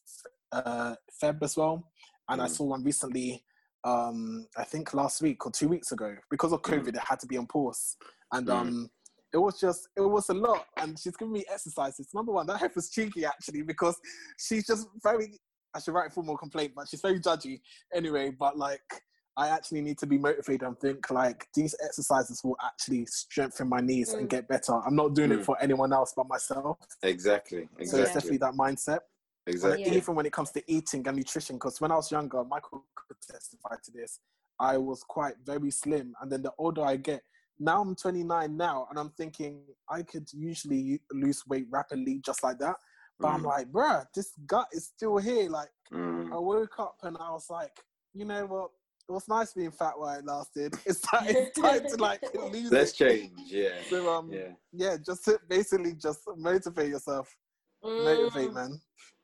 uh, 0.53 0.95
Feb 1.22 1.43
as 1.43 1.57
well, 1.57 1.91
and 2.28 2.41
I 2.41 2.47
Mm. 2.47 2.51
saw 2.51 2.64
one 2.64 2.84
recently. 2.84 3.43
Um, 3.84 4.49
I 4.57 4.64
think 4.64 4.93
last 4.95 5.22
week 5.22 5.47
or 5.47 5.53
two 5.53 5.68
weeks 5.68 5.93
ago, 5.93 6.16
because 6.30 6.53
of 6.53 6.61
COVID, 6.62 6.89
it 6.89 6.99
had 6.99 7.20
to 7.20 7.26
be 7.26 7.37
on 7.37 7.47
pause, 7.47 7.97
and 8.32 8.49
Mm. 8.49 8.53
um, 8.53 8.91
it 9.32 9.39
was 9.39 9.59
just 9.59 9.89
it 9.97 10.01
was 10.03 10.28
a 10.28 10.34
lot. 10.34 10.66
And 10.76 10.99
she's 10.99 11.16
giving 11.16 11.32
me 11.32 11.45
exercises. 11.51 12.09
Number 12.12 12.32
one, 12.32 12.47
that 12.49 12.61
heifer's 12.61 12.91
cheeky 12.91 13.24
actually 13.24 13.62
because 13.62 13.97
she's 14.39 14.66
just 14.66 14.89
very. 15.03 15.39
I 15.76 15.78
should 15.78 15.92
write 15.94 16.08
a 16.08 16.10
formal 16.10 16.36
complaint, 16.38 16.72
but 16.74 16.88
she's 16.88 17.02
very 17.02 17.20
judgy 17.20 17.60
anyway. 17.94 18.30
But 18.30 18.56
like, 18.56 19.02
I 19.36 19.48
actually 19.50 19.82
need 19.82 19.98
to 19.98 20.06
be 20.06 20.16
motivated 20.16 20.62
and 20.62 20.78
think 20.80 21.10
like 21.10 21.46
these 21.54 21.74
exercises 21.84 22.40
will 22.42 22.56
actually 22.64 23.04
strengthen 23.04 23.68
my 23.68 23.80
knees 23.80 24.14
and 24.14 24.26
Mm. 24.26 24.30
get 24.30 24.48
better. 24.48 24.72
I'm 24.72 24.96
not 24.96 25.14
doing 25.14 25.30
Mm. 25.30 25.40
it 25.40 25.44
for 25.44 25.60
anyone 25.60 25.92
else 25.92 26.14
but 26.16 26.26
myself. 26.26 26.78
Exactly. 27.02 27.68
So 27.84 27.98
it's 27.98 28.14
definitely 28.14 28.38
that 28.38 28.54
mindset. 28.54 29.00
Exactly. 29.46 29.84
Yeah. 29.84 29.92
Even 29.92 30.14
when 30.14 30.24
it 30.24 30.32
comes 30.32 30.50
to 30.52 30.62
eating 30.66 31.06
and 31.06 31.16
nutrition, 31.18 31.56
because 31.56 31.78
when 31.80 31.92
I 31.92 31.96
was 31.96 32.10
younger, 32.10 32.42
Michael 32.44 32.86
could 32.94 33.18
testify 33.20 33.76
to 33.84 33.90
this. 33.92 34.20
I 34.58 34.78
was 34.78 35.02
quite 35.02 35.34
very 35.44 35.70
slim, 35.70 36.14
and 36.20 36.32
then 36.32 36.40
the 36.40 36.52
older 36.56 36.82
I 36.82 36.96
get, 36.96 37.22
now 37.58 37.82
I'm 37.82 37.94
29 37.94 38.56
now, 38.56 38.86
and 38.88 38.98
I'm 38.98 39.10
thinking 39.10 39.62
I 39.88 40.02
could 40.02 40.32
usually 40.32 41.02
lose 41.12 41.46
weight 41.46 41.66
rapidly 41.70 42.20
just 42.24 42.42
like 42.42 42.58
that. 42.60 42.76
But 43.18 43.28
I'm 43.28 43.42
Mm. 43.42 43.46
like, 43.46 43.72
bruh, 43.72 44.06
this 44.14 44.32
gut 44.46 44.68
is 44.72 44.86
still 44.86 45.16
here. 45.18 45.48
Like 45.48 45.70
Mm. 45.92 46.32
I 46.32 46.36
woke 46.38 46.78
up 46.78 46.98
and 47.02 47.16
I 47.16 47.30
was 47.30 47.48
like, 47.48 47.76
you 48.12 48.24
know 48.24 48.44
what? 48.46 48.70
It 49.08 49.12
was 49.12 49.28
nice 49.28 49.52
being 49.52 49.70
fat 49.70 49.96
while 49.96 50.18
it 50.18 50.24
lasted. 50.24 50.74
It's 50.86 51.00
time, 51.00 51.24
it's 51.28 51.58
time 51.58 51.86
to 51.86 51.96
like 51.96 52.22
lose 52.52 52.72
Let's 52.72 52.92
it. 52.92 52.96
change. 52.96 53.38
Yeah. 53.46 53.82
So 53.88 54.08
um, 54.08 54.32
yeah. 54.32 54.52
Yeah. 54.72 54.96
just 54.96 55.24
to 55.26 55.38
basically 55.48 55.94
just 55.94 56.20
motivate 56.36 56.88
yourself. 56.90 57.34
Motivate, 57.82 58.50
Mm. 58.50 58.54
man. 58.54 58.80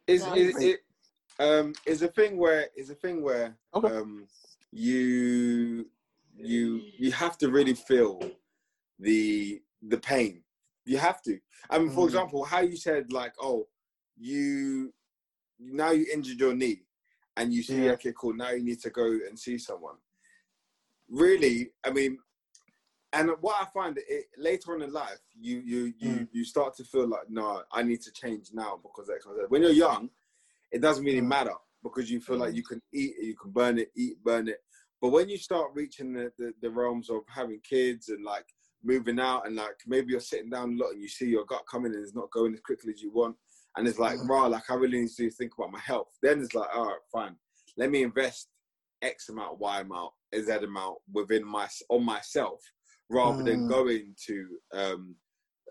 Is 0.07 0.25
No. 0.27 0.35
is 0.35 0.57
it 0.63 0.81
um 1.41 1.75
is 1.87 2.03
a 2.03 2.09
thing 2.09 2.37
where 2.37 2.69
is 2.77 2.91
a 2.91 2.95
thing 2.95 3.23
where 3.23 3.57
Okay. 3.75 3.89
um 3.89 4.29
you 4.71 5.87
you 6.37 6.83
you 6.99 7.11
have 7.13 7.37
to 7.39 7.51
really 7.51 7.75
feel 7.75 8.21
the 8.99 9.61
the 9.83 9.99
pain. 9.99 10.45
You 10.85 10.99
have 10.99 11.23
to. 11.23 11.39
I 11.71 11.79
mean, 11.79 11.91
for 11.91 12.05
Mm. 12.05 12.09
example, 12.09 12.45
how 12.45 12.61
you 12.61 12.77
said 12.77 13.13
like, 13.13 13.35
oh, 13.41 13.67
you 14.17 14.93
now 15.59 15.91
you 15.91 16.07
injured 16.13 16.41
your 16.41 16.55
knee, 16.55 16.83
and 17.37 17.53
you 17.53 17.63
see, 17.63 17.85
Yeah. 17.85 17.93
okay, 17.93 18.13
cool. 18.19 18.35
Now 18.35 18.51
you 18.51 18.63
need 18.65 18.81
to 18.81 18.91
go 18.91 19.05
and 19.05 19.39
see 19.39 19.59
someone. 19.59 19.97
Really, 21.09 21.73
I 21.85 21.91
mean, 21.91 22.19
and 23.13 23.31
what 23.41 23.57
I 23.61 23.67
find 23.67 23.99
it 23.99 24.27
later 24.39 24.75
on 24.75 24.83
in 24.83 24.93
life, 24.93 25.21
you 25.39 25.59
you 25.61 25.95
you 25.99 26.11
Mm. 26.21 26.29
you 26.33 26.45
start 26.45 26.75
to 26.77 26.85
feel 26.85 27.07
like, 27.07 27.29
no, 27.29 27.63
I 27.71 27.83
need 27.83 28.01
to 28.03 28.13
change 28.13 28.53
now 28.53 28.79
because 28.83 29.11
X, 29.11 29.27
Y, 29.27 29.33
Z. 29.35 29.41
When 29.49 29.63
you're 29.63 29.73
young, 29.73 30.11
it 30.71 30.81
doesn't 30.81 31.05
really 31.05 31.21
Mm. 31.21 31.29
matter 31.29 31.55
because 31.83 32.11
you 32.11 32.21
feel 32.21 32.39
like 32.39 32.53
Mm. 32.53 32.57
you 32.57 32.63
can 32.63 32.83
eat, 32.93 33.17
you 33.21 33.37
can 33.37 33.51
burn 33.51 33.79
it, 33.79 33.93
eat, 33.95 34.23
burn 34.23 34.49
it. 34.49 34.65
But 35.01 35.11
when 35.11 35.29
you 35.29 35.37
start 35.37 35.73
reaching 35.75 36.13
the, 36.15 36.33
the, 36.39 36.55
the 36.61 36.71
realms 36.71 37.11
of 37.11 37.23
having 37.29 37.61
kids 37.61 38.09
and 38.09 38.25
like 38.25 38.47
moving 38.83 39.19
out 39.21 39.47
and 39.47 39.57
like 39.57 39.77
maybe 39.87 40.13
you're 40.13 40.21
sitting 40.21 40.49
down 40.51 40.75
a 40.75 40.77
lot 40.83 40.93
and 40.93 41.03
you 41.03 41.09
see 41.09 41.27
your 41.27 41.45
gut 41.45 41.67
coming 41.67 41.93
and 41.93 42.03
it's 42.03 42.15
not 42.15 42.31
going 42.31 42.55
as 42.55 42.61
quickly 42.61 42.93
as 42.93 43.03
you 43.03 43.11
want, 43.11 43.37
and 43.77 43.87
it's 43.89 43.99
like, 43.99 44.19
Mm. 44.19 44.29
wow, 44.29 44.49
like 44.49 44.69
I 44.71 44.75
really 44.75 45.01
need 45.01 45.11
to 45.17 45.31
think 45.31 45.53
about 45.57 45.71
my 45.73 45.81
health. 45.81 46.17
Then 46.23 46.41
it's 46.41 46.55
like, 46.55 46.69
all 46.75 46.87
right, 46.89 46.99
fine, 47.13 47.37
let 47.77 47.91
me 47.91 48.03
invest 48.03 48.49
X 49.03 49.29
amount, 49.29 49.59
Y 49.59 49.81
amount, 49.81 50.13
Z 50.35 50.51
amount 50.53 50.99
within 51.13 51.45
my 51.45 51.69
on 51.89 52.05
myself 52.05 52.61
rather 53.09 53.43
than 53.43 53.65
Mm. 53.65 53.69
going 53.69 54.15
to 54.27 54.59
um, 54.73 55.17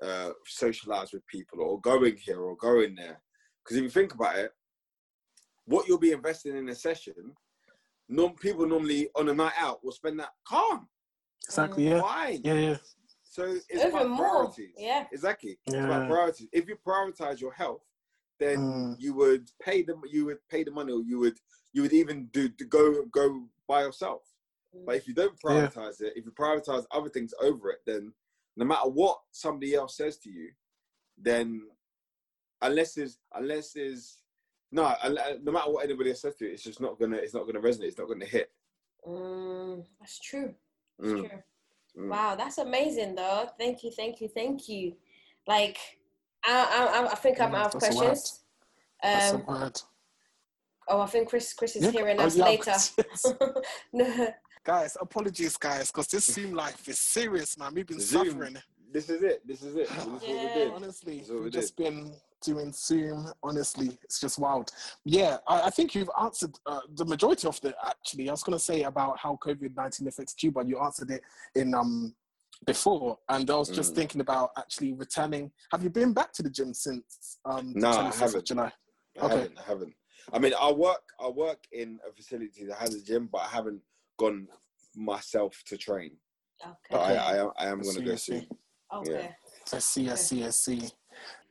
uh, 0.01 0.31
socialize 0.45 1.11
with 1.13 1.25
people 1.27 1.61
or 1.61 1.79
going 1.81 2.17
here 2.17 2.41
or 2.41 2.55
going 2.57 2.95
there. 2.95 3.21
Because 3.63 3.77
if 3.77 3.83
you 3.83 3.89
think 3.89 4.13
about 4.13 4.35
it, 4.37 4.51
what 5.65 5.87
you'll 5.87 5.97
be 5.99 6.11
investing 6.11 6.57
in 6.57 6.67
a 6.69 6.75
session, 6.75 7.35
norm, 8.09 8.33
people 8.35 8.65
normally 8.67 9.09
on 9.15 9.29
a 9.29 9.33
night 9.33 9.53
out 9.57 9.83
will 9.83 9.91
spend 9.91 10.19
that 10.19 10.31
calm, 10.47 10.89
Exactly. 11.47 11.87
Yeah. 11.89 12.01
fine. 12.01 12.41
Yeah. 12.43 12.53
Yeah. 12.53 12.77
So 13.23 13.43
it's 13.45 13.71
Even 13.85 13.89
about 13.89 14.09
more. 14.09 14.27
priorities. 14.29 14.73
Yeah. 14.77 15.05
Exactly. 15.11 15.57
Yeah. 15.67 15.75
It's 15.75 15.85
about 15.85 16.01
Yeah. 16.01 16.07
priorities. 16.07 16.49
If 16.51 16.67
you 16.67 16.75
prioritize 16.85 17.39
your 17.39 17.53
health, 17.53 17.83
then 18.41 18.57
Mm. 18.59 18.95
you 18.99 19.13
would 19.13 19.49
pay 19.61 19.83
them. 19.83 20.01
You 20.09 20.25
would 20.25 20.39
pay 20.49 20.63
the 20.63 20.71
money, 20.71 20.91
or 20.93 21.01
you 21.01 21.19
would 21.19 21.37
you 21.73 21.81
would 21.83 21.93
even 21.93 22.27
do 22.27 22.49
to 22.49 22.65
go 22.65 23.05
go 23.05 23.47
by 23.67 23.81
yourself. 23.83 24.23
But 24.85 24.95
if 24.95 25.07
you 25.07 25.13
don't 25.13 25.37
Yeah. 25.43 25.67
prioritize 25.67 26.01
it, 26.01 26.13
if 26.15 26.25
you 26.25 26.31
prioritize 26.31 26.85
other 26.91 27.09
things 27.09 27.33
over 27.41 27.69
it, 27.71 27.79
then 27.85 28.13
no 28.57 28.65
matter 28.65 28.89
what 28.89 29.19
somebody 29.31 29.75
else 29.75 29.95
says 29.97 30.17
to 30.19 30.29
you, 30.29 30.49
then 31.17 31.69
unless 32.61 32.93
there's 32.95 33.19
unless 33.33 33.73
there's 33.73 34.17
no, 34.71 34.93
no 35.43 35.51
matter 35.51 35.71
what 35.71 35.83
anybody 35.83 36.11
else 36.11 36.21
says 36.21 36.35
to 36.35 36.45
you, 36.45 36.51
it's 36.51 36.63
just 36.63 36.79
not 36.81 36.99
gonna 36.99 37.17
it's 37.17 37.33
not 37.33 37.45
gonna 37.45 37.59
resonate. 37.59 37.87
It's 37.89 37.97
not 37.97 38.07
gonna 38.07 38.25
hit. 38.25 38.51
Mm, 39.07 39.85
that's 39.99 40.19
true. 40.19 40.53
That's 40.99 41.13
Mm, 41.13 41.29
true. 41.29 41.39
mm. 41.97 42.09
Wow, 42.09 42.35
that's 42.35 42.57
amazing 42.57 43.15
though. 43.15 43.49
Thank 43.57 43.83
you, 43.83 43.91
thank 43.91 44.21
you, 44.21 44.29
thank 44.29 44.69
you. 44.69 44.95
Like, 45.47 45.77
I, 46.45 47.05
I, 47.07 47.11
I 47.11 47.15
think 47.15 47.39
I'm 47.39 47.55
out 47.55 47.75
of 47.75 47.81
that's 47.81 47.95
a 47.95 47.99
word. 47.99 48.07
questions. 48.07 48.39
That's 49.03 49.33
a 49.33 49.35
Um, 49.35 49.73
oh, 50.89 51.01
I 51.01 51.05
think 51.07 51.29
Chris, 51.29 51.53
Chris 51.53 51.75
is 51.75 51.83
Yeah. 51.85 51.91
hearing 51.91 52.19
Oh, 52.19 52.25
us 52.25 52.35
yeah, 52.35 52.45
later. 52.45 52.75
no, 53.93 54.33
guys, 54.63 54.97
apologies, 54.99 55.57
guys, 55.57 55.87
because 55.91 56.07
this 56.07 56.25
Zoom 56.25 56.53
life 56.53 56.87
is 56.87 56.99
serious, 56.99 57.57
man. 57.57 57.73
We've 57.73 57.87
been 57.87 57.99
Zoom. 57.99 58.29
suffering. 58.29 58.57
This 58.91 59.09
is 59.09 59.23
it. 59.23 59.47
This 59.47 59.61
is 59.63 59.75
it. 59.75 59.87
This 59.89 59.97
is 60.05 60.05
what 60.07 60.21
we 60.23 60.33
Yeah. 60.47 60.53
did. 60.53 60.73
Honestly, 60.73 61.17
That's 61.17 61.29
what 61.29 61.37
we 61.37 61.43
we've 61.43 61.51
did. 61.53 61.61
just 61.61 61.77
been 61.77 62.13
doing 62.43 62.73
Zoom. 62.73 63.31
Honestly, 63.41 63.97
it's 64.03 64.19
just 64.19 64.37
wild. 64.37 64.71
Yeah, 65.05 65.37
I, 65.47 65.63
I 65.63 65.69
think 65.69 65.95
you've 65.95 66.09
answered 66.19 66.57
uh, 66.65 66.81
the 66.95 67.05
majority 67.05 67.47
of 67.47 67.59
the. 67.61 67.73
Actually, 67.85 68.27
I 68.27 68.33
was 68.33 68.43
going 68.43 68.57
to 68.57 68.63
say 68.63 68.83
about 68.83 69.17
how 69.17 69.37
COVID 69.41 69.75
nineteen 69.75 70.07
affected 70.09 70.43
you, 70.43 70.51
but 70.51 70.67
you 70.67 70.77
answered 70.79 71.11
it 71.11 71.21
in 71.55 71.73
um 71.73 72.13
before. 72.65 73.17
And 73.29 73.49
I 73.49 73.55
was 73.55 73.69
just 73.69 73.93
Mm. 73.93 73.95
thinking 73.95 74.21
about 74.21 74.51
actually 74.57 74.93
returning. 74.93 75.51
Have 75.71 75.83
you 75.83 75.89
been 75.89 76.13
back 76.13 76.31
to 76.33 76.43
the 76.43 76.49
gym 76.49 76.73
since 76.73 77.39
um 77.45 77.73
No, 77.75 77.89
I 77.89 78.11
haven't. 78.11 78.45
July? 78.45 78.71
I 79.19 79.25
Okay. 79.25 79.35
haven't. 79.35 79.57
I 79.59 79.63
haven't. 79.63 79.95
I 80.33 80.39
mean, 80.39 80.53
I 80.59 80.71
work. 80.71 81.01
I 81.19 81.27
work 81.27 81.63
in 81.71 81.99
a 82.07 82.11
facility 82.13 82.65
that 82.65 82.77
has 82.77 82.93
a 82.95 83.01
gym, 83.03 83.27
but 83.31 83.39
I 83.39 83.47
haven't 83.47 83.81
gone 84.17 84.47
myself 84.95 85.61
to 85.67 85.77
train. 85.77 86.17
But 86.89 87.01
okay, 87.01 87.17
I, 87.17 87.33
I, 87.33 87.37
am- 87.37 87.51
I 87.57 87.65
am 87.67 87.81
going 87.81 87.95
to 87.95 88.01
go 88.01 88.15
see. 88.15 88.33
soon. 88.39 88.47
okay. 88.93 89.35
I 89.73 89.79
see, 89.79 90.09
I 90.09 90.15
see, 90.15 90.43
I 90.43 90.49
see. 90.49 90.81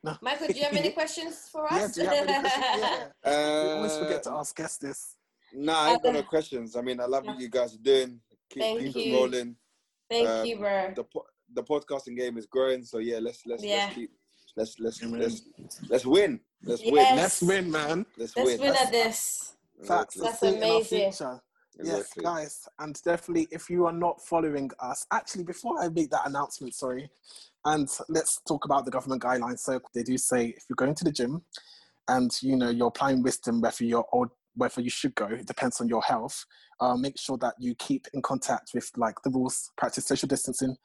No. 0.05 0.17
Michael, 0.23 0.47
do 0.49 0.55
you 0.55 0.65
have 0.65 0.75
any 0.75 0.91
questions 0.91 1.49
for 1.51 1.67
Yeah, 1.71 1.85
us? 1.87 1.95
do 1.95 2.03
you 2.03 2.09
have 2.09 2.29
any 2.29 2.41
questions? 2.41 2.65
Yeah. 3.25 3.65
we 3.65 3.71
always 3.73 3.93
Uh, 3.93 3.99
forget 3.99 4.23
to 4.25 4.31
ask 4.33 4.57
guests 4.57 4.79
this. 4.79 5.17
Nah, 5.53 5.81
I 5.83 5.91
ain't 5.93 6.03
got 6.03 6.13
no 6.15 6.23
questions. 6.23 6.77
I 6.77 6.81
mean, 6.83 7.01
I 7.01 7.07
love 7.07 7.27
what 7.27 7.39
you 7.41 7.49
guys 7.49 7.75
are 7.75 7.79
doing. 7.79 8.21
Keep, 8.51 8.63
Thank 8.63 8.79
keep 8.81 8.97
you. 8.97 9.13
it 9.13 9.15
rolling. 9.15 9.57
Thank 10.11 10.29
Um, 10.29 10.47
you, 10.47 10.59
bro. 10.59 10.93
The 10.97 11.05
po- 11.05 11.27
the 11.55 11.63
podcasting 11.63 12.17
game 12.17 12.37
is 12.37 12.47
growing, 12.47 12.85
so 12.85 12.99
yeah, 12.99 13.19
let's 13.21 13.47
let's 13.47 13.63
Yeah. 13.65 13.85
let's 13.87 13.95
keep 13.95 14.11
let's 14.57 14.79
let's 14.79 15.03
Amen. 15.03 15.21
let's 15.21 15.43
let's 15.89 16.07
win. 16.07 16.41
Let's 16.65 16.83
Yes. 16.83 16.93
win. 16.93 17.17
Let's 17.17 17.43
win, 17.43 17.71
man. 17.71 18.07
Let's, 18.17 18.37
Let's 18.37 18.47
win. 18.51 18.61
win 18.61 18.77
at 18.77 18.91
this. 18.91 19.55
Facts. 19.85 20.17
Exactly. 20.17 20.21
That's 20.21 20.21
Let's 20.21 20.41
see 20.41 20.47
it 20.47 20.55
in 20.57 20.63
our 20.65 20.69
amazing. 20.77 21.13
future. 21.13 21.43
Yes, 21.83 21.99
Exactly. 22.01 22.23
guys, 22.25 22.69
and 22.81 23.03
definitely 23.03 23.49
if 23.51 23.71
you 23.71 23.87
are 23.87 23.93
not 23.93 24.21
following 24.27 24.71
us, 24.81 25.07
actually, 25.13 25.45
before 25.45 25.81
I 25.81 25.89
make 25.89 26.11
that 26.11 26.27
announcement, 26.27 26.75
sorry, 26.75 27.09
and 27.65 27.89
let's 28.09 28.41
talk 28.47 28.65
about 28.67 28.85
the 28.85 28.91
government 28.91 29.23
guidelines. 29.23 29.61
So 29.61 29.81
they 29.95 30.03
do 30.03 30.19
say 30.19 30.49
if 30.49 30.65
you're 30.69 30.75
going 30.77 30.95
to 30.97 31.05
the 31.05 31.13
gym 31.13 31.43
and 32.09 32.31
you 32.43 32.57
know 32.57 32.69
you're 32.71 32.89
applying 32.89 33.23
wisdom, 33.23 33.61
whether 33.63 33.85
you're 33.85 34.05
or 34.13 34.31
whether 34.55 34.81
you 34.81 34.91
should 34.91 35.15
go, 35.15 35.27
it 35.27 35.47
depends 35.47 35.81
on 35.81 35.89
your 35.89 36.03
health. 36.03 36.45
Uh, 36.81 36.97
make 36.97 37.19
sure 37.19 37.37
that 37.39 37.55
you 37.59 37.75
keep 37.77 38.07
in 38.15 38.23
contact 38.23 38.71
with 38.75 38.91
like 38.97 39.17
the 39.23 39.31
rules, 39.31 39.71
practice 39.77 40.07
social 40.07 40.29
distancing, 40.29 40.77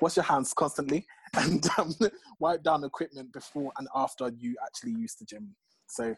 wash 0.00 0.16
your 0.16 0.24
hands 0.24 0.52
constantly, 0.52 1.06
and 1.36 1.66
um, 1.78 1.94
wipe 2.38 2.62
down 2.62 2.84
equipment 2.84 3.32
before 3.32 3.72
and 3.78 3.88
after 3.94 4.30
you 4.36 4.56
actually 4.64 4.92
use 4.92 5.14
the 5.14 5.24
gym. 5.24 5.54
So, 5.88 6.14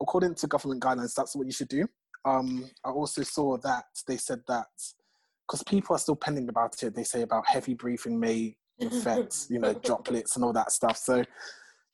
according 0.00 0.34
to 0.36 0.46
government 0.46 0.82
guidelines, 0.82 1.14
that's 1.14 1.34
what 1.34 1.46
you 1.46 1.52
should 1.52 1.68
do 1.68 1.86
um, 2.26 2.68
I 2.84 2.90
also 2.90 3.22
saw 3.22 3.56
that 3.58 3.84
they 4.06 4.16
said 4.16 4.40
that 4.48 4.66
because 5.46 5.62
people 5.62 5.94
are 5.94 5.98
still 5.98 6.16
pending 6.16 6.48
about 6.48 6.82
it. 6.82 6.94
They 6.94 7.04
say 7.04 7.22
about 7.22 7.46
heavy 7.46 7.74
breathing 7.74 8.18
may 8.18 8.56
infect, 8.78 9.46
you 9.48 9.58
know, 9.58 9.72
droplets 9.72 10.34
and 10.36 10.44
all 10.44 10.52
that 10.52 10.72
stuff. 10.72 10.98
So, 10.98 11.24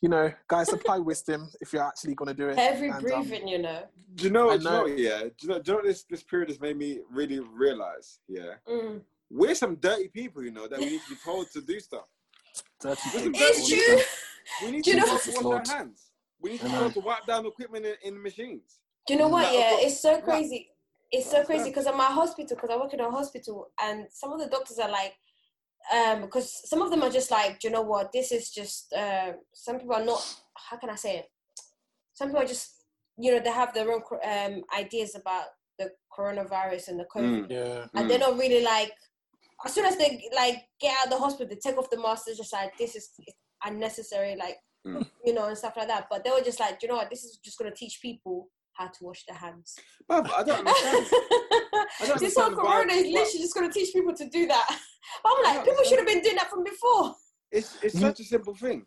you 0.02 0.08
know, 0.08 0.30
guys, 0.48 0.70
apply 0.72 0.98
wisdom 0.98 1.48
if 1.62 1.72
you're 1.72 1.82
actually 1.86 2.14
going 2.14 2.28
to 2.28 2.34
do 2.34 2.48
it. 2.50 2.58
Every 2.58 2.88
And, 2.88 2.96
um, 2.96 3.02
breathing, 3.02 3.48
you 3.48 3.58
know. 3.58 3.84
Do 4.16 4.24
you 4.24 4.30
know? 4.30 4.50
I 4.50 4.56
Do 4.58 4.64
you 4.64 4.70
know? 4.70 4.80
know. 4.80 4.86
Yeah. 4.86 5.20
Do 5.22 5.30
you 5.40 5.48
know? 5.48 5.58
Do 5.62 5.70
you 5.70 5.72
know 5.72 5.74
what 5.76 5.84
this 5.84 6.02
this 6.10 6.22
period 6.22 6.50
has 6.50 6.60
made 6.60 6.76
me 6.76 6.98
really 7.10 7.38
realize? 7.40 8.18
Yeah. 8.28 8.54
Mm. 8.68 9.00
We're 9.30 9.54
some 9.54 9.76
dirty 9.76 10.08
people, 10.08 10.42
you 10.42 10.50
know, 10.50 10.68
that 10.68 10.78
we 10.78 10.84
need 10.86 11.00
to 11.08 11.10
be 11.10 11.16
told 11.24 11.50
to 11.52 11.62
do 11.62 11.80
stuff. 11.80 12.04
dirty 12.80 13.00
Listen, 13.14 13.32
people. 13.32 13.40
It's 13.48 13.68
true. 13.68 13.98
We 14.66 14.72
need 14.72 14.84
Do 14.84 14.90
you 14.90 14.96
to 14.96 15.02
be 15.02 15.10
know- 15.10 15.16
told 15.18 15.34
wash 15.36 15.44
Lord. 15.44 15.68
our 15.70 15.76
hands. 15.76 16.10
We 16.40 16.50
need 16.50 16.58
to 16.58 16.64
be 16.64 16.70
Amen. 16.70 16.80
told 16.82 16.94
to 16.94 17.00
wipe 17.00 17.24
down 17.26 17.46
equipment 17.46 17.86
in, 17.86 17.94
in 18.04 18.14
the 18.14 18.20
machines. 18.20 18.80
Do 19.06 19.14
you 19.14 19.20
know 19.20 19.28
what? 19.28 19.44
Like, 19.44 19.54
Yeah, 19.54 19.70
got- 19.70 19.82
it's 19.84 20.00
so 20.00 20.12
like- 20.14 20.24
crazy. 20.24 20.68
It's 21.10 21.30
so 21.30 21.44
crazy 21.44 21.68
because 21.70 21.86
I'm 21.86 22.00
at 22.00 22.10
a 22.10 22.14
hospital 22.14 22.56
because 22.56 22.70
I 22.70 22.76
work 22.76 22.92
in 22.94 23.00
a 23.00 23.10
hospital 23.10 23.70
and 23.82 24.06
some 24.10 24.32
of 24.32 24.40
the 24.40 24.46
doctors 24.46 24.78
are 24.78 24.90
like, 24.90 25.14
um, 25.92 26.22
because 26.22 26.68
some 26.68 26.82
of 26.82 26.90
them 26.90 27.02
are 27.02 27.10
just 27.10 27.30
like, 27.30 27.58
do 27.58 27.68
you 27.68 27.72
know 27.74 27.82
what? 27.82 28.12
This 28.12 28.30
is 28.32 28.50
just. 28.50 28.92
Uh, 28.92 29.32
some 29.52 29.78
people 29.78 29.94
are 29.94 30.04
not. 30.04 30.22
How 30.56 30.76
can 30.76 30.90
I 30.90 30.94
say 30.96 31.18
it? 31.18 31.26
Some 32.14 32.28
people 32.28 32.42
are 32.42 32.46
just, 32.46 32.84
you 33.18 33.32
know, 33.32 33.40
they 33.40 33.50
have 33.50 33.72
their 33.74 33.90
own 33.90 34.02
um, 34.24 34.62
ideas 34.78 35.14
about 35.14 35.46
the 35.78 35.90
coronavirus 36.16 36.88
and 36.88 37.00
the 37.00 37.06
COVID, 37.14 37.46
Mm. 37.46 37.50
Yeah. 37.50 37.86
and 37.94 38.04
Mm. 38.04 38.08
they're 38.08 38.18
not 38.18 38.38
really 38.38 38.62
like. 38.62 38.92
As 39.64 39.72
soon 39.72 39.86
as 39.86 39.96
they 39.96 40.28
like 40.34 40.56
get 40.80 40.96
out 40.98 41.04
of 41.06 41.10
the 41.12 41.18
hospital, 41.18 41.48
they 41.48 41.56
take 41.56 41.78
off 41.78 41.88
the 41.90 42.00
mask. 42.00 42.26
They're 42.26 42.34
just 42.34 42.52
like, 42.52 42.76
this 42.78 42.94
is 42.96 43.10
unnecessary, 43.64 44.36
like 44.36 44.58
Mm. 44.86 45.08
you 45.24 45.32
know, 45.32 45.46
and 45.46 45.56
stuff 45.56 45.76
like 45.76 45.86
that. 45.88 46.08
But 46.10 46.24
they 46.24 46.30
were 46.30 46.40
just 46.40 46.58
like, 46.58 46.80
"Do 46.80 46.86
you 46.86 46.92
know 46.92 46.98
what? 46.98 47.08
This 47.10 47.22
is 47.24 47.36
just 47.38 47.56
gonna 47.58 47.70
teach 47.74 48.00
people 48.02 48.48
how 48.74 48.86
to 48.86 49.04
wash 49.04 49.24
their 49.26 49.36
hands. 49.36 49.78
Bruv, 50.10 50.30
I 50.36 50.42
don't 50.42 50.66
understand. 50.66 51.06
don't 52.06 52.20
this 52.20 52.34
whole 52.34 52.44
understand 52.44 52.56
why- 52.56 52.62
corona 52.62 52.92
is 52.92 53.12
literally 53.12 53.38
just 53.38 53.54
gonna 53.54 53.72
teach 53.72 53.92
people 53.92 54.14
to 54.14 54.28
do 54.28 54.46
that. 54.46 54.66
But 55.22 55.32
I'm 55.36 55.42
like, 55.44 55.54
don't 55.56 55.64
people 55.66 55.84
should 55.84 55.98
have 55.98 56.06
been 56.06 56.22
doing 56.22 56.36
that 56.36 56.48
from 56.48 56.64
before. 56.64 57.14
It's 57.50 57.76
it's 57.82 57.98
such 57.98 58.20
a 58.20 58.24
simple 58.24 58.54
thing. 58.54 58.86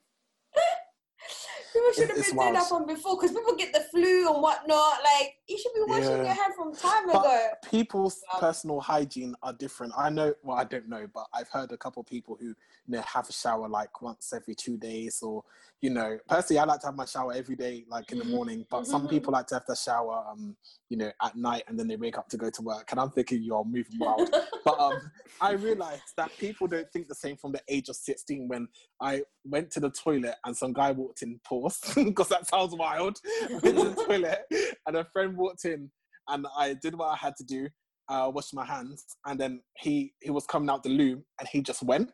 People 1.73 1.91
should 1.91 2.07
have 2.07 2.15
been 2.15 2.36
doing 2.38 2.53
that 2.53 2.69
from 2.69 2.86
before 2.86 3.17
because 3.17 3.36
people 3.36 3.53
get 3.57 3.73
the 3.73 3.81
flu 3.91 4.33
and 4.33 4.41
whatnot. 4.41 4.93
Like, 5.03 5.36
you 5.47 5.57
should 5.57 5.73
be 5.73 5.81
washing 5.87 6.03
Yeah. 6.11 6.23
your 6.23 6.33
hand 6.33 6.53
from 6.55 6.73
time 6.75 7.07
But 7.07 7.19
ago. 7.21 7.49
people's 7.63 8.23
Um, 8.33 8.39
personal 8.39 8.79
hygiene 8.79 9.35
are 9.43 9.53
different. 9.53 9.93
I 9.95 10.09
know, 10.09 10.33
well, 10.43 10.57
I 10.57 10.63
don't 10.63 10.87
know, 10.87 11.07
but 11.13 11.27
I've 11.33 11.49
heard 11.49 11.71
a 11.71 11.77
couple 11.77 12.01
of 12.01 12.07
people 12.07 12.35
who 12.39 12.47
you 12.47 12.55
know 12.87 13.01
have 13.01 13.29
a 13.29 13.33
shower 13.33 13.67
like 13.67 14.01
once 14.01 14.33
every 14.33 14.55
two 14.55 14.77
days, 14.77 15.21
or 15.21 15.43
you 15.81 15.89
know, 15.91 16.17
personally, 16.27 16.59
I 16.59 16.63
like 16.63 16.79
to 16.81 16.87
have 16.87 16.95
my 16.95 17.05
shower 17.05 17.33
every 17.33 17.55
day, 17.55 17.85
like 17.87 18.11
in 18.11 18.17
the 18.17 18.25
morning. 18.25 18.65
But 18.69 18.87
some 18.87 19.07
people 19.07 19.33
like 19.33 19.45
to 19.47 19.55
have 19.55 19.65
the 19.67 19.75
shower, 19.75 20.25
um, 20.29 20.55
you 20.89 20.97
know, 20.97 21.11
at 21.21 21.35
night, 21.35 21.63
and 21.67 21.77
then 21.79 21.87
they 21.87 21.95
wake 21.97 22.17
up 22.17 22.27
to 22.29 22.37
go 22.37 22.49
to 22.49 22.61
work. 22.61 22.87
And 22.91 22.99
I'm 22.99 23.11
thinking, 23.11 23.43
you're 23.43 23.63
moving 23.65 23.99
wild. 23.99 24.29
but 24.63 24.79
um, 24.79 24.99
I 25.41 25.51
realized 25.51 26.13
that 26.17 26.31
people 26.39 26.65
don't 26.67 26.89
think 26.91 27.07
the 27.07 27.13
same 27.15 27.37
from 27.37 27.51
the 27.51 27.61
age 27.67 27.89
of 27.89 27.95
16 27.97 28.47
when 28.47 28.67
I 29.01 29.23
went 29.43 29.69
to 29.71 29.79
the 29.79 29.89
toilet 29.91 30.35
and 30.45 30.55
some 30.55 30.73
guy 30.73 30.91
walked 30.91 31.21
in, 31.21 31.39
pause, 31.43 31.79
because 31.95 32.29
that 32.29 32.47
sounds 32.47 32.73
wild. 32.73 33.19
went 33.51 33.63
to 33.63 33.71
the 33.73 33.95
toilet 34.07 34.45
and 34.87 34.97
a 34.97 35.05
friend 35.05 35.34
walked 35.38 35.65
in 35.65 35.91
and 36.27 36.45
I 36.57 36.73
did 36.73 36.95
what 36.95 37.07
I 37.07 37.15
had 37.15 37.36
to 37.38 37.43
do, 37.43 37.67
uh, 38.09 38.31
washed 38.33 38.53
my 38.53 38.65
hands, 38.65 39.05
and 39.25 39.39
then 39.39 39.61
he 39.77 40.13
he 40.21 40.31
was 40.31 40.45
coming 40.45 40.69
out 40.69 40.83
the 40.83 40.89
loo 40.89 41.23
and 41.39 41.47
he 41.49 41.61
just 41.61 41.83
went. 41.83 42.11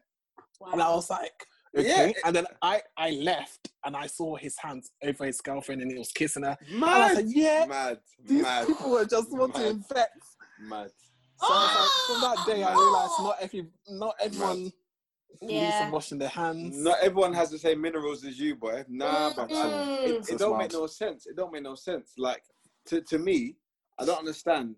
And 0.71 0.81
I 0.81 0.89
was 0.93 1.09
like, 1.09 1.33
Yeah. 1.73 1.81
okay. 1.81 2.15
And 2.25 2.35
then 2.35 2.45
I, 2.61 2.81
I 2.97 3.11
left 3.11 3.69
and 3.85 3.95
I 3.95 4.05
saw 4.07 4.35
his 4.35 4.55
hands 4.59 4.91
over 5.03 5.25
his 5.25 5.41
girlfriend 5.41 5.81
and 5.81 5.91
he 5.91 5.97
was 5.97 6.11
kissing 6.11 6.43
her. 6.43 6.55
And 6.59 6.83
I 6.83 7.07
Mad, 7.07 7.15
said, 7.15 7.25
yeah, 7.29 7.65
mad, 7.67 7.99
these 8.23 8.43
mad, 8.43 8.67
people 8.67 8.91
were 8.91 9.05
just 9.05 9.31
want 9.31 9.55
to 9.55 9.61
Mad. 9.63 9.71
infect. 9.71 10.17
mad. 10.59 10.91
So 11.39 11.47
I 11.51 11.63
was 11.63 11.75
like, 11.75 12.21
from 12.21 12.21
that 12.21 12.45
day, 12.45 12.63
I 12.63 12.73
realized 12.75 13.13
not 13.21 13.35
every, 13.41 13.65
not 13.89 14.15
everyone 14.21 14.71
believes 15.41 15.79
Yeah. 15.79 15.85
in 15.85 15.91
washing 15.91 16.19
their 16.19 16.29
hands. 16.29 16.77
Not 16.77 16.97
everyone 17.01 17.33
has 17.33 17.49
the 17.49 17.57
same 17.57 17.81
minerals 17.81 18.23
as 18.23 18.39
you, 18.39 18.55
boy. 18.55 18.83
Nah, 18.87 19.31
but 19.35 19.49
Mm. 19.49 20.05
it, 20.05 20.15
That's 20.17 20.31
it 20.33 20.37
don't 20.37 20.57
make 20.59 20.73
no 20.73 20.85
sense. 20.85 21.25
It 21.25 21.35
don't 21.35 21.51
make 21.51 21.63
no 21.63 21.73
sense. 21.73 22.13
Like 22.17 22.43
to 22.87 23.01
to 23.01 23.17
me, 23.19 23.55
I 23.99 24.05
don't 24.05 24.19
understand 24.19 24.75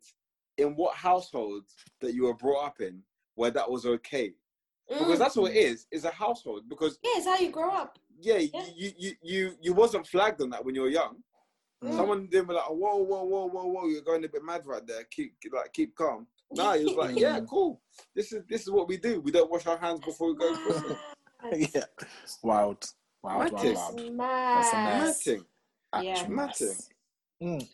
in 0.58 0.76
what 0.76 0.96
household 0.96 1.64
that 2.02 2.14
you 2.14 2.24
were 2.24 2.36
brought 2.36 2.66
up 2.66 2.82
in 2.82 3.02
where 3.36 3.52
that 3.52 3.70
was 3.70 3.86
okay. 3.86 4.34
Because 4.90 5.16
Mm. 5.16 5.20
that's 5.20 5.36
what 5.38 5.52
it 5.52 5.58
is. 5.58 5.88
Is 5.92 6.06
a 6.06 6.12
household. 6.12 6.68
Because 6.70 7.00
Yeah, 7.04 7.12
it's 7.16 7.26
how 7.26 7.38
you 7.38 7.50
grow 7.50 7.72
up. 7.72 7.98
yeah, 8.20 8.38
Yeah. 8.38 8.66
You, 8.76 8.92
you 8.98 9.12
you 9.22 9.56
you 9.62 9.74
wasn't 9.74 10.06
flagged 10.08 10.42
on 10.42 10.50
that 10.52 10.64
when 10.64 10.76
you 10.76 10.82
were 10.82 10.90
young. 10.90 11.24
Mm. 11.84 11.96
Someone 11.96 12.28
didn't 12.28 12.48
be 12.50 12.54
like, 12.54 12.66
whoa, 12.70 12.98
whoa, 12.98 13.24
whoa, 13.24 13.46
whoa, 13.48 13.66
whoa, 13.66 13.88
you're 13.88 14.02
going 14.02 14.24
a 14.24 14.30
bit 14.30 14.44
mad 14.44 14.66
right 14.66 14.86
there. 14.86 15.04
Keep 15.06 15.36
like 15.54 15.72
keep 15.74 15.96
calm. 15.96 16.28
No, 16.56 16.74
he 16.74 16.84
was 16.84 16.94
like, 16.96 17.18
yeah, 17.18 17.40
Mm. 17.40 17.48
cool. 17.50 17.82
This 18.14 18.32
is 18.32 18.44
this 18.48 18.62
is 18.64 18.70
what 18.70 18.88
we 18.88 18.98
do. 18.98 19.22
We 19.22 19.32
don't 19.32 19.50
wash 19.50 19.66
our 19.66 19.78
hands 19.78 20.02
before 20.02 20.28
we 20.34 20.36
go. 20.36 20.54
swimming. 20.54 20.98
yeah. 21.76 21.84
Wild. 22.44 22.84
Wild, 23.24 23.52
wild, 23.52 23.54
Madness. 23.54 23.80
wild. 23.80 24.18
That's 24.20 24.72
That's 24.72 24.74
a 24.74 24.78
mess. 24.78 25.28
Matting. 25.28 25.46
Yeah. 26.04 26.12
Actual 26.12 26.30
Mad 26.30 26.46
mess. 26.48 26.90
Thing. 27.44 27.60
Mm. 27.60 27.68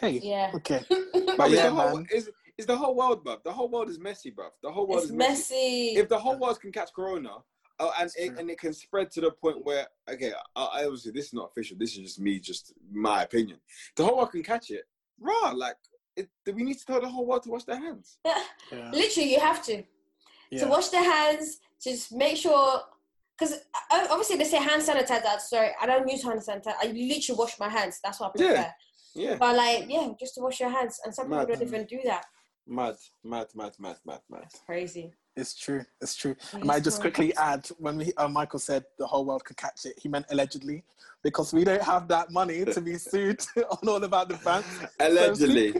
Hey. 0.00 0.20
Yeah. 0.22 0.50
Okay. 0.54 0.80
But 0.88 1.36
But 1.36 1.50
yeah, 1.50 1.68
the 1.68 1.74
whole, 1.74 1.96
man. 1.96 2.06
is 2.12 2.30
is 2.56 2.66
the 2.66 2.76
whole 2.76 2.94
world, 2.94 3.24
bruv. 3.24 3.42
The 3.42 3.52
whole 3.52 3.68
world 3.68 3.88
is 3.88 3.98
messy, 3.98 4.30
bruv. 4.30 4.50
The 4.62 4.70
whole 4.70 4.86
world 4.86 5.02
It's 5.02 5.10
is 5.10 5.16
messy. 5.16 5.32
messy. 5.54 5.96
If 5.96 6.08
the 6.08 6.18
whole 6.18 6.38
world 6.38 6.60
can 6.60 6.70
catch 6.72 6.92
corona, 6.94 7.30
oh, 7.80 7.92
and 7.98 8.04
That's 8.08 8.16
it, 8.16 8.28
true. 8.28 8.36
and 8.38 8.50
it 8.50 8.58
can 8.60 8.72
spread 8.72 9.10
to 9.12 9.20
the 9.22 9.30
point 9.32 9.64
where, 9.64 9.86
okay, 10.08 10.32
I, 10.54 10.62
I 10.64 10.84
obviously 10.84 11.12
this 11.12 11.26
is 11.26 11.32
not 11.34 11.50
official. 11.50 11.76
This 11.78 11.92
is 11.96 11.98
just 11.98 12.20
me, 12.20 12.38
just 12.38 12.72
my 12.92 13.22
opinion. 13.24 13.58
The 13.96 14.04
whole 14.04 14.16
world 14.18 14.30
can 14.30 14.42
catch 14.42 14.70
it. 14.70 14.84
Raw, 15.18 15.50
like, 15.54 15.76
it, 16.16 16.28
do 16.44 16.52
we 16.52 16.62
need 16.62 16.78
to 16.78 16.86
tell 16.86 17.00
the 17.00 17.08
whole 17.08 17.26
world 17.26 17.42
to 17.44 17.50
wash 17.50 17.64
their 17.64 17.78
hands? 17.80 18.18
Yeah. 18.72 18.90
Literally, 18.92 19.32
you 19.34 19.40
have 19.40 19.62
to. 19.66 19.82
To 20.58 20.66
wash 20.66 20.88
their 20.88 21.02
hands, 21.02 21.58
just 21.82 22.12
make 22.12 22.36
sure. 22.36 22.80
Because 23.44 23.60
uh, 23.90 24.06
obviously 24.10 24.36
they 24.36 24.44
say 24.44 24.56
hand 24.58 24.82
sanitizer. 24.82 25.40
Sorry, 25.40 25.70
I 25.80 25.86
don't 25.86 26.08
use 26.08 26.22
hand 26.22 26.40
sanitizer. 26.40 26.74
I 26.80 26.86
literally 26.86 27.38
wash 27.38 27.58
my 27.58 27.68
hands. 27.68 28.00
That's 28.02 28.20
what 28.20 28.30
I 28.30 28.38
prefer. 28.38 28.54
Yeah. 28.54 28.70
Yeah. 29.14 29.36
But 29.38 29.56
like, 29.56 29.86
yeah, 29.88 30.08
just 30.18 30.34
to 30.34 30.40
wash 30.40 30.60
your 30.60 30.70
hands. 30.70 31.00
And 31.04 31.14
some 31.14 31.26
people 31.26 31.46
don't 31.46 31.62
even 31.62 31.84
do 31.84 32.00
that. 32.04 32.24
Mad, 32.66 32.96
mad, 33.22 33.48
mad, 33.54 33.72
mad, 33.78 33.96
mad, 34.04 34.20
mad. 34.30 34.46
Crazy. 34.66 35.12
It's 35.36 35.54
true. 35.54 35.84
It's 36.00 36.14
true. 36.14 36.36
And 36.52 36.70
I 36.70 36.76
is 36.76 36.84
just 36.84 37.00
quickly 37.00 37.34
add 37.36 37.66
when 37.78 37.98
we, 37.98 38.12
uh, 38.16 38.28
Michael 38.28 38.58
said 38.60 38.84
the 38.98 39.06
whole 39.06 39.24
world 39.24 39.44
could 39.44 39.56
catch 39.56 39.84
it, 39.84 39.98
he 40.00 40.08
meant 40.08 40.26
allegedly 40.30 40.84
because 41.24 41.52
we 41.52 41.64
don't 41.64 41.82
have 41.82 42.06
that 42.08 42.30
money 42.30 42.64
to 42.64 42.80
be 42.80 42.96
sued 43.10 43.40
on 43.56 43.88
all 43.88 44.04
about 44.04 44.28
the 44.28 44.34
Bantz. 44.34 44.64
Allegedly. 45.00 45.74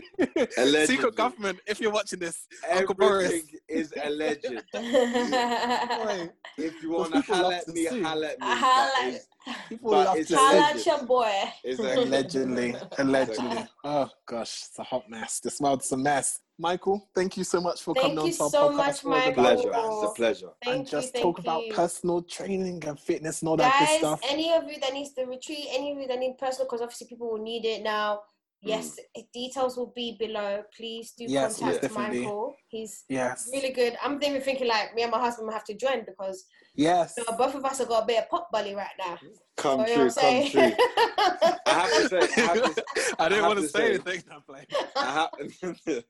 Allegedly. 0.57 0.85
Secret 0.87 1.15
government, 1.15 1.59
if 1.67 1.79
you're 1.79 1.91
watching 1.91 2.19
this, 2.19 2.47
Uncle 2.69 2.95
Boris. 2.95 3.25
Everything 3.27 3.59
is 3.69 3.93
alleged. 4.03 4.45
If 6.57 6.81
you 6.81 6.91
want 6.91 7.13
to 7.13 7.21
people 7.21 7.35
holler 7.35 7.55
at 7.55 7.67
me, 7.67 7.85
sue. 7.87 8.01
holler 8.03 8.27
at 8.27 8.39
me. 8.39 8.45
Holla- 8.47 8.91
That 8.95 9.07
is- 9.13 9.27
people 9.69 9.91
But 9.91 10.05
love 10.05 10.17
it's 10.17 10.29
to 10.29 10.37
Holla 10.37 10.61
at 10.61 10.85
your 10.85 11.03
boy. 11.05 11.33
Exactly. 11.65 12.03
allegedly, 12.03 12.75
allegedly. 12.97 13.65
Oh 13.83 14.09
gosh, 14.25 14.63
it's 14.69 14.79
a 14.79 14.83
hot 14.83 15.09
mess. 15.09 15.39
This 15.41 15.59
world's 15.59 15.91
a 15.91 15.97
mess. 15.97 16.39
Michael, 16.57 17.09
thank 17.13 17.35
you 17.35 17.43
so 17.43 17.59
much 17.59 17.81
for 17.81 17.93
Thank 17.93 18.03
coming 18.03 18.19
on 18.19 18.25
you 18.27 18.33
to 18.33 18.43
our 18.43 18.49
so 18.49 18.69
podcast. 18.69 18.75
much, 18.77 19.05
All 19.05 19.11
about 19.11 19.25
Michael. 19.25 19.43
pleasure. 19.43 19.71
It's 19.75 20.03
a 20.03 20.13
pleasure. 20.15 20.49
Thank 20.63 20.77
and 20.77 20.87
just 20.87 21.13
you, 21.15 21.21
talk 21.21 21.35
thank 21.37 21.47
about 21.47 21.65
you. 21.65 21.73
personal 21.73 22.21
training 22.21 22.83
and 22.87 22.97
fitness 22.97 23.41
and 23.41 23.49
all 23.49 23.57
that 23.57 23.77
good 23.77 23.85
Guys, 23.85 23.97
stuff. 23.99 24.21
any 24.23 24.53
of 24.53 24.63
you 24.69 24.79
that 24.79 24.93
needs 24.93 25.13
the 25.13 25.25
retreat, 25.25 25.67
any 25.71 25.91
of 25.91 25.97
you 25.97 26.07
that 26.07 26.17
need 26.19 26.37
personal, 26.37 26.65
because 26.65 26.81
obviously 26.81 27.07
people 27.07 27.29
will 27.29 27.43
need 27.43 27.65
it 27.65 27.83
now. 27.83 28.21
Mm. 28.65 28.69
Yes, 28.69 28.99
details 29.33 29.77
will 29.77 29.93
be 29.95 30.17
below. 30.19 30.63
Please 30.75 31.13
do 31.17 31.25
Yes, 31.27 31.59
contact 31.59 31.83
yes, 31.83 31.91
definitely. 31.93 32.19
Michael. 32.21 32.55
He's 32.67 33.03
Yes. 33.07 33.47
really 33.53 33.71
good. 33.71 33.95
I'm 34.01 34.21
even 34.23 34.41
thinking 34.41 34.67
like 34.67 34.95
me 34.95 35.03
and 35.03 35.11
my 35.11 35.19
husband 35.19 35.47
will 35.47 35.53
have 35.53 35.63
to 35.65 35.75
join 35.75 36.03
because 36.05 36.45
Yes. 36.73 37.13
you 37.17 37.23
know, 37.29 37.37
both 37.37 37.53
of 37.53 37.63
us 37.63 37.77
have 37.77 37.87
got 37.89 38.03
a 38.03 38.05
bit 38.07 38.23
of 38.23 38.29
pop 38.29 38.51
belly 38.51 38.73
right 38.73 38.87
now. 38.97 39.19
Come 39.55 39.85
So, 39.85 39.91
you 39.91 39.95
know 39.95 39.95
true, 39.95 40.03
I'm 40.03 40.09
come 40.09 40.49
saying? 40.49 40.51
true. 40.51 40.71
I 41.67 41.73
have 41.73 41.89
to 41.93 42.09
say, 42.09 42.19
I 42.19 42.47
have 42.47 42.75
to, 42.75 42.85
I 43.19 43.25
I 43.25 43.29
didn't 43.29 43.43
have 43.43 43.47
want 43.47 43.59
to 43.59 43.65
to 43.65 43.69
say 43.69 43.79
say- 43.79 43.89
anything. 43.93 44.23
I'm 44.31 44.41
playing. 44.41 44.65
I 44.95 45.13
have, 45.13 45.29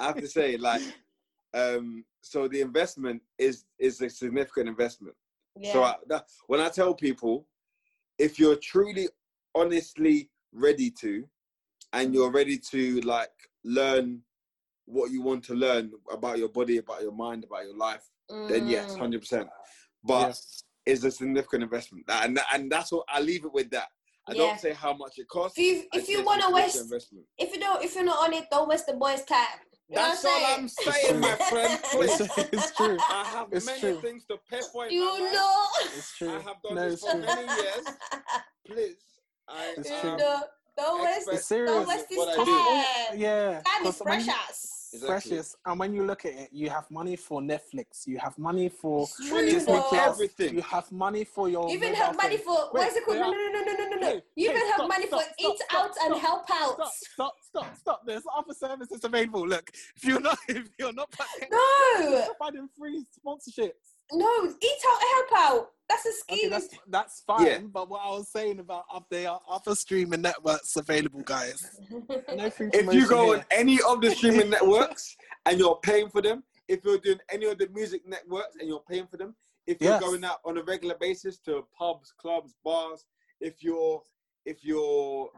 I 0.00 0.04
have 0.06 0.16
to 0.16 0.26
say, 0.28 0.56
like, 0.56 0.82
um, 1.54 2.04
so 2.22 2.48
the 2.48 2.60
investment 2.62 3.20
is 3.38 3.64
is 3.78 4.00
a 4.00 4.08
significant 4.08 4.68
investment. 4.68 5.14
yeah. 5.58 5.72
So 5.72 5.82
I, 5.82 5.94
that, 6.08 6.24
when 6.46 6.60
I 6.60 6.68
tell 6.70 6.94
people, 6.94 7.46
if 8.18 8.38
you're 8.38 8.56
truly, 8.56 9.08
honestly 9.54 10.30
ready 10.52 10.90
to, 11.02 11.26
and 11.92 12.14
you're 12.14 12.30
ready 12.30 12.58
to 12.70 13.00
like 13.00 13.30
learn 13.64 14.20
what 14.86 15.10
you 15.10 15.22
want 15.22 15.44
to 15.44 15.54
learn 15.54 15.92
about 16.10 16.38
your 16.38 16.48
body, 16.48 16.78
about 16.78 17.02
your 17.02 17.12
mind, 17.12 17.44
about 17.44 17.64
your 17.64 17.76
life, 17.76 18.02
then 18.48 18.66
yes, 18.66 18.94
Mm. 18.94 18.98
hundred 18.98 19.20
percent. 19.20 19.48
But 20.02 20.40
it's 20.86 21.04
a 21.04 21.10
significant 21.10 21.62
investment, 21.62 22.04
and 22.08 22.38
and 22.52 22.70
that's 22.72 22.90
what 22.92 23.04
I 23.08 23.20
leave 23.20 23.44
it 23.44 23.52
with 23.52 23.70
that. 23.70 23.88
I 24.28 24.32
Yeah. 24.32 24.38
don't 24.38 24.60
say 24.60 24.72
how 24.72 24.92
much 24.94 25.18
it 25.18 25.28
costs. 25.28 25.58
If 25.58 25.64
you 25.64 25.84
if 25.92 26.08
you 26.08 26.24
want 26.24 26.40
to 26.40 26.46
significant 26.46 26.54
waste, 26.54 26.76
investment. 26.92 27.26
if 27.38 27.52
you 27.52 27.60
don't, 27.60 27.84
if 27.84 27.94
you're 27.94 28.04
not 28.04 28.24
on 28.26 28.32
it, 28.34 28.46
don't 28.50 28.68
waste 28.68 28.86
the 28.86 28.94
boys' 28.94 29.24
time. 29.24 29.46
You 29.88 29.96
That's 29.96 30.24
all 30.24 30.44
I'm 30.46 30.68
saying, 30.68 31.20
my 31.20 31.34
friend. 31.50 31.78
It's, 31.82 32.16
Please. 32.34 32.48
it's 32.52 32.76
true. 32.76 32.96
I 33.10 33.24
have 33.24 33.48
It's 33.50 33.66
many 33.66 33.80
true. 33.80 34.00
things 34.00 34.24
to 34.26 34.38
pay 34.48 34.60
for 34.72 34.88
You 34.88 35.04
my 35.04 35.18
life. 35.24 35.32
know. 35.32 35.66
It's 35.96 36.16
true. 36.16 36.28
I 36.30 36.40
have 36.40 36.62
done 36.62 36.74
No, 36.76 36.84
this 36.84 36.92
it's 36.94 37.02
for 37.02 37.10
true. 37.12 37.20
many 37.26 37.60
years. 37.60 37.86
Please, 38.66 38.96
I 39.48 39.74
It's 39.76 39.90
You 39.90 39.96
true. 40.00 40.10
am 40.10 40.16
know. 40.18 40.42
Don't 40.76 41.02
waste. 41.02 41.16
expert 41.18 41.34
It's 41.34 41.46
serious. 41.46 41.70
Don't 41.72 41.82
in 41.82 41.88
waste 41.88 42.08
this 42.08 42.18
what 42.18 42.28
I 42.28 42.36
time. 42.36 42.44
do. 43.16 43.18
Yeah. 43.22 43.62
Time 43.62 43.86
is 43.86 43.96
'cause 43.96 44.00
when 44.04 44.20
you- 44.20 44.26
precious. 44.26 44.76
Exactly. 44.92 45.08
precious. 45.30 45.56
And 45.66 45.78
when 45.78 45.94
you 45.94 46.04
look 46.04 46.24
at 46.24 46.32
it, 46.32 46.48
you 46.52 46.68
have 46.68 46.90
money 46.90 47.14
for 47.14 47.40
Netflix, 47.40 48.08
you 48.08 48.18
have 48.18 48.36
money 48.36 48.68
for 48.68 49.04
It's 49.04 49.28
true, 49.28 49.42
Disney. 49.46 49.80
Plus, 49.88 49.92
everything. 50.08 50.54
you 50.56 50.62
have 50.62 50.90
money 50.90 51.22
for 51.22 51.48
your. 51.48 51.68
You 51.68 51.74
even 51.76 51.94
have 51.94 52.16
money 52.16 52.38
phone. 52.38 52.56
for 52.56 52.72
what 52.72 52.88
is 52.88 52.96
it 52.96 53.04
called? 53.04 53.18
No, 53.18 53.30
no, 53.30 53.36
no, 53.52 53.60
no, 53.62 53.72
no, 53.72 53.84
no, 53.88 53.96
no. 53.98 54.06
Hey, 54.08 54.22
You 54.34 54.48
hey, 54.50 54.56
even 54.56 54.66
have 54.66 54.74
stop, 54.74 54.88
money 54.88 55.06
stop, 55.06 55.20
for 55.20 55.24
stop, 55.26 55.34
eat 55.38 55.58
stop, 55.60 55.78
out 55.80 55.90
and 56.04 56.16
stop, 56.16 56.18
help 56.20 56.50
out. 56.50 56.74
Stop, 56.74 56.92
stop, 57.12 57.34
stop, 57.40 57.76
stop. 57.76 58.00
There's 58.04 58.24
other 58.36 58.52
services 58.52 59.04
available. 59.04 59.46
Look, 59.46 59.70
if 59.94 60.04
you're 60.04 60.20
not, 60.20 60.38
if 60.48 60.68
you're 60.76 60.92
not, 60.92 61.14
No, 61.52 62.34
finding 62.36 62.68
free 62.76 63.06
sponsorships. 63.24 63.94
No, 64.12 64.44
eat 64.46 64.78
out 64.88 65.00
help 65.14 65.26
out. 65.36 65.68
That's 65.88 66.06
a 66.06 66.08
Okay, 66.30 66.38
scheme. 66.38 66.50
that's 66.50 66.68
that's 66.88 67.22
fine. 67.26 67.46
Yeah. 67.46 67.58
But 67.72 67.88
what 67.90 68.00
I 68.04 68.10
was 68.10 68.28
saying 68.30 68.60
about 68.60 68.84
up 68.92 69.06
there 69.10 69.30
are 69.30 69.40
other 69.50 69.74
streaming 69.74 70.22
networks 70.22 70.76
available, 70.76 71.22
guys. 71.22 71.62
No 72.36 72.46
If 72.72 72.92
you 72.94 73.08
go 73.08 73.26
here. 73.26 73.38
on 73.38 73.44
any 73.50 73.80
of 73.82 74.00
the 74.00 74.10
streaming 74.10 74.50
networks 74.56 75.16
and 75.46 75.58
you're 75.58 75.78
paying 75.82 76.08
for 76.08 76.22
them, 76.22 76.44
if 76.68 76.84
you're 76.84 76.98
doing 76.98 77.18
any 77.30 77.46
of 77.46 77.58
the 77.58 77.68
music 77.74 78.02
networks 78.06 78.54
and 78.60 78.68
you're 78.68 78.84
paying 78.88 79.06
for 79.08 79.16
them, 79.16 79.34
if 79.66 79.80
you're 79.80 79.90
Yes. 79.92 80.00
going 80.00 80.24
out 80.24 80.38
on 80.44 80.58
a 80.58 80.62
regular 80.62 80.94
basis 81.00 81.38
to 81.40 81.66
pubs, 81.76 82.12
clubs, 82.16 82.54
bars, 82.64 83.04
if 83.40 83.62
you're 83.62 84.00
if 84.44 84.64
you're 84.64 85.28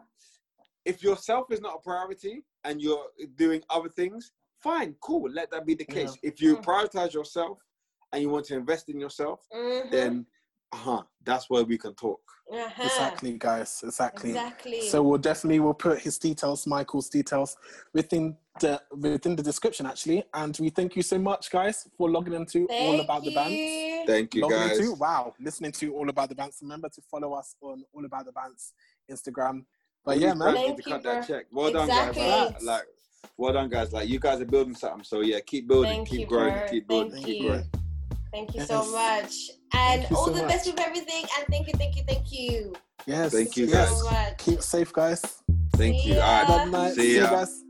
if 0.84 1.02
yourself 1.02 1.46
is 1.50 1.60
not 1.60 1.76
a 1.76 1.78
priority 1.78 2.44
and 2.64 2.82
you're 2.82 3.06
doing 3.36 3.62
other 3.70 3.88
things, 3.88 4.32
fine, 4.60 4.94
cool, 5.00 5.30
let 5.30 5.50
that 5.50 5.64
be 5.64 5.74
the 5.74 5.86
Yeah. 5.88 5.94
case. 5.94 6.18
If 6.22 6.40
you 6.42 6.56
Mm. 6.56 6.64
prioritize 6.64 7.14
yourself 7.14 7.58
and 8.12 8.22
you 8.22 8.28
want 8.28 8.44
to 8.46 8.56
invest 8.56 8.88
in 8.88 9.00
yourself, 9.00 9.40
Mhm. 9.54 9.90
then 9.90 10.26
uh-huh, 10.74 11.02
that's 11.22 11.50
where 11.50 11.64
we 11.64 11.76
can 11.76 11.94
talk. 11.94 12.20
Uh-huh. 12.50 12.82
Exactly, 12.82 13.36
guys. 13.38 13.82
Exactly. 13.84 14.30
Exactly. 14.30 14.80
So 14.88 15.02
we'll 15.02 15.18
definitely 15.18 15.60
we'll 15.60 15.74
put 15.74 15.98
his 16.00 16.18
details, 16.18 16.66
Michael's 16.66 17.08
details, 17.10 17.56
within 17.92 18.36
the 18.60 18.80
within 18.90 19.36
the 19.36 19.42
description 19.42 19.84
actually. 19.86 20.24
And 20.32 20.56
we 20.60 20.70
thank 20.70 20.96
you 20.96 21.02
so 21.02 21.18
much, 21.18 21.50
guys, 21.50 21.86
for 21.96 22.10
logging 22.10 22.32
into 22.34 22.66
all 22.68 22.92
Thank 22.92 23.04
about 23.04 23.24
the 23.24 23.34
Bantz. 23.34 24.06
Thank 24.06 24.34
you 24.34 24.42
logging 24.42 24.56
guys. 24.58 24.78
into 24.78 24.92
wow, 24.94 25.34
listening 25.40 25.72
to 25.72 25.94
all 25.94 26.08
about 26.08 26.28
the 26.30 26.34
Bantz. 26.34 26.60
Remember 26.62 26.88
to 26.88 27.00
follow 27.02 27.34
us 27.34 27.54
on 27.60 27.84
all 27.92 28.04
about 28.04 28.24
the 28.24 28.32
Bantz 28.32 28.72
Instagram. 29.10 29.64
But 30.04 30.18
yeah, 30.18 30.32
man. 30.34 30.54
Thank 30.54 30.76
to 30.76 30.82
you, 30.84 30.92
cut 30.96 31.02
that 31.04 31.26
check. 31.28 31.46
Well 31.52 31.70
done, 31.72 31.88
guys. 31.88 32.16
Like, 32.16 32.62
like, 32.62 32.82
well 33.36 33.52
done, 33.52 33.68
guys. 33.68 33.92
Like, 33.92 34.08
you 34.08 34.18
guys 34.18 34.40
are 34.40 34.46
building 34.46 34.74
something. 34.74 35.04
So 35.04 35.20
yeah, 35.20 35.40
keep 35.40 35.68
building, 35.68 35.90
Thank 35.92 36.08
keep 36.08 36.20
you, 36.20 36.26
growing, 36.26 36.54
bro. 36.54 36.68
keep 36.68 36.88
building, 36.88 37.12
Thank 37.12 37.26
keep 37.26 37.42
you. 37.42 37.48
growing. 37.48 37.70
Thank 38.32 38.54
you 38.54 38.60
Yes. 38.60 38.68
so 38.68 38.90
much. 38.90 39.32
And 39.74 40.06
all 40.14 40.26
so 40.26 40.32
the 40.32 40.42
much. 40.42 40.50
best 40.52 40.66
with 40.66 40.80
everything. 40.80 41.24
And 41.36 41.46
thank 41.50 41.66
you, 41.68 41.74
thank 41.74 41.96
you, 41.96 42.02
thank 42.08 42.32
you. 42.32 42.72
Yes. 43.06 43.32
Thank 43.32 43.56
you, 43.56 43.66
yes. 43.66 43.90
guys. 43.90 43.98
so 44.00 44.10
much. 44.10 44.38
Keep 44.38 44.62
safe, 44.62 44.92
guys. 44.92 45.20
Thank 45.76 46.00
See 46.02 46.08
you. 46.10 46.14
Ya. 46.16 46.38
right. 46.40 46.46
Good 46.64 46.72
night. 46.72 46.94
See 46.94 47.00
See 47.02 47.14
you 47.16 47.22
ya. 47.22 47.30
guys. 47.30 47.60